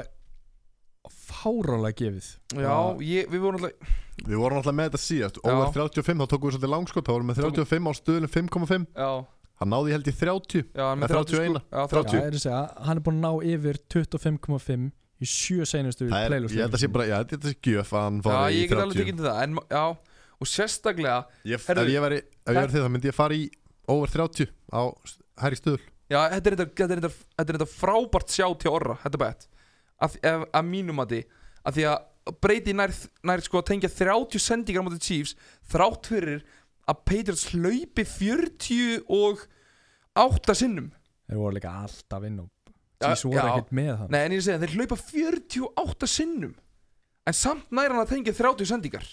[1.11, 2.31] fárálega gefið.
[2.61, 5.37] Já, ég, við vorum alltaf Við vorum alltaf með þetta síðast.
[5.41, 8.83] Over 35, þá tókum við svolítið langskot Þá vorum við með 35 á stöðunum 5,5
[8.93, 9.09] Já,
[9.61, 11.57] Hann náði held í 30 já, hann er með Nei, 30 sko 31.
[11.71, 12.13] Já, 30.
[12.13, 14.85] Já, er að segja, hann er búin að ná yfir 25,5
[15.21, 18.05] í sjö seinustu Það er, ég held að sé bara, já, þetta sé gjöf að
[18.07, 19.83] hann Já, fór í ég get alveg 30 tekið til það En já,
[20.41, 21.17] og sérstaklega
[21.51, 23.43] ég, Herðu, Ef ég væri, ef ég væri þið þá myndi ég fara í
[23.91, 24.81] Over 30 á
[25.43, 28.71] hærri stöðul Já, þetta er þetta, þetta, er þetta, þetta er þetta frábært sjá til
[28.71, 29.45] orra Þetta er bett.
[30.01, 31.21] Að, að, að mínum að því
[31.61, 31.99] Að því að
[32.41, 32.91] Brady nær,
[33.25, 35.35] nær sko að tengja 30 sendingar á móti Chiefs
[35.71, 36.43] Þrátt fyrir
[36.89, 39.45] að Patriots hlaupi 40 og
[40.19, 40.89] 8 sinnum.
[41.29, 42.49] Þeir voru líka alltaf inn og
[43.01, 46.55] Chiefs voru ekkert með það Nei, en ég segi þeir hlaupa 48 sinnum.
[47.29, 49.07] En samt nær hann að tengja 30 sendingar.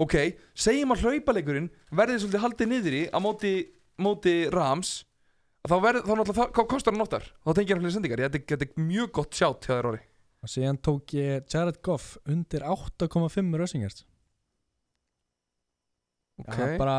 [0.00, 0.16] Ok,
[0.56, 3.54] segjum að hlaupaleikurinn verði svolítið haldið niður í á móti,
[4.02, 4.92] móti Rams
[5.68, 7.26] þá verði, þá náttúrulega, kostar hann nottar?
[7.44, 10.02] Þá tengja hann fleiri sendingar, er- þetta er mjög gott sjátt hjá þér orði
[10.40, 14.04] og síðan tók ég Jared Goff undir 8,5 rössingers
[16.40, 16.98] Ok, hann bara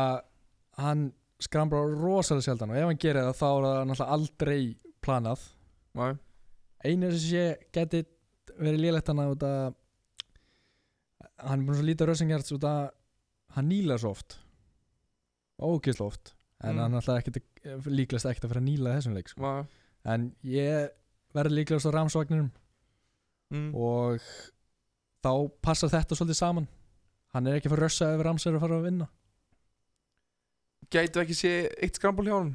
[0.78, 1.00] hann
[1.42, 4.60] skramblar rosalega sjaldan og ef hann gerir það þá er það náttúrulega aldrei
[5.02, 5.46] planað.
[5.98, 6.12] Nei.
[6.86, 8.04] einu sem ég geti
[8.54, 9.74] verið lélegt hann að
[11.42, 12.12] hann er búin svo lítið
[12.70, 12.92] að
[13.56, 14.38] hann nýla svo oft.
[15.58, 16.32] Ógislega oft
[16.62, 16.78] en Mm.
[16.82, 17.38] hann alltaf ekkert
[17.86, 19.66] líklegast ekkert að fara að nýla þessum leik sko.
[20.04, 20.90] En ég
[21.34, 22.50] verði líklegast á ramsvagninum
[23.50, 23.74] mm.
[23.74, 24.20] og
[25.22, 25.32] þá
[25.62, 26.68] passar þetta svolítið saman
[27.34, 29.08] hann er ekki að fara að rössa ef rams er að fara að vinna
[30.92, 32.52] Gætu ekki sé eitt skrambúl hjá hann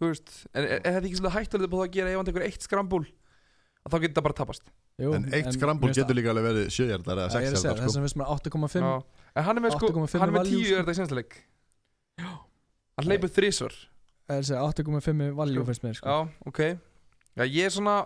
[0.00, 2.28] Þú veist, en er, er þetta ekki svolítið hættulegt på það að gera ef hann
[2.30, 4.70] tekur eitt skrambúl að þá getur það bara tapast
[5.02, 7.58] Jú, En eitt skrambúl getur líka alveg verið 7 hjartar eða það- Já, ég 6
[7.58, 8.00] að segja, hjartar þess sko.
[8.00, 8.94] að við sem er 8,5 Já.
[9.34, 10.74] En hann er með sko, 8,5 hann er með value, 10 sko.
[10.74, 11.32] er þetta í senstileik
[12.98, 13.74] Hann hleypur þrísvar
[14.24, 15.64] Það er að segja 8,5 value Sko.
[15.68, 16.08] finnst mér sko.
[16.08, 16.60] Já, ok.
[17.34, 17.96] Já, ég er svona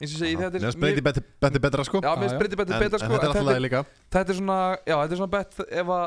[0.00, 2.00] eins og segi, þetta Mér er finnst Brady betur betur betra sko.
[2.04, 3.82] Já, mér breyti betur En, betra en sko þetta er en alltaf lagi líka.
[4.14, 6.04] þetta er svona, já, þetta er svona bett ef að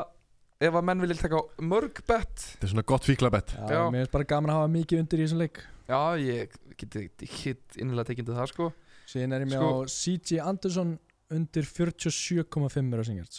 [0.68, 3.54] ef að menn vilja taka mörg bett Þetta er svona gott fíklabett.
[3.54, 3.82] Já, Já.
[3.94, 5.60] Mér finnst bara gaman að hafa mikið undir í þessum leik.
[5.88, 7.04] Já, ég geti
[7.44, 8.72] hitt innilega tekindi það sko.
[9.08, 10.98] Síðan er ég með Sko- á CJ Anderson
[11.30, 13.38] undir 47,5 rössingjart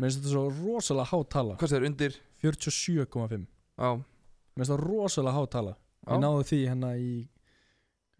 [0.00, 1.56] Mér finnst þetta svo rosalega há tala.
[1.60, 2.16] Hvað er undir?
[2.42, 5.74] 47,5 Já, Mér finnst það rosalega há tala.
[6.00, 6.12] Já.
[6.14, 7.10] Ég náði því hérna í,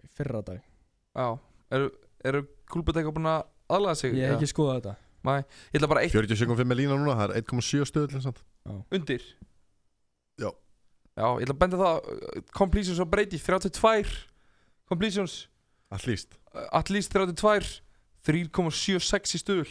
[0.05, 0.61] í fyrra dag
[1.17, 1.29] já.
[1.71, 1.91] Eru,
[2.25, 2.43] eru
[3.01, 4.17] eitthvað búin að aðlaða sig?
[4.19, 4.97] Ég hef ekki skoðað þetta.
[5.71, 8.43] Ég ætla bara eitt 47,5 er lína núna, það er 1,7 stöðul sant?
[8.95, 9.27] undir?
[10.41, 10.49] Já.
[11.19, 14.17] Já, ég ætla að benda það uh, Completions á breyti, 32
[14.91, 15.37] Completions,
[16.09, 17.81] líst uh, at least 32
[18.27, 19.71] 3,76 í stuðul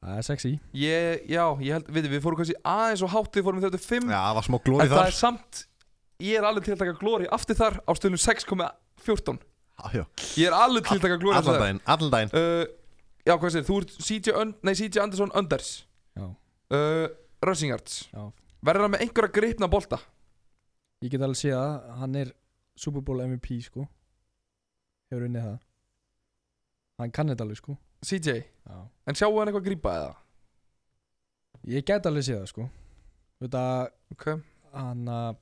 [0.00, 0.50] Það er sexy.
[0.80, 4.06] Ég, já, ég held, við, við fórum kannski aðeins og hátt Við fórum í 35
[4.08, 5.10] Já, það var smá En glóri það þar.
[5.10, 5.58] er samt
[6.24, 10.04] Ég er alveg til að taka glóri aftur þar á stöðunum 6,14 Já, já.
[10.40, 12.32] Ég er alveg til að taka glóri Allan daginn, allan daginn.
[12.36, 12.64] Uh,
[13.28, 15.70] já, hvað segir, þú ert CJ, Un nei, CJ Anderson Unders.
[16.16, 16.26] Já,
[16.76, 17.06] uh,
[17.48, 17.94] Rushing Yards.
[18.12, 18.24] Já.
[18.68, 20.00] Verður hann með einhverja gripna bolta?
[21.00, 22.32] Ég get alveg séð að hann er
[22.76, 23.86] Super Bowl MVP sko.
[25.08, 25.56] Hefur unnið það.
[27.00, 28.36] Hann kann þetta alveg sko CJ,
[28.70, 28.76] Já.
[29.06, 30.10] En sjáu hann eitthvað grípa eða?
[31.68, 32.66] Ég get alveg séð það sko.
[33.42, 33.62] Þetta
[34.14, 34.26] Ok,
[34.72, 35.36] hann að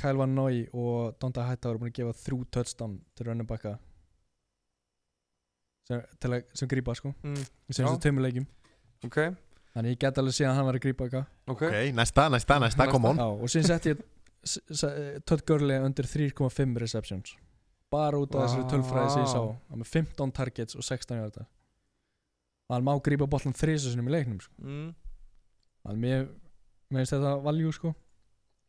[0.00, 3.76] Kyle Van Noy og Donta Hætta voru búin að gefa þrjú touchdown til running backa.
[5.88, 7.12] Sem, til að, sem grípa sko.
[7.22, 7.36] Mm,
[7.68, 8.46] í sem þessu tveimur leikjum.
[9.04, 9.18] Ok,
[9.74, 11.62] þannig ég get alveg séð að hann var að grípa eitthvað ok.
[11.68, 13.20] Ok, næsta, næsta, næsta, come on.
[13.20, 14.00] Já, og síðan sett ég
[14.48, 17.34] s- s- Todd Gurley undir 3,5 receptions.
[17.92, 19.40] Bara út af þessari tölfræði sem ég sá.
[19.44, 19.54] Vá.
[19.70, 21.44] hann með 15 targets og 16 hjarta
[22.72, 24.54] hann má grípa bollan þrísasunum í leiknum sko.
[24.62, 24.88] mm.
[25.84, 26.26] þannig mér
[26.94, 27.94] mér finnst þetta valjú sko.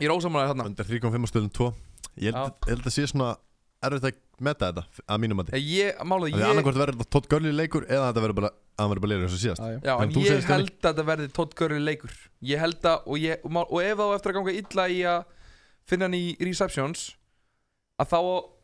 [0.01, 0.65] Ég er ósamlega þarna.
[0.67, 1.73] Undir 3.5 stöðum 2
[2.19, 3.29] Ég held, ég held að sé svona
[3.85, 7.13] erfitt að meta þetta að mínum að Ég, ég málaði Því ég annarkvort verður þetta
[7.15, 9.61] Todd Gurley leikur eða þetta verður bara að hann verður bara leikur eins og síðast.
[9.63, 9.79] Já, já.
[9.85, 12.15] Já, En en þú ég held að þetta verði Todd Gurley leikur.
[12.51, 14.99] Ég held að, og, ég, og, má- og ef þá eftir að ganga illa í
[15.11, 15.21] að
[15.85, 17.05] finna hann í receptions
[18.01, 18.17] að þá,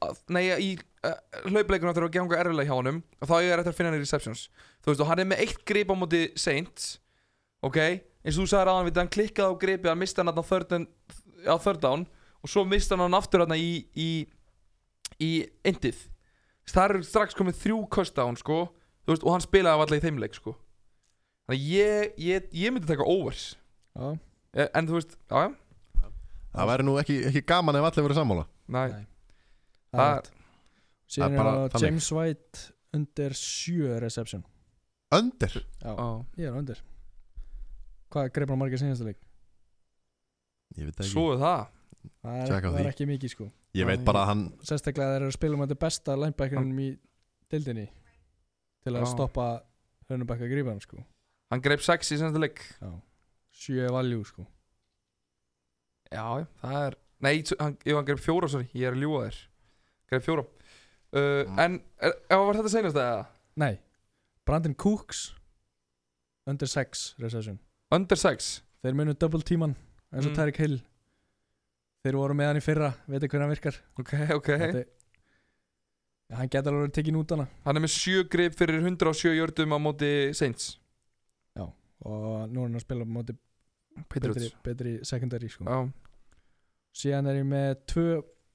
[0.07, 0.69] að, nei, í
[1.07, 1.15] uh,
[1.47, 3.99] hlaupleikunum eftir að ganga erfilega hjá honum að þá ég er eftir að finna hann
[4.01, 4.41] í receptions.
[4.83, 6.89] Þú veist, og hann er með eitt grip á móti Saints
[7.63, 7.77] ok,
[8.25, 10.73] eins og þú sagðir aðan við hann klikkaði á gripi, hann misti hann á third,
[10.75, 10.89] and-
[11.47, 12.07] á third down
[12.41, 14.09] og svo misti hann aftur hann í í,
[15.21, 15.31] í
[15.67, 16.07] endið.
[16.71, 17.79] Það er strax komið þrjú
[18.17, 18.59] á hann sko,
[19.05, 20.55] þú veist, og hann spilaði alltaf í þeim leik sko.
[21.47, 23.55] Þannig ég, ég, ég myndi taka overs.
[23.95, 24.17] Já,
[24.51, 26.09] Eh, En þú veist, já, já,
[26.51, 28.41] Það væri nú ekki, ekki gaman ef allir verður sammála.
[28.67, 29.05] Næ Nei.
[29.91, 30.29] Það- er
[31.11, 31.81] síðan er bara það.
[31.85, 32.59] James White
[32.93, 34.43] undir 7 reception.
[35.11, 35.51] Undir
[35.83, 36.25] Já, Já.
[36.37, 36.81] ég er undir.
[38.11, 39.19] Hvað greip hann margir sinnastu leik?
[40.77, 41.11] Ég veit ekki.
[41.11, 41.67] Svo er það.
[42.23, 43.51] Það er, það er ekki mikið sko.
[43.75, 46.87] Ég veit bara að hann Sérstaklega þeir eru að spila um þetta besta linebackerinn í
[47.51, 47.85] dildinni
[48.83, 49.11] til að Já.
[49.13, 49.45] stoppa
[50.09, 51.03] hörnubakka grípan sko.
[51.51, 52.59] Hann greip sex í senasta leik.
[52.81, 52.91] Já.
[53.51, 54.47] 7 er valjú sko.
[56.11, 59.37] Já, það er Nei, hann, hann greip fjóra, sorry, ég er að ljúga þér
[60.11, 60.45] Greip fjóra.
[61.11, 61.59] Uh, Mm.
[61.59, 63.25] En, er, já, var þetta seinast eða?
[63.59, 63.73] Nei,
[64.47, 65.25] Brandon Cooks
[66.47, 67.57] undir 6 reception
[67.91, 69.73] Under sex Þeir munu double tíman
[70.13, 70.37] eins og Mm.
[70.39, 70.77] Tyreek Hill.
[72.05, 73.75] Þeir voru með hann í fyrra veitir hvernig hann virkar.
[73.99, 74.49] Ok, ok.
[74.63, 74.85] Þetta
[76.31, 77.45] Já, Hann geta alveg verið tekin út hana.
[77.65, 80.77] Hann er með sjö grip fyrir 107 jördum á móti Saints.
[82.01, 83.35] Og nú er hann að spila á móti
[84.09, 85.67] betri, betri secondary sko.
[85.67, 85.83] Já,
[86.97, 88.05] síðan er ég með tvö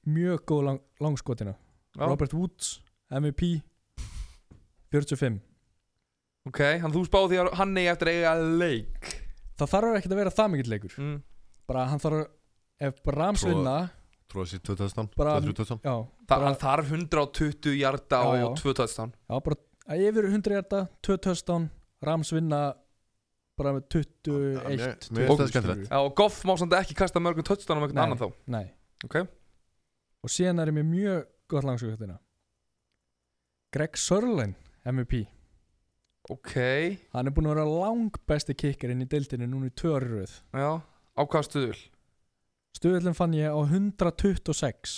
[0.07, 1.55] mjög góð lang, langskotina.
[1.97, 2.81] Já, Robert Woods,
[3.11, 3.63] MVP
[4.93, 5.41] 45
[6.47, 9.13] ok Hann þú spáði því að hann eigi eftir að eiga leik.
[9.57, 10.97] Það þarf ekki að vera það mikill leikur.
[11.01, 11.17] Mm.
[11.67, 12.27] bara hann þarf
[12.87, 13.77] ef Rams Svo- vinna
[14.27, 15.95] Tróði sér 2 töðstan Bara- 2-3 töðstan já,
[16.27, 18.45] Þa, bara, Hann þarf 120 hjarta Já, já.
[18.47, 19.13] og 2 touchdown.
[19.31, 19.57] Já, bara
[19.89, 21.71] að yfir 100 hjarta 2 touchdown,
[22.03, 22.75] Rams vinna
[23.57, 25.89] bara með 21 Já, mér- mér 22, finnst það skemmtilegt.
[25.91, 28.05] Já, og Goff má samt ekki kasta mörgum touchdown um einhvern Nei.
[28.05, 28.33] annan þá.
[28.47, 28.67] nei,
[29.05, 29.27] Ok
[30.27, 32.19] og síðan er ég með mjög gott langskotina
[33.75, 34.57] Greg Sörlein
[34.87, 35.25] MVP
[36.27, 36.55] Ok,
[37.15, 40.33] hann er búin að vera lang besti kikkarinn í deildinu núna í röð.
[40.51, 41.77] Já Á hvaða stuðul?
[42.75, 44.97] Stöðullin fann ég á 126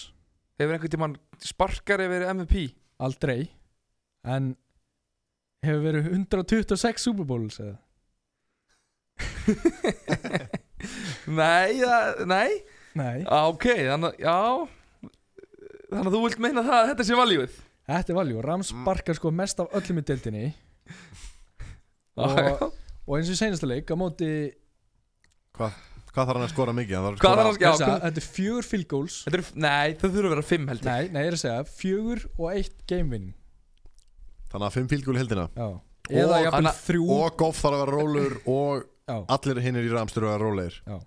[0.58, 2.72] Hefur einhvern tímann sparkar yfir MVP?
[2.98, 3.50] Aldrei.
[4.24, 4.56] En
[5.62, 7.76] Hefur verið 126 Super Bowls eða?
[11.38, 12.50] nei, það, nei?
[12.98, 13.16] Nei.
[13.28, 14.77] Á, Ok, þannig að, já
[15.88, 17.58] Þannig að þú vilt meina það að þetta sé valjúið?
[17.88, 18.82] Þetta er valjú Rams Mm.
[18.84, 20.46] sparkar sko mest af öllum í deildinni.
[22.18, 22.72] Já, Og-.
[23.08, 24.28] Og eins og í seinasta leik á móti
[25.58, 25.72] Hvað
[26.26, 26.94] þarf hann að skora mikið?
[26.98, 29.16] Hann þarf að Hvað skora- þarf hann að- Já, Þessa, Þetta er fjögur field goals.
[29.24, 30.88] Þetta er, nei, það þurfa að vera fimm held ég.
[30.88, 33.28] Nei, nei, ég er að segja Fjögur og eitt game win
[34.52, 35.68] Þannig að 5 fílgúl heldina Já.
[36.08, 39.84] Eða Og jafnvel hann- þrjú Og Goff þarf að vera rólur Og Já, allir hinnir
[39.88, 40.74] í Rams þurfa að vera rólegir.
[40.84, 40.98] Já.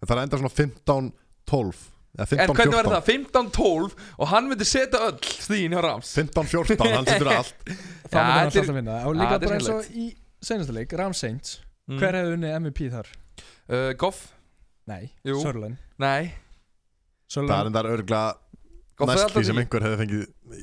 [0.00, 1.82] Það þarf að enda svona 15-12
[2.12, 3.06] Eða En hvernig 15-14 verður það?
[3.08, 6.10] 15-12 og hann myndi setja öll stíðin hjá Rams.
[6.18, 7.54] 15-14, hann setur allt.
[7.64, 8.96] Það Já, myndi hann þetta er- alltaf vinna.
[9.08, 10.06] Og líka er bara eins og í
[10.44, 11.54] seinasta leik Rams Saints.
[11.88, 11.98] Mm.
[12.02, 13.08] Hver hefði unnið MVP þar?
[13.72, 14.20] uh, Goff?
[14.90, 15.38] Nei, Jú.
[15.40, 16.32] Sörlen Nei.
[17.32, 18.20] Það er Sörlen enda örgla
[18.98, 20.62] Goff er næst alltaf því sem einhver hefði fengið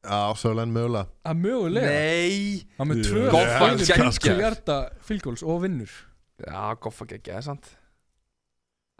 [0.00, 1.06] Já, Sölen mögulega.
[1.28, 1.90] Að mögulega?
[1.92, 2.62] Nei.
[2.78, 4.14] Hann með tvö Goff var elska geggjaður.
[4.20, 4.76] 50 hjarta
[5.08, 5.92] fylgóls og vinnur.
[6.40, 7.68] Já, Goff að gegja, sant?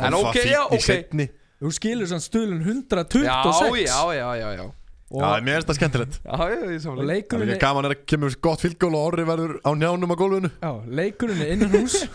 [0.01, 1.40] Hann En var ok, já, ok.
[1.61, 4.63] Þú skilur sann stuðlun Já, 126 já, já, já, já
[5.11, 6.15] og, Já, mér finnst það skemmtilegt.
[6.23, 8.63] Já, já, ég og samlega Það er leikurinn líka er, gaman er að kemur gott
[8.63, 10.51] fylgól og orri verður á njánum á gólfinu.
[10.63, 11.97] Já, leikurinn er innan hús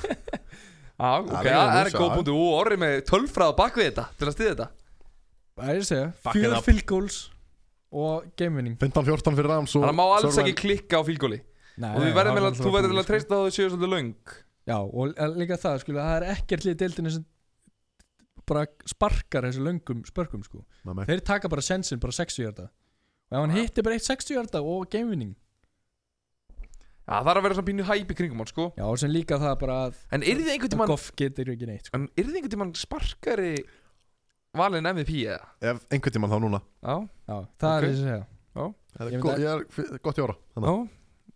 [0.96, 2.16] Já, ok, Já, það það er er góð já.
[2.16, 4.68] punktu og orri með tölfræð á bakvið þetta til að stiða þetta.
[5.60, 6.66] Það er að segja, Fuck it fjör up.
[6.70, 7.18] fylgóls
[7.96, 11.41] og game winning 15-14 fyrir Rams og Þannig að má alls ekki klikka á fílgóli
[11.76, 13.70] og þú verður með að þú verður til búið, að treysta á að þau séu
[13.70, 14.34] svolítið löng.
[14.66, 17.26] Já, og líka það, sko, það er ekkert lið deildinu sem
[18.48, 20.64] bara sparkar þessu löngum spörkum, sko.
[20.86, 22.68] Þeir taka bara sensin, bara 60 hjarta
[23.32, 25.36] Og ef hann hittir bara eitt 60 hjarta og gamevinning
[27.06, 28.64] Já, það er að vera svona pínu hæp í kringum hann sko.
[28.80, 31.68] Já, og sem líka það bara að En er þið einhvern tímann Goff getur ekki
[31.70, 32.00] neitt, sko.
[32.00, 33.52] En er þið einhvern tímann sparkari
[34.58, 35.52] valin MVP eða?
[35.62, 36.62] Ef einhvern tímann þá núna.
[36.82, 36.96] Já,
[37.30, 37.84] Já, það Ok.
[37.84, 38.24] er þessi að segja.
[38.96, 40.39] Það Ég er go- að- Ég er gott í ára já.
[40.56, 40.89] Þannig.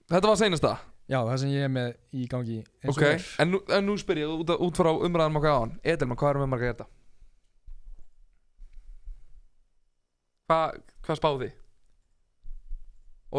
[0.10, 0.72] Þetta var seinasta?
[1.10, 2.58] Já, það sem ég er með í gangi
[2.88, 3.26] Ok, er.
[3.40, 6.30] En nú, en nú spyr ég út, út frá umræðanum okkar á hann Edelman, hvað
[6.34, 6.86] erum við marga þetta?
[10.50, 11.56] Hvað hva spáði þið?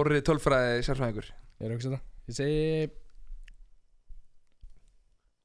[0.01, 1.31] Orrið tölfræði sérfræðingur.
[1.31, 2.03] Ég er að hugsa þetta.
[2.31, 2.91] Ég segi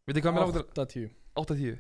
[0.06, 0.66] Vitið hvað mér áttur?
[0.76, 1.08] 8-10
[1.42, 1.80] 8-10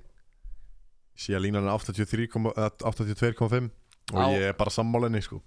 [1.15, 2.25] Sé að línan er 83,
[2.57, 3.69] eða 82,5
[4.15, 5.37] og Á- ég er bara sammálinni sko.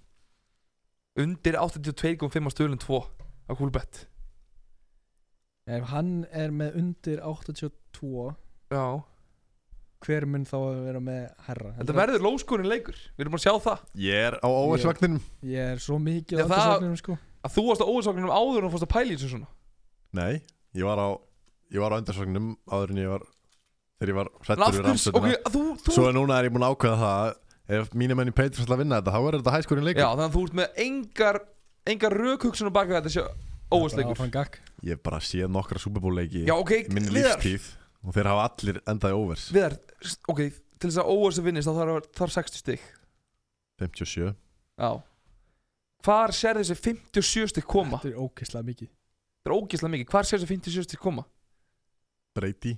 [1.19, 2.99] Undir 82,5 á stöðlun 2
[3.45, 4.05] á Coolbet.
[5.67, 8.35] Ef hann er með undir 82
[8.71, 9.03] Já
[9.99, 11.71] Hver mun þá að vera með herra?
[11.79, 12.99] Þetta verður lóskurinn leikur.
[13.17, 13.81] Við erum bara að sjá það.
[13.99, 15.17] Ég er á óversvagninum
[15.51, 17.17] Ég er svo mikið á vagnum sko.
[17.43, 19.49] Að þú varst á óðsvagnum áður en þú fórst að pæla í þessu svona.
[20.15, 20.39] Nei,
[20.79, 21.09] ég var á
[21.69, 23.27] Ég var á undarsvagninum áður en ég var
[23.99, 24.73] Þegar ég var af
[25.27, 27.35] við þú Svo er núna er ég búin að ákveða það að
[27.69, 30.01] Ef mínir menn í Patriots ætla að vinna þetta Þá er þetta hæskurinn leikur.
[30.01, 31.39] Já, þannig að þú ert með engar
[31.93, 33.13] Engar rökhugsun á baka þetta
[34.33, 37.67] gakk Ég hef bara séð nokkra Super Bowl leiki Já, ok, í Minn lífstíð
[38.05, 39.47] Og þeir hafa allir endaði overs.
[39.53, 39.75] Viðar,
[40.31, 40.41] ok,
[40.79, 42.85] til þess að að vinnist þá þarf þarf 60 stygg
[43.79, 44.29] 57
[44.79, 44.91] Já.
[46.07, 47.99] Hvar sér þessi 57 stygg koma?
[47.99, 48.89] Þetta er ógeðslega mikið.
[48.89, 51.25] Þetta er ógeðslega mikið, hvar sér þessi 57 stygg koma?
[52.39, 52.77] Brady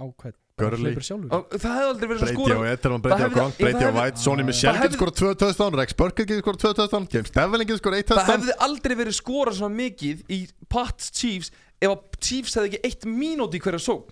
[0.00, 0.38] Á hvern?
[0.60, 0.90] Gurley.
[0.90, 1.30] Hleypur sjálfur?
[1.32, 2.56] Og Það hefði aldrei verið að Brady skora.
[2.60, 5.96] og Brady Það og Gronk, það og White Sonny Michel getur skorað 2 touchdown Rex
[6.00, 9.54] Burkett getur skorað 2 touchdown James Devlin getur skorað 1 Það hefði aldrei verið skora
[9.56, 10.40] svona mikið í
[10.72, 14.10] Pats Chiefs ef að Chiefs hefði ekki eitt mínúti í hverja sókn.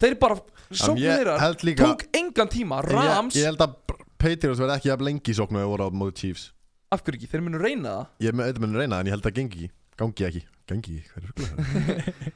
[0.00, 0.36] Þeir bara,
[0.72, 2.80] sókn ég þeirra held líka- tók engan tíma.
[2.82, 3.74] Ég- Rams, Ég held að
[4.20, 6.52] Patriots verði ekki jafn lengi í sóknu ef voru á móti Chiefs.
[6.92, 8.06] Af hverju ekki, þeir munu reyna það?
[8.20, 9.70] Ég eitthvað reyna en ég held að gengi
[10.00, 10.42] Gangi ekki.
[10.66, 12.32] Gangi er það?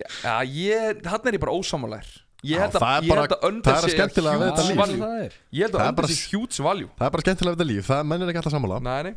[0.00, 2.06] Já, ég, hann er ég bara ósamalær
[2.46, 4.78] Ég held að, það er ég að það under sé skemmtilega við þetta huge líf.
[4.80, 5.00] value.
[5.00, 5.34] Það er.
[5.52, 6.88] Ég held Það að er under bara sé huge value.
[6.96, 7.88] Það er bara skemmtilega við þetta líf.
[7.90, 8.78] Það mennir ekki alltaf sammála.
[8.86, 9.14] Nei, nei.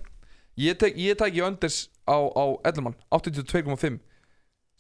[0.63, 1.15] Ég tek, ég
[2.03, 3.99] á, á Edelman 82,5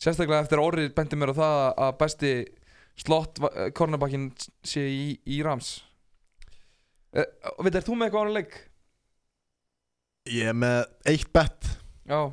[0.03, 2.33] Sérstaklega eftir orrið bendi mér á það að besti
[2.99, 3.39] slott
[3.77, 4.27] kornabakkin
[4.67, 5.77] sé í, í Rams.
[7.13, 7.25] Uh,
[7.63, 8.55] Veit, er þú með eitthvað ánum leik?
[10.33, 10.79] Ég er með
[11.11, 11.67] eitt bet
[12.09, 12.31] Já,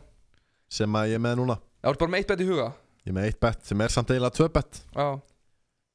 [0.70, 1.56] Sem að ég er með núna.
[1.82, 2.68] Það er bara með eitt bet í huga?
[3.04, 4.82] Ég er með eitt bet sem er samt eiginlega tvö bet.
[4.94, 5.08] Já,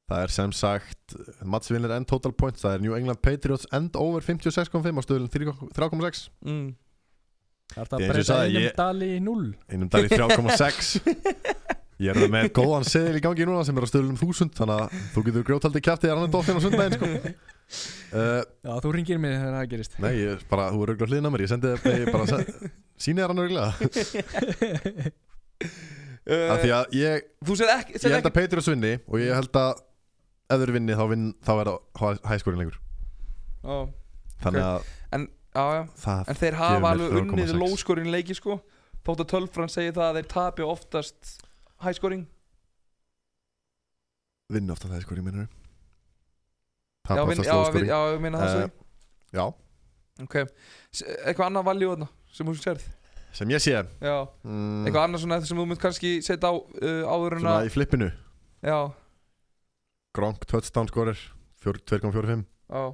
[0.06, 2.62] Það er sem sagt Matsvinir end total points.
[2.62, 6.66] Það er New England Patriots end over 56,5 á stöðlun 3,6 mm.
[7.74, 10.92] Það er að breyta einum dali í 0 Einum dag í 3,6
[12.04, 14.96] Ég er með góðan seðil í gangi núna sem er á stöðlunum 1000 Þannig að
[15.14, 17.06] þú getur grjótaldi kjæftið að hann er dóttin á sundaginn sko.
[18.12, 19.96] uh, Já, þú ringir mig þegar það gerist.
[20.04, 22.70] Nei, ég, bara, þú er auðvitað hliðin á mér Ég sendi það, ég bara se-
[23.06, 23.70] sýni þér hann auðvitað
[26.26, 29.16] Af því að ég, Þú séð ekki, ég séð held ekki að Patriots vinni Og
[29.22, 29.82] ég held að
[30.52, 31.70] ef þeir vinni þá, vinn, þá er
[32.00, 32.78] það hæskorinn lengur
[33.66, 33.76] Já,
[34.44, 34.80] Þannig að
[35.56, 35.82] já, já.
[36.04, 37.60] það En þeir hafa alveg unnið 4,6.
[37.62, 38.58] lóskorinn leiki sko.
[39.06, 41.45] Þótt að tölfran segir það að þeir tapi oftast
[41.84, 42.26] hæskorinn
[44.52, 45.48] vinni ofta það hæskorinn minnur
[47.06, 48.70] Já, Það er vin, já, vin, já, ég meina það segi
[49.36, 49.44] Já,
[50.16, 50.34] Ok,
[51.28, 52.86] eitthvað annað valjú þarna sem þú sérð?
[53.36, 53.74] Sem ég sé?
[54.00, 54.14] Já,
[54.46, 57.68] mm, eitthvað annað svona sem þú mynd kannski setja á uh, áður en Svona að
[57.68, 58.08] í flippinu?
[58.64, 58.78] Já,
[60.16, 61.20] Gronk touchdown skorir
[61.60, 62.84] 2,45 já.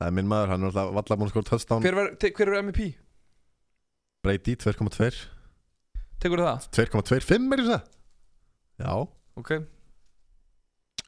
[0.00, 1.84] Það er minn maður, hann er alltaf valla búin að skora touchdown.
[1.84, 2.86] Hver, ver, te, hver er MVP?
[4.24, 5.10] Brady 2,2
[6.22, 6.66] Tekur það?
[6.78, 7.86] 2,25 er það?
[8.82, 8.94] Já,
[9.42, 9.50] Ok.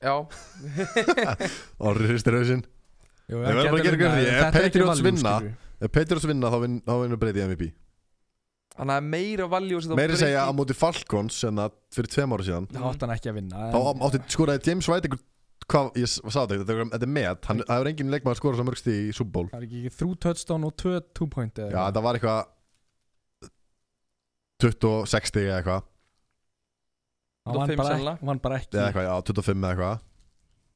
[0.05, 0.15] Já.
[1.89, 2.65] Orðið hristir hausinn.
[3.31, 5.39] Jú, Ég verð bara að gera fyrir því, ef Patriots vinna-
[5.85, 7.71] Ef Patriots vinna þá vinn- þá vinnur Brady MVP
[8.75, 10.57] Þannig að meira valjú að Meiri segja Brady.
[10.59, 12.67] móti Falcons en að fyrir tveim ára síðan.
[12.75, 13.79] Það átt hann ekki að vinna Þá
[14.09, 15.23] átti skoraði James White einhver
[15.65, 18.65] Hvað, ég sá þetta, er- þetta er með hann, Það er engin leikmaður skorað svo
[18.69, 19.47] mörgsti í Super Bowl.
[19.49, 22.43] Það er ekki þrjú touchdown og tvö two point eða Já, það var eitthvað
[24.63, 25.83] 26 stig eða eitthvað.
[27.45, 28.77] Hann vann 25 bara, ekki- vann bara ekki.
[28.79, 30.01] Eða eitthvað, já, 25 eða eitthvað.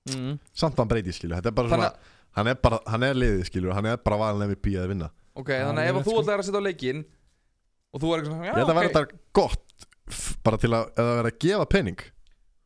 [0.09, 0.39] Mm.
[0.57, 3.43] Samt hann Brady, skilju Þetta er bara Þannig svona Hann er bara, hann er liðið,
[3.49, 5.09] skilju Hann er bara valin MVP að vinna.
[5.37, 6.23] Ok, Já, þannig að ef að þú sko.
[6.23, 7.03] ætlar að setja á leikinn
[7.93, 8.79] Og þú er eitthvað svona Já, Ég held að ok.
[8.79, 9.87] vera þetta gott
[10.47, 11.99] Bara til að, það vera að gefa pening.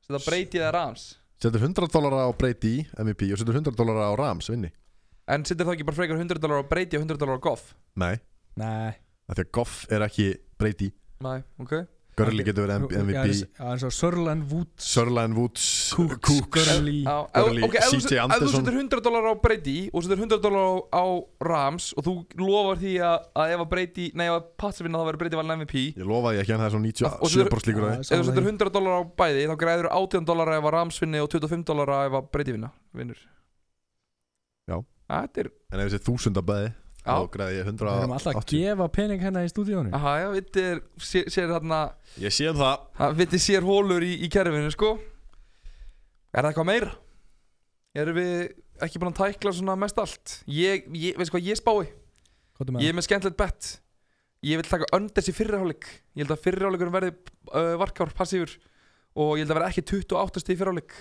[0.06, 1.06] Setja Brady eða Rams.
[1.42, 4.70] Setur 100 dólar á Brady MVP Og setur 100 dólar á Rams vinni.
[5.26, 7.74] En setja þá ekki bara frekar 100 dólar á Brady og 100 dólar á Goff?
[7.98, 8.20] Nei,
[8.54, 8.94] Nei,
[9.34, 10.30] því að Goff er ekki
[10.60, 11.74] Brady Næ, ok.
[12.12, 13.14] Gurley getur verið MVP
[13.56, 14.84] Já, eins og Sörland Woods.
[14.84, 15.62] Sörland Woods
[15.96, 17.06] Cooks, Gurley.
[17.08, 18.52] Þú CJ set- ef þú Anderson.
[18.66, 21.04] setur 100 dólar á Brady og setur 100 dólar á, á
[21.40, 24.98] Rams og þú lofar því að, að ef að Brady, nei ef að Pats vinna
[25.00, 27.72] þá verður Brady valin MVP Ég lofaði ekki en það er svona Og svo- 97%
[27.72, 27.96] líkur á því.
[27.96, 31.00] ef þú setur sammála 100 dólar á bæði þá græður 18 dólar ef að Rams
[31.00, 33.16] vinni og 25 dólar ef að Brady vinna vinnur.
[34.68, 34.76] Já.
[35.08, 37.12] Er, En ef þessi þúsunda bæði já.
[37.12, 40.26] Þá græði ég Við erum alltaf að 180 gefa pening hérna í stúdíónu Aha, já,
[40.36, 41.80] Vitti er, sér, sér þarna
[42.22, 42.84] Ég sé um það.
[43.00, 44.92] Hann Vitti sér hólur í, í kerfinu, sko.
[46.32, 46.92] Er það eitthvað meira?
[48.02, 48.36] Erum við
[48.86, 50.36] ekki búin að tækla svona mest allt?
[50.48, 51.90] Ég, ég veistu hvað ég spái?
[52.56, 53.72] Hvað er Ég er með skemmtilegt bett
[54.42, 57.12] Ég vil taka önders í fyrriháleik Ég held að fyrriháleikurinn verði
[57.52, 58.56] uh, varkár, passífur.
[59.12, 60.96] Og ég held að verði ekki 28 stíð fyrriháleik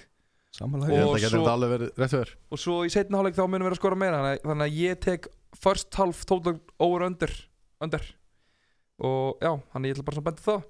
[0.57, 3.37] Sammála Ég held að svo- þetta alveg verið rétt fyrir Og svo í setna háleik
[3.37, 5.27] þá munum við að skora meira Þannig, þannig að ég tek
[5.61, 7.31] first half total over under,
[7.83, 8.03] under.
[9.03, 10.61] Og já, þannig ég ætla bara svona að benda það.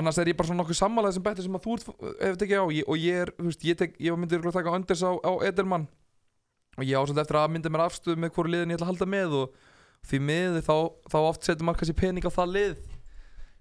[0.00, 1.76] Annars er ég bara svona nokkuð sammálaði sem betur sem að þú
[2.18, 2.66] hefur tekið á.
[2.74, 5.32] Ég, Og ég er, þú veist, ég, tek, ég myndi örugglega taka unders á, á
[5.46, 5.86] Edelmann.
[6.78, 8.92] Og ég á svolítið eftir að mynda mér afstöðu með hvoru liðin ég ætla að
[8.92, 9.54] halda með Og
[10.10, 10.76] því miður þá,
[11.14, 12.76] þá oft setur maður kannski pening á það lið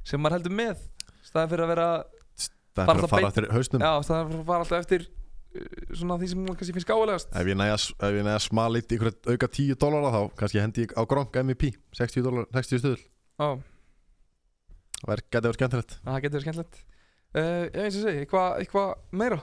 [0.05, 0.83] Sem maður heldur með
[1.29, 1.87] Staðið fyrir að vera
[2.77, 3.81] Það Bara er það að fara beint- eftir hausnum.
[3.87, 7.31] Já, staðið fyrir að fara alltaf eftir uh, Svona því sem maður kannski finnst gáðilegast
[7.41, 7.77] Ef ég næja,
[8.07, 11.71] ef ég næja smalit ykkur auka 10 dólara þá kannski hendi ég á Gronk MVP
[11.97, 13.01] 60 dólar, 60 stuðul.
[13.41, 13.49] Já
[14.97, 15.91] Það er- gæti verið skemmtilegt.
[16.05, 16.77] Það getur verið skemmtilegt.
[17.37, 18.83] Uh, Já, eins og segi, eitthvað eitthva
[19.13, 19.37] meira?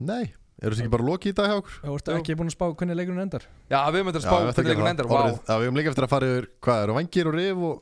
[0.00, 0.22] Nei,
[0.62, 1.74] eru þessi ekki bara lokið í dag hjá okkur?
[1.84, 3.44] Þú ert ekki búin að spá hvernig leikurinn endar?
[3.68, 5.34] Já, við möndum að spá ætlum hvernig að gera endar það.
[5.36, 7.74] Já, við höfum líka eftir að fara yfir Hvað eru vangir og rif og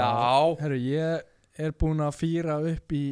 [0.00, 0.08] já.
[0.64, 1.28] Herru, ég
[1.60, 3.02] er búin að fýra upp í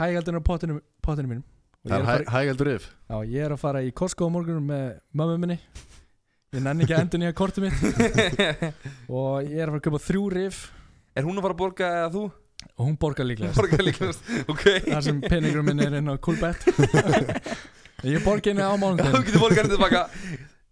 [0.00, 1.46] hægaldinu pottinu, pottinu mínum.
[1.80, 2.90] Og Það er hæ, hægældur rif.
[3.08, 4.84] Já, ég er að fara í Costco á morgunum með
[5.16, 5.56] mömmu minni.
[6.50, 7.82] Ég nenni ekki að endur nýja kortið mitt.
[9.20, 10.60] Og ég er að fara að köpa þrjú rif.
[11.16, 12.24] Er hún að fara að borga eða þú?
[12.76, 14.64] Og hún borgar líklega Borga líklegast Ok.
[14.84, 16.66] Þar sem peningur minn er inn á Coolbet.
[18.10, 20.02] Ég borgi henni á Já, þú getur borga henni tilbaka.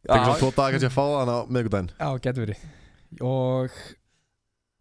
[0.09, 2.67] Tekur svo Já, tvo daga kannski að fá það á miðgudaginn Já, getur verið.
[3.25, 3.79] Og,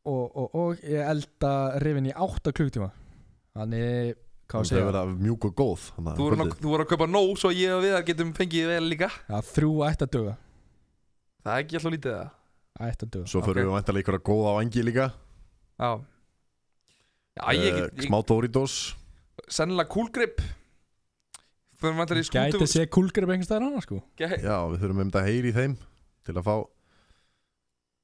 [0.07, 1.51] og, og, og ég elda
[1.84, 2.88] rifin í 8 klukktíma
[3.57, 4.15] Þannig,
[4.47, 5.05] hvað Það að segja?
[5.27, 6.59] mjúk og góð að þú voru, kvöldið.
[6.63, 9.09] þú voru að kaupa nóg Svo ég og við getum fengið vel líka.
[9.27, 10.35] Já, þrjú ætti að döga
[11.43, 13.65] Það er ekki alltaf lítið það Ætti að döga Svo fyrir Ok.
[13.67, 15.07] við vantarlega ykkur að góða á vangi líka.
[15.77, 15.89] Já.
[17.38, 18.75] Já, ég Eh, get ég, Smá Doritos.
[19.49, 20.41] Sennilega kúlgrip
[21.77, 23.99] skútu Gæti sé kúlgrip einhvers staðar annars sko.
[24.17, 25.75] Gæ- Já, við þurfum um þetta að heyri í þeim
[26.25, 26.55] Til að fá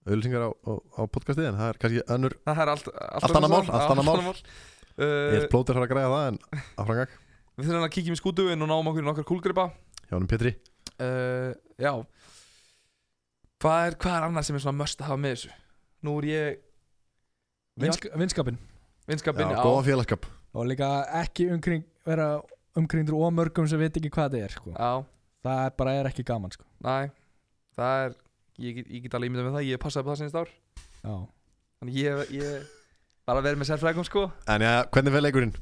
[0.08, 3.54] auðlýsingar á, á, á podcastið En það er kannski önnur Það er allt Allt annað
[3.54, 4.34] mál, allt annað mál.
[4.34, 4.46] Ég
[4.94, 6.36] Uh, er plótir að græða það en
[6.78, 7.14] áframgag
[7.58, 9.64] Við þurfum að kíkjum í skútuinn og náum okkur í nokkar kúlgripa.
[10.06, 10.52] Hjá hennum Petri.
[11.02, 11.50] Uh,
[11.82, 11.94] Já.
[13.64, 15.52] Hvað er, hvað er annað sem er svona must að hafa með þessu?
[16.06, 16.62] Nú er ég
[17.82, 18.58] Vinsk, Vinskapin
[19.10, 19.50] vinskapinn.
[19.50, 20.28] Já, góða félagskap.
[20.54, 20.90] Og líka
[21.24, 22.28] ekki umkring, vera
[22.78, 24.74] umkringdur og mörgum sem veit ekki hvað það er sko.
[24.78, 24.92] Já,
[25.44, 26.64] Það er bara er ekki gaman sko.
[26.86, 27.10] næ
[27.74, 28.14] Það er,
[28.60, 30.50] ég, get- ég get alveg ímyndað með það Ég passaði upp það sinni ár.
[31.04, 31.16] Já.
[31.80, 32.68] Þannig ég, ég
[33.28, 34.26] var að vera með sérfræðingum sko.
[34.48, 35.56] En já, hvernig fyrir leikurinn?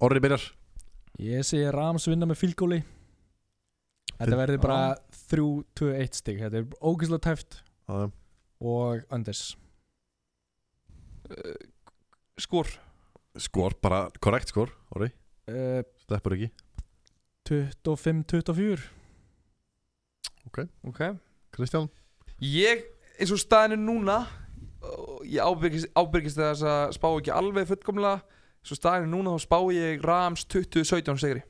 [0.00, 0.44] Orri byrjar.
[1.22, 2.80] Ég sé Rams vinna með fylgóli
[4.14, 4.96] Þetta verður bara
[5.30, 6.38] 3-2-1 stig.
[6.42, 7.56] Þetta er ógeðslega tæft.
[7.88, 8.10] Já,
[8.62, 9.56] og Anders?
[11.30, 11.54] Uh,
[12.38, 12.68] Skor.
[13.38, 15.08] Skor, bara korrekt skor Orri,
[15.50, 16.50] uh, sleppur ekki.
[17.48, 18.84] 25-24
[20.46, 21.00] Ok.
[21.54, 21.88] Kristján
[22.44, 22.84] Ég,
[23.18, 24.18] eins og staðinu núna
[25.24, 28.20] Ég ábyrgist, ábyrgist þess að spá ekki alveg fullkomlega.
[28.60, 31.40] Eins og staðinu núna þá spá ég Rams 20-17 sigri.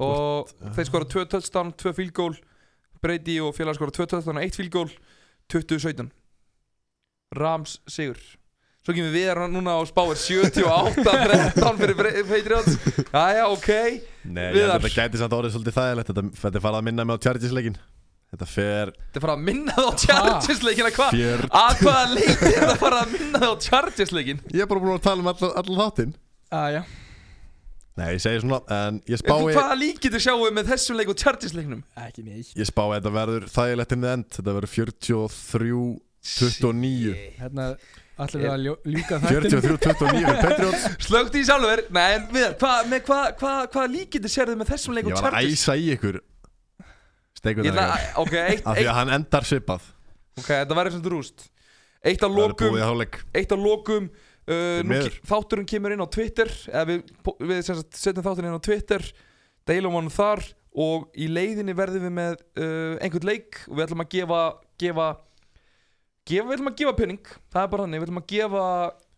[0.00, 2.34] Og þeir skora 2 touchdown, 2 field goal.
[3.00, 4.90] Brady og félag skora 2 touchdown og 1 field goal
[5.52, 6.10] 20-17
[7.38, 8.18] Rams sigur.
[8.80, 12.78] Svo kemur við erum núna á spáir 78-13 fyrir Patriots.
[13.12, 13.70] Jæja, ok.
[14.24, 14.80] Nei, ég, Viðar.
[14.80, 17.76] þetta gæti samt orðið svolítið þægilegt Þetta, farið að minna mig á Chargers-leikin
[18.30, 21.20] Þetta fer Þetta fara að minna það á Chargers leikina hvað?
[21.60, 24.42] Að hvaða leik þetta fara að minna það á Chargers leikin?
[24.54, 26.12] Ég er bara búin að tala um allan all þáttinn.
[26.50, 26.84] Aja,
[27.98, 29.34] Nei, ég segi svona En ég Spái...
[29.50, 31.82] Hvaða lík getur sjáum við með þessum leik og Chargers leiknum?
[32.00, 34.28] ekki neitt Ég spái að þetta verður þægilegt inn í end.
[34.36, 35.82] Þetta verður 43
[36.30, 37.66] 29 Hérna
[38.20, 40.82] ætlum við að ljúka þættinu 43-29 fyrir Patriots.
[41.06, 41.82] Slögt í sjálfur.
[41.96, 45.14] Nei, en við, hvað hva, hva, hva, hva lík getur sérðu með þessum leik Ég
[45.16, 46.26] og var að Chargers?
[47.40, 49.86] Steikur það að, ok, eitt, Af því að hann endar svipað.
[50.40, 51.46] Ok, þetta verður sem rúst.
[52.00, 53.16] Eitt af Það verður lokum búið í hálfleik.
[53.40, 55.16] Eitt af lokum uh, nú, miður.
[55.16, 57.02] ke- Þátturinn kemur inn á Twitter Eða við,
[57.50, 59.04] við sem sagt, setjum þátturinn inn á Twitter
[59.68, 60.44] Deilum honum þar
[60.80, 64.40] Og í leiðinni verðum við með uh, einhvern leik Og við ætlum að gefa
[64.80, 65.08] Gefa,
[66.30, 67.20] gefa, við ætlum að gefa penning
[67.52, 68.64] það er bara þannig, við ætlum að gefa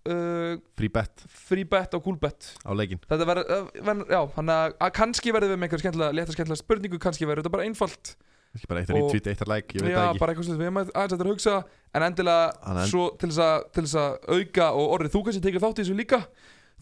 [0.08, 1.24] uh, Free bet.
[1.28, 2.52] free bet og cool bet.
[2.66, 5.82] Á leikin þetta verður, uh, verður já, þannig að- að kannski verður við með einhver
[5.84, 8.16] skemmtilega, létta skemmtilega spurningu kannski verður þetta bara einfalt.
[8.52, 10.18] Ekki bara eitt er Og- retweet, eitt er like, ég veit já, það ekki.
[10.20, 11.54] bara eitthvað sem við erum aðeins að hugsa
[11.94, 15.22] en endilega Þannig að- svo til þess að, til þess að auka og orðið, þú
[15.24, 16.20] kannski tekið þátt í þessu líka.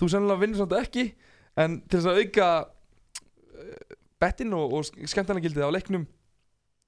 [0.00, 1.04] Þú sennilega vinnur samt ekki
[1.56, 2.48] en til þess að auka
[3.60, 6.06] uh, bettin og, og skemmtilega gildið á leiknum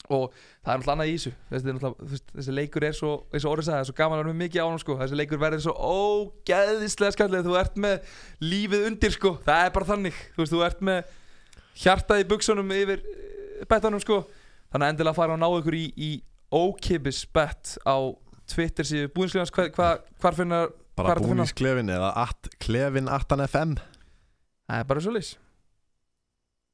[0.09, 1.33] og það er náttúrulega annað í þessu.
[1.53, 4.39] Þessi, þessi leikur er svo eins og orðið sagði, það er svo gaman að vera
[4.41, 4.97] mikið ánum sko.
[5.03, 8.13] þessi leikur verður svo ógeðislega skemmtilega þú ert með
[8.43, 9.35] lífið undir sko.
[9.47, 11.15] það er bara þannig, þú veist, þú ert með
[11.83, 14.23] hjartað í buksunum yfir eh, bettanum sko.
[14.73, 16.11] þannig að endilega fara og ná ykkur í, í
[16.53, 17.97] ókipis bett á
[18.53, 20.67] Twitter síðu búinsklegans hvar, hvar, hvar finna?
[20.99, 22.11] Bara búningsklefin eða
[22.61, 23.79] klefin 18fm
[24.69, 25.33] það er bara svo leys